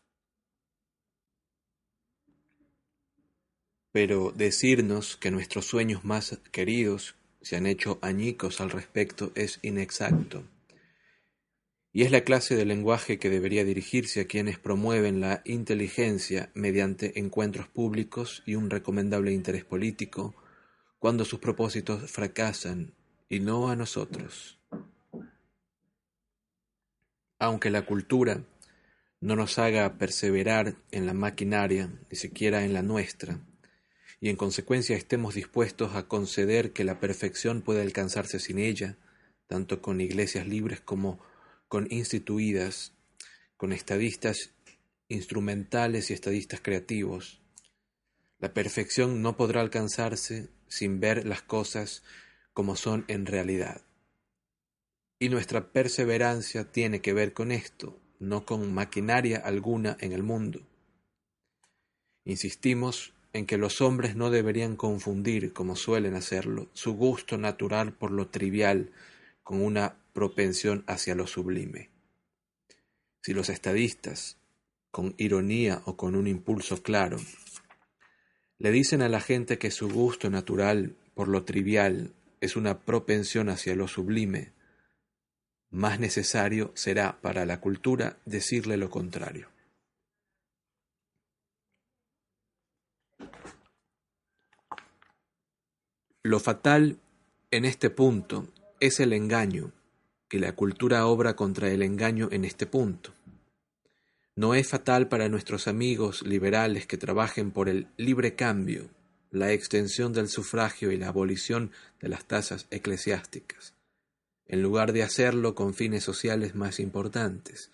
[3.91, 10.45] Pero decirnos que nuestros sueños más queridos se han hecho añicos al respecto es inexacto.
[11.95, 17.19] y es la clase de lenguaje que debería dirigirse a quienes promueven la inteligencia mediante
[17.19, 20.33] encuentros públicos y un recomendable interés político,
[20.97, 22.95] cuando sus propósitos fracasan,
[23.29, 24.59] y no a nosotros.
[27.39, 28.43] Aunque la cultura
[29.19, 33.39] no nos haga perseverar en la maquinaria, ni siquiera en la nuestra,
[34.19, 38.97] y en consecuencia estemos dispuestos a conceder que la perfección puede alcanzarse sin ella,
[39.47, 41.19] tanto con iglesias libres como
[41.67, 42.93] con instituidas,
[43.57, 44.51] con estadistas
[45.09, 47.41] instrumentales y estadistas creativos.
[48.39, 52.03] La perfección no podrá alcanzarse sin ver las cosas
[52.53, 53.81] como son en realidad.
[55.19, 60.61] Y nuestra perseverancia tiene que ver con esto, no con maquinaria alguna en el mundo.
[62.25, 68.11] Insistimos en que los hombres no deberían confundir, como suelen hacerlo, su gusto natural por
[68.11, 68.91] lo trivial
[69.43, 71.89] con una propensión hacia lo sublime.
[73.21, 74.37] Si los estadistas,
[74.91, 77.17] con ironía o con un impulso claro,
[78.59, 82.13] le dicen a la gente que su gusto natural por lo trivial
[82.43, 84.51] es una propensión hacia lo sublime,
[85.71, 89.47] más necesario será para la cultura decirle lo contrario.
[96.21, 96.99] Lo fatal
[97.49, 98.49] en este punto
[98.81, 99.71] es el engaño,
[100.27, 103.13] que la cultura obra contra el engaño en este punto.
[104.35, 108.89] No es fatal para nuestros amigos liberales que trabajen por el libre cambio,
[109.33, 113.73] la extensión del sufragio y la abolición de las tasas eclesiásticas,
[114.45, 117.71] en lugar de hacerlo con fines sociales más importantes.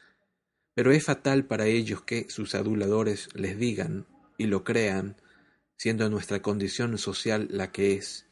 [0.74, 4.06] Pero es fatal para ellos que sus aduladores les digan,
[4.38, 5.18] y lo crean,
[5.76, 8.26] siendo nuestra condición social la que es,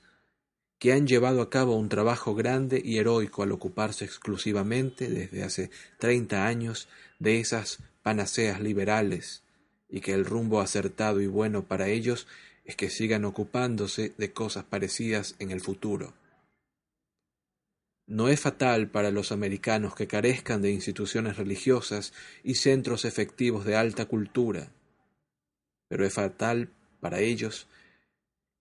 [0.80, 5.70] que han llevado a cabo un trabajo grande y heroico al ocuparse exclusivamente desde hace
[5.99, 6.88] treinta años
[7.20, 9.44] de esas panaceas liberales,
[9.90, 12.26] y que el rumbo acertado y bueno para ellos
[12.68, 16.14] es que sigan ocupándose de cosas parecidas en el futuro.
[18.06, 22.14] No es fatal para los americanos que carezcan de instituciones religiosas
[22.44, 24.69] y centros efectivos de alta cultura,
[25.88, 26.69] pero es fatal
[26.99, 27.68] para ellos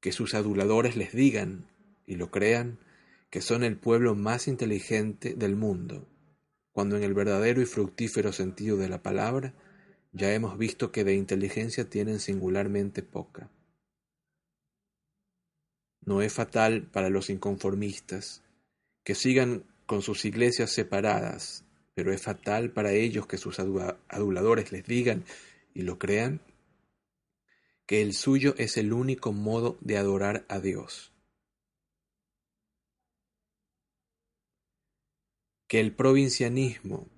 [0.01, 1.67] que sus aduladores les digan
[2.07, 2.79] y lo crean,
[3.29, 6.07] que son el pueblo más inteligente del mundo,
[6.71, 9.53] cuando en el verdadero y fructífero sentido de la palabra
[10.13, 13.51] ya hemos visto que de inteligencia tienen singularmente poca.
[16.07, 18.43] No es fatal para los inconformistas
[19.05, 21.65] que sigan con sus iglesias separadas,
[21.95, 25.25] pero es fatal para ellos que sus aduladores les digan
[25.75, 26.41] y lo crean
[27.85, 31.13] que el suyo es el único modo de adorar a Dios
[35.69, 37.09] que el provincianismo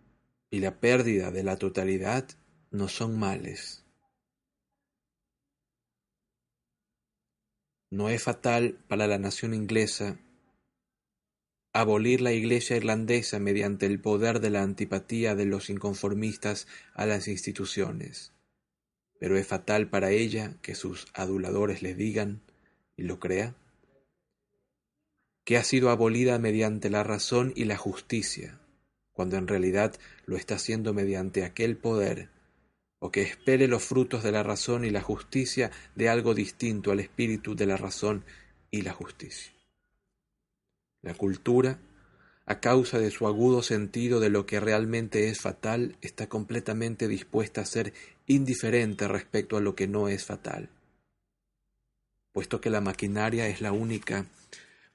[0.50, 2.26] y la pérdida de la totalidad
[2.70, 3.84] no son males.
[7.90, 10.18] No es fatal para la nación inglesa
[11.72, 17.28] abolir la Iglesia irlandesa mediante el poder de la antipatía de los inconformistas a las
[17.28, 18.32] instituciones,
[19.20, 22.42] pero es fatal para ella que sus aduladores les digan,
[22.96, 23.54] y lo crea,
[25.44, 28.58] que ha sido abolida mediante la razón y la justicia,
[29.12, 29.94] cuando en realidad
[30.26, 32.28] lo está haciendo mediante aquel poder,
[33.00, 37.00] o que espere los frutos de la razón y la justicia de algo distinto al
[37.00, 38.24] espíritu de la razón
[38.70, 39.52] y la justicia.
[41.02, 41.78] La cultura,
[42.44, 47.60] a causa de su agudo sentido de lo que realmente es fatal, está completamente dispuesta
[47.60, 47.92] a ser
[48.26, 50.68] indiferente respecto a lo que no es fatal,
[52.32, 54.26] puesto que la maquinaria es la única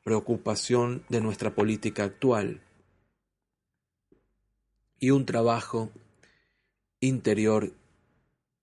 [0.04, 2.62] preocupación de nuestra política actual
[5.00, 5.90] y un trabajo
[7.00, 7.74] interior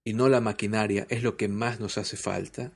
[0.04, 2.72] y no la maquinaria es lo que más nos hace falta,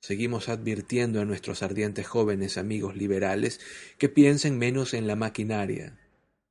[0.00, 3.60] seguimos advirtiendo a nuestros ardientes jóvenes amigos liberales
[3.98, 5.98] que piensen menos en la maquinaria,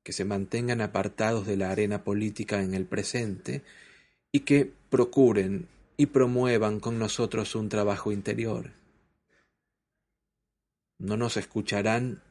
[0.04, 3.64] que se mantengan apartados de la arena política en el presente
[4.32, 5.68] y que procuren
[5.98, 8.72] y promuevan con nosotros un trabajo interior
[10.98, 12.22] no nos escucharán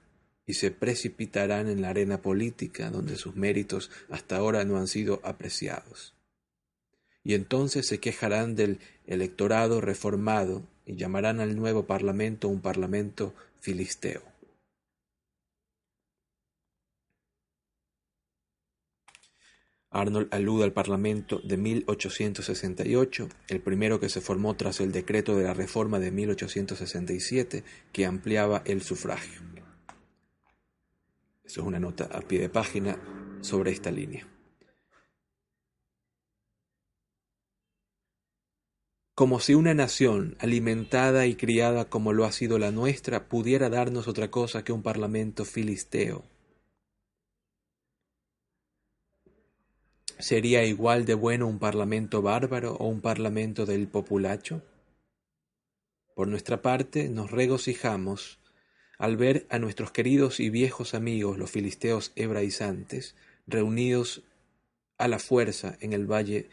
[0.46, 5.20] y se precipitarán en la arena política donde sus méritos hasta ahora no han sido
[5.24, 6.13] apreciados.
[7.24, 14.22] Y entonces se quejarán del electorado reformado y llamarán al nuevo parlamento un parlamento filisteo.
[19.94, 25.44] Arnold alude al Parlamento de 1868, el primero que se formó tras el decreto de
[25.44, 29.40] la Reforma de 1867, que ampliaba el sufragio.
[31.44, 32.98] Eso es una nota a pie de página
[33.40, 34.26] sobre esta línea.
[39.14, 44.08] Como si una nación, alimentada y criada como lo ha sido la nuestra, pudiera darnos
[44.08, 46.24] otra cosa que un parlamento filisteo.
[50.18, 54.62] ¿Sería igual de bueno un parlamento bárbaro o un parlamento del populacho?
[56.16, 58.40] Por nuestra parte, nos regocijamos
[58.98, 63.14] al ver a nuestros queridos y viejos amigos los filisteos hebraizantes
[63.46, 64.22] reunidos
[64.98, 66.48] a la fuerza en el valle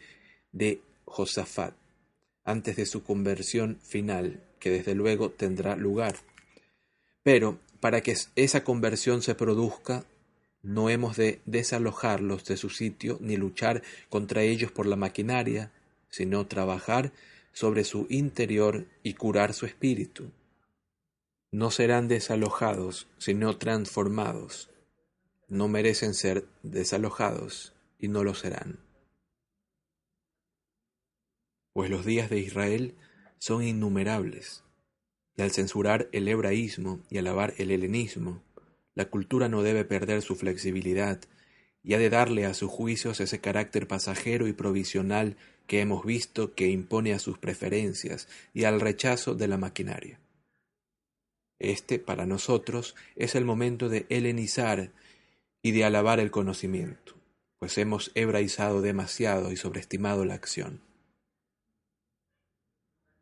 [0.52, 1.81] de Josafat
[2.44, 6.16] antes de su conversión final, que desde luego tendrá lugar.
[7.22, 10.04] Pero para que esa conversión se produzca,
[10.62, 15.72] no hemos de desalojarlos de su sitio ni luchar contra ellos por la maquinaria,
[16.08, 17.12] sino trabajar
[17.52, 20.30] sobre su interior y curar su espíritu.
[21.50, 24.70] No serán desalojados, sino transformados.
[25.48, 28.78] No merecen ser desalojados y no lo serán
[31.72, 32.94] pues los días de Israel
[33.38, 34.62] son innumerables,
[35.36, 38.42] y al censurar el hebraísmo y alabar el helenismo,
[38.94, 41.20] la cultura no debe perder su flexibilidad
[41.82, 45.36] y ha de darle a sus juicios ese carácter pasajero y provisional
[45.66, 50.20] que hemos visto que impone a sus preferencias y al rechazo de la maquinaria.
[51.58, 54.90] Este, para nosotros, es el momento de helenizar
[55.62, 57.14] y de alabar el conocimiento,
[57.58, 60.80] pues hemos hebraizado demasiado y sobreestimado la acción.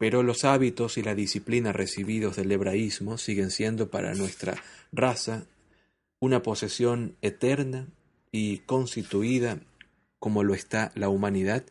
[0.01, 4.55] Pero los hábitos y la disciplina recibidos del hebraísmo siguen siendo para nuestra
[4.93, 5.45] raza
[6.21, 7.87] una posesión eterna
[8.33, 9.61] y constituida
[10.19, 11.65] como lo está la humanidad,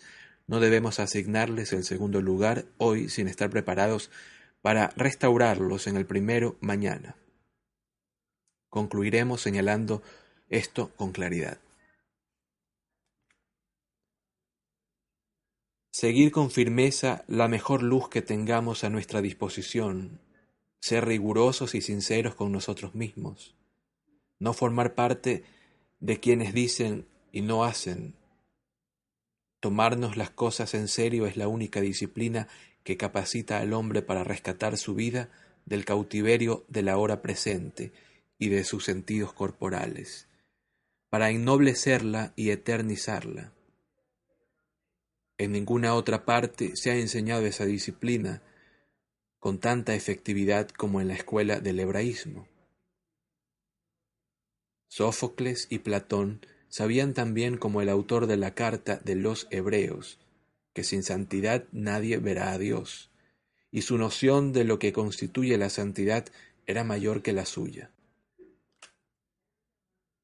[0.45, 4.11] no debemos asignarles el segundo lugar hoy sin estar preparados
[4.61, 7.15] para restaurarlos en el primero mañana.
[8.69, 10.03] Concluiremos señalando
[10.49, 11.57] esto con claridad.
[15.99, 20.21] Seguir con firmeza la mejor luz que tengamos a nuestra disposición,
[20.79, 23.53] ser rigurosos y sinceros con nosotros mismos,
[24.39, 25.43] no formar parte
[25.99, 28.13] de quienes dicen y no hacen.
[29.59, 32.47] Tomarnos las cosas en serio es la única disciplina
[32.85, 35.29] que capacita al hombre para rescatar su vida
[35.65, 37.91] del cautiverio de la hora presente
[38.37, 40.29] y de sus sentidos corporales,
[41.09, 43.51] para ennoblecerla y eternizarla.
[45.39, 48.43] En ninguna otra parte se ha enseñado esa disciplina
[49.39, 52.45] con tanta efectividad como en la escuela del hebraísmo.
[54.89, 60.19] Sófocles y Platón sabían también como el autor de la carta de los hebreos
[60.73, 63.09] que sin santidad nadie verá a Dios,
[63.71, 66.25] y su noción de lo que constituye la santidad
[66.67, 67.91] era mayor que la suya.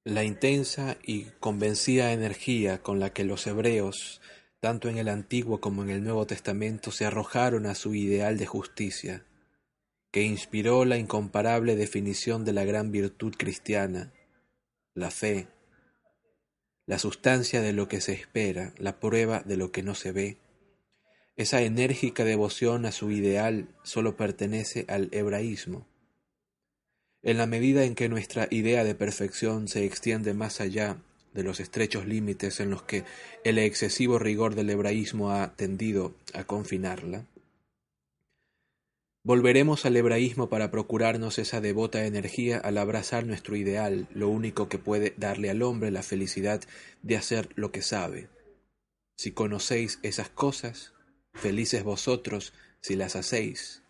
[0.03, 4.21] La intensa y convencida energía con la que los hebreos
[4.65, 8.47] tanto en el Antiguo como en el Nuevo Testamento se arrojaron a su ideal de
[8.47, 9.23] justicia,
[10.09, 14.11] que inspiró la incomparable definición de la gran virtud cristiana,
[14.95, 15.49] la fe,
[16.87, 20.39] la sustancia de lo que se espera, la prueba de lo que no se ve.
[21.35, 25.85] Esa enérgica devoción a su ideal solo pertenece al hebraísmo.
[27.21, 31.03] En la medida en que nuestra idea de perfección se extiende más allá
[31.35, 33.03] de los estrechos límites en los que
[33.43, 37.25] el excesivo rigor del hebraísmo ha tendido a confinarla,
[39.23, 44.77] volveremos al hebraísmo para procurarnos esa devota energía al abrazar nuestro ideal, lo único que
[44.77, 46.61] puede darle al hombre la felicidad
[47.01, 48.29] de hacer lo que sabe.
[49.17, 50.93] Si conocéis esas cosas,
[51.33, 53.81] felices vosotros si las hacéis.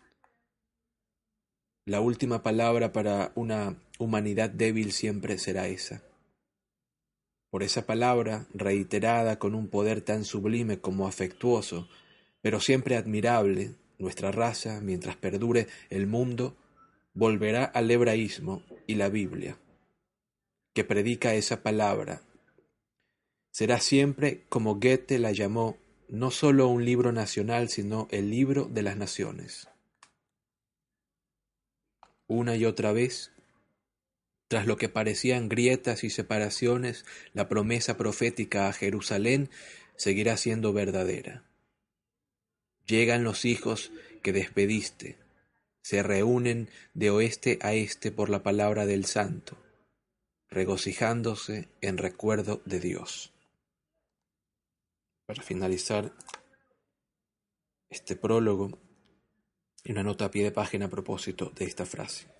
[1.84, 6.05] La última palabra para una humanidad débil siempre será esa.
[7.56, 11.88] Por esa palabra, reiterada con un poder tan sublime como afectuoso,
[12.42, 16.54] pero siempre admirable, nuestra raza, mientras perdure el mundo,
[17.14, 19.56] volverá al hebraísmo y la Biblia,
[20.74, 22.20] que predica esa palabra.
[23.52, 25.78] Será siempre, como Goethe la llamó,
[26.10, 29.66] no sólo un libro nacional, sino el libro de las naciones.
[32.26, 33.32] Una y otra vez,
[34.48, 39.50] tras lo que parecían grietas y separaciones, la promesa profética a Jerusalén
[39.96, 41.44] seguirá siendo verdadera.
[42.86, 43.90] Llegan los hijos
[44.22, 45.18] que despediste,
[45.82, 49.56] se reúnen de oeste a este por la palabra del Santo,
[50.48, 53.32] regocijándose en recuerdo de Dios.
[55.26, 56.12] Para finalizar
[57.90, 58.78] este prólogo,
[59.88, 62.35] una nota a pie de página a propósito de esta frase.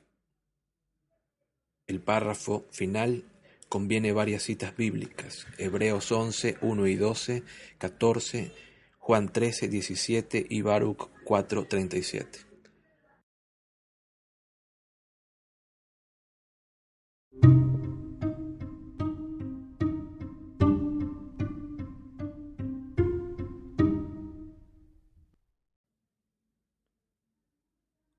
[1.87, 3.23] El párrafo final
[3.69, 7.45] conviene varias citas bíblicas, Hebreos 11, 1 y 12,
[7.79, 8.53] 14,
[8.99, 12.41] Juan 13, 17 y Baruch 4, 37.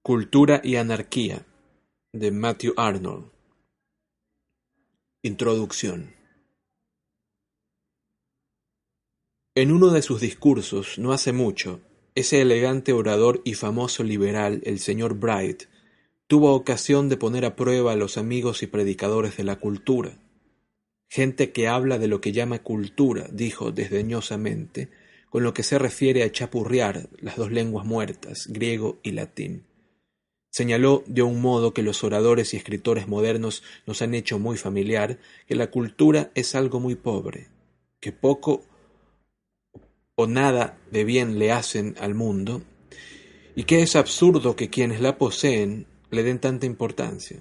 [0.02, 1.46] Cultura y Anarquía
[2.14, 3.37] de Matthew Arnold
[5.24, 6.14] Introducción
[9.56, 11.82] En uno de sus discursos, no hace mucho,
[12.14, 15.64] ese elegante orador y famoso liberal, el señor Bright,
[16.28, 20.20] tuvo ocasión de poner a prueba a los amigos y predicadores de la cultura.
[21.10, 24.90] Gente que habla de lo que llama cultura, dijo desdeñosamente,
[25.32, 29.67] con lo que se refiere a chapurrear las dos lenguas muertas, griego y latín.
[30.58, 35.20] Señaló de un modo que los oradores y escritores modernos nos han hecho muy familiar
[35.46, 37.46] que la cultura es algo muy pobre,
[38.00, 38.64] que poco
[40.16, 42.64] o nada de bien le hacen al mundo,
[43.56, 47.40] y que es absurdo que quienes la poseen le den tanta importancia.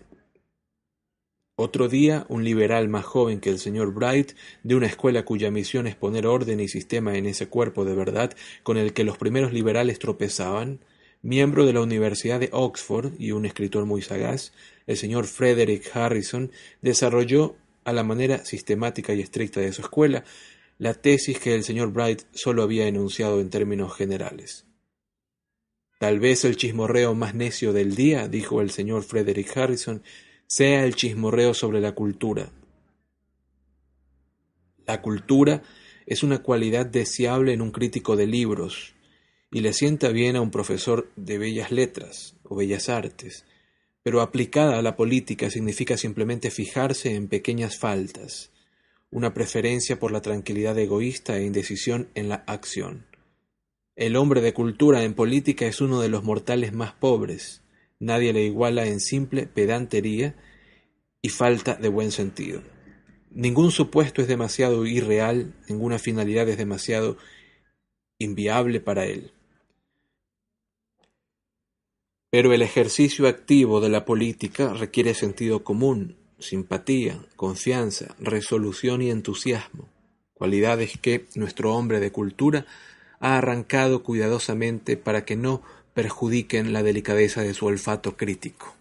[1.55, 4.33] Otro día, un liberal más joven que el señor Bright,
[4.63, 8.37] de una escuela cuya misión es poner orden y sistema en ese cuerpo de verdad
[8.63, 10.81] con el que los primeros liberales tropezaban,
[11.27, 14.53] miembro de la Universidad de Oxford y un escritor muy sagaz,
[14.87, 20.25] el señor Frederick Harrison desarrolló a la manera sistemática y estricta de su escuela
[20.79, 24.67] la tesis que el señor Bright solo había enunciado en términos generales.
[25.99, 30.03] Tal vez el chismorreo más necio del día, dijo el señor Frederick Harrison,
[30.47, 32.53] sea el chismorreo sobre la cultura.
[34.87, 35.63] La cultura
[36.07, 38.96] es una cualidad deseable en un crítico de libros,
[39.51, 43.45] y le sienta bien a un profesor de bellas letras o bellas artes,
[44.03, 48.53] pero aplicada a la política significa simplemente fijarse en pequeñas faltas,
[49.11, 53.07] una preferencia por la tranquilidad egoísta e indecisión en la acción.
[53.95, 57.63] El hombre de cultura en política es uno de los mortales más pobres,
[57.99, 60.37] nadie le iguala en simple pedantería
[61.23, 62.63] y falta de buen sentido.
[63.31, 67.17] Ningún supuesto es demasiado irreal, ninguna finalidad es demasiado
[68.19, 69.33] inviable para él.
[72.31, 79.89] Pero el ejercicio activo de la política requiere sentido común, simpatía, confianza, resolución y entusiasmo,
[80.35, 82.67] cualidades que nuestro hombre de cultura
[83.21, 85.63] ha arrancado cuidadosamente para que no
[85.95, 88.75] perjudiquen la delicadeza de su olfato crítico.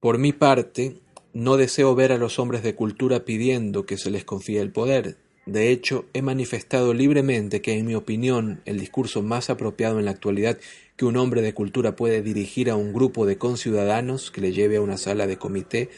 [0.00, 1.00] Por mi parte,
[1.34, 5.16] no deseo ver a los hombres de cultura pidiendo que se les confíe el poder.
[5.46, 10.12] De hecho, he manifestado libremente que, en mi opinión, el discurso más apropiado en la
[10.12, 10.58] actualidad
[10.96, 14.76] que un hombre de cultura puede dirigir a un grupo de conciudadanos que le lleve
[14.76, 15.90] a una sala de comité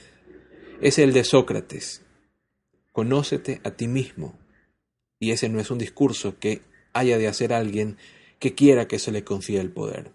[0.81, 2.03] es el de Sócrates.
[2.93, 4.35] Conócete a ti mismo.
[5.21, 7.99] Y ese no es un discurso que haya de hacer alguien
[8.39, 10.11] que quiera que se le confíe el poder.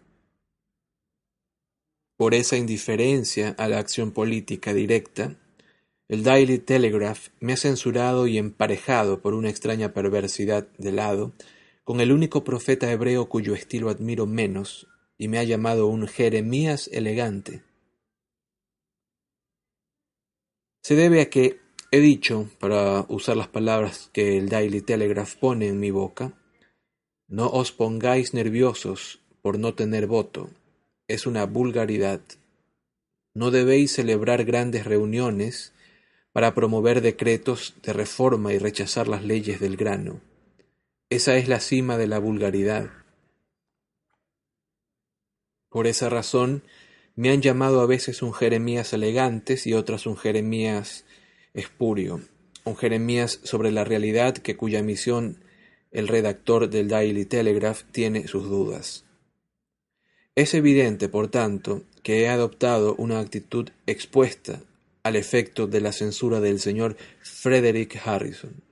[2.21, 5.37] Por esa indiferencia a la acción política directa,
[6.07, 11.33] el Daily Telegraph me ha censurado y emparejado por una extraña perversidad de lado
[11.83, 14.85] con el único profeta hebreo cuyo estilo admiro menos
[15.17, 17.63] y me ha llamado un Jeremías elegante.
[20.83, 25.69] Se debe a que he dicho, para usar las palabras que el Daily Telegraph pone
[25.69, 26.37] en mi boca,
[27.27, 30.51] no os pongáis nerviosos por no tener voto,
[31.13, 32.21] es una vulgaridad.
[33.33, 35.73] No debéis celebrar grandes reuniones
[36.33, 40.21] para promover decretos de reforma y rechazar las leyes del grano.
[41.09, 42.89] Esa es la cima de la vulgaridad.
[45.69, 46.63] Por esa razón
[47.15, 51.05] me han llamado a veces un Jeremías elegantes y otras un Jeremías
[51.53, 52.21] espurio,
[52.63, 55.43] un Jeremías sobre la realidad que cuya misión
[55.91, 59.03] el redactor del Daily Telegraph tiene sus dudas.
[60.35, 64.61] Es evidente, por tanto, que he adoptado una actitud expuesta
[65.03, 68.63] al efecto de la censura del señor Frederick Harrison.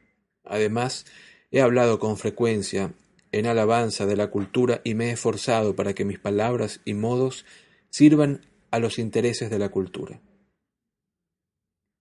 [0.46, 1.06] Además,
[1.52, 2.94] he hablado con frecuencia
[3.32, 7.46] en alabanza de la cultura y me he esforzado para que mis palabras y modos
[7.90, 10.22] sirvan a los intereses de la cultura.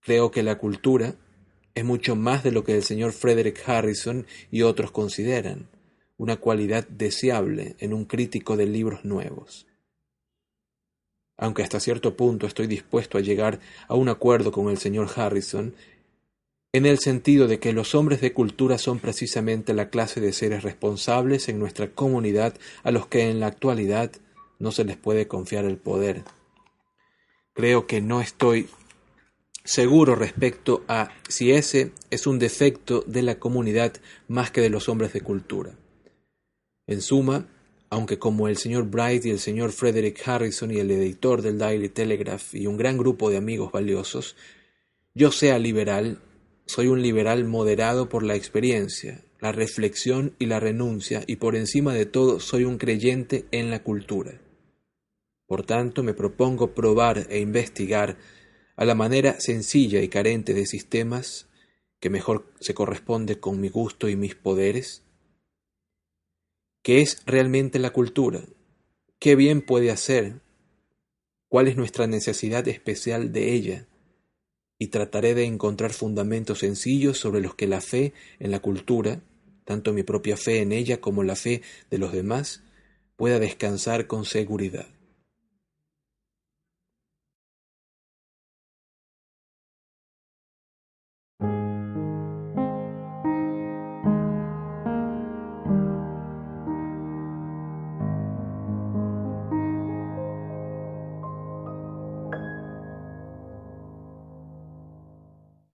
[0.01, 1.15] Creo que la cultura
[1.75, 5.67] es mucho más de lo que el señor Frederick Harrison y otros consideran
[6.19, 9.65] una cualidad deseable en un crítico de libros nuevos.
[11.37, 15.73] Aunque hasta cierto punto estoy dispuesto a llegar a un acuerdo con el señor Harrison,
[16.73, 20.61] en el sentido de que los hombres de cultura son precisamente la clase de seres
[20.61, 24.11] responsables en nuestra comunidad a los que en la actualidad
[24.59, 26.23] no se les puede confiar el poder.
[27.53, 28.67] Creo que no estoy
[29.63, 33.93] seguro respecto a si ese es un defecto de la comunidad
[34.27, 35.77] más que de los hombres de cultura.
[36.89, 37.47] En suma,
[37.91, 41.87] aunque como el señor Bright y el señor Frederick Harrison y el editor del Daily
[41.87, 44.35] Telegraph y un gran grupo de amigos valiosos,
[45.13, 46.19] yo sea liberal,
[46.65, 51.93] soy un liberal moderado por la experiencia, la reflexión y la renuncia, y por encima
[51.93, 54.41] de todo soy un creyente en la cultura.
[55.45, 58.17] Por tanto, me propongo probar e investigar
[58.75, 61.49] a la manera sencilla y carente de sistemas
[61.99, 65.03] que mejor se corresponde con mi gusto y mis poderes,
[66.81, 68.39] ¿Qué es realmente la cultura?
[69.19, 70.39] ¿Qué bien puede hacer?
[71.49, 73.87] ¿Cuál es nuestra necesidad especial de ella?
[74.77, 79.21] Y trataré de encontrar fundamentos sencillos sobre los que la fe en la cultura,
[79.65, 82.63] tanto mi propia fe en ella como la fe de los demás,
[83.17, 84.87] pueda descansar con seguridad.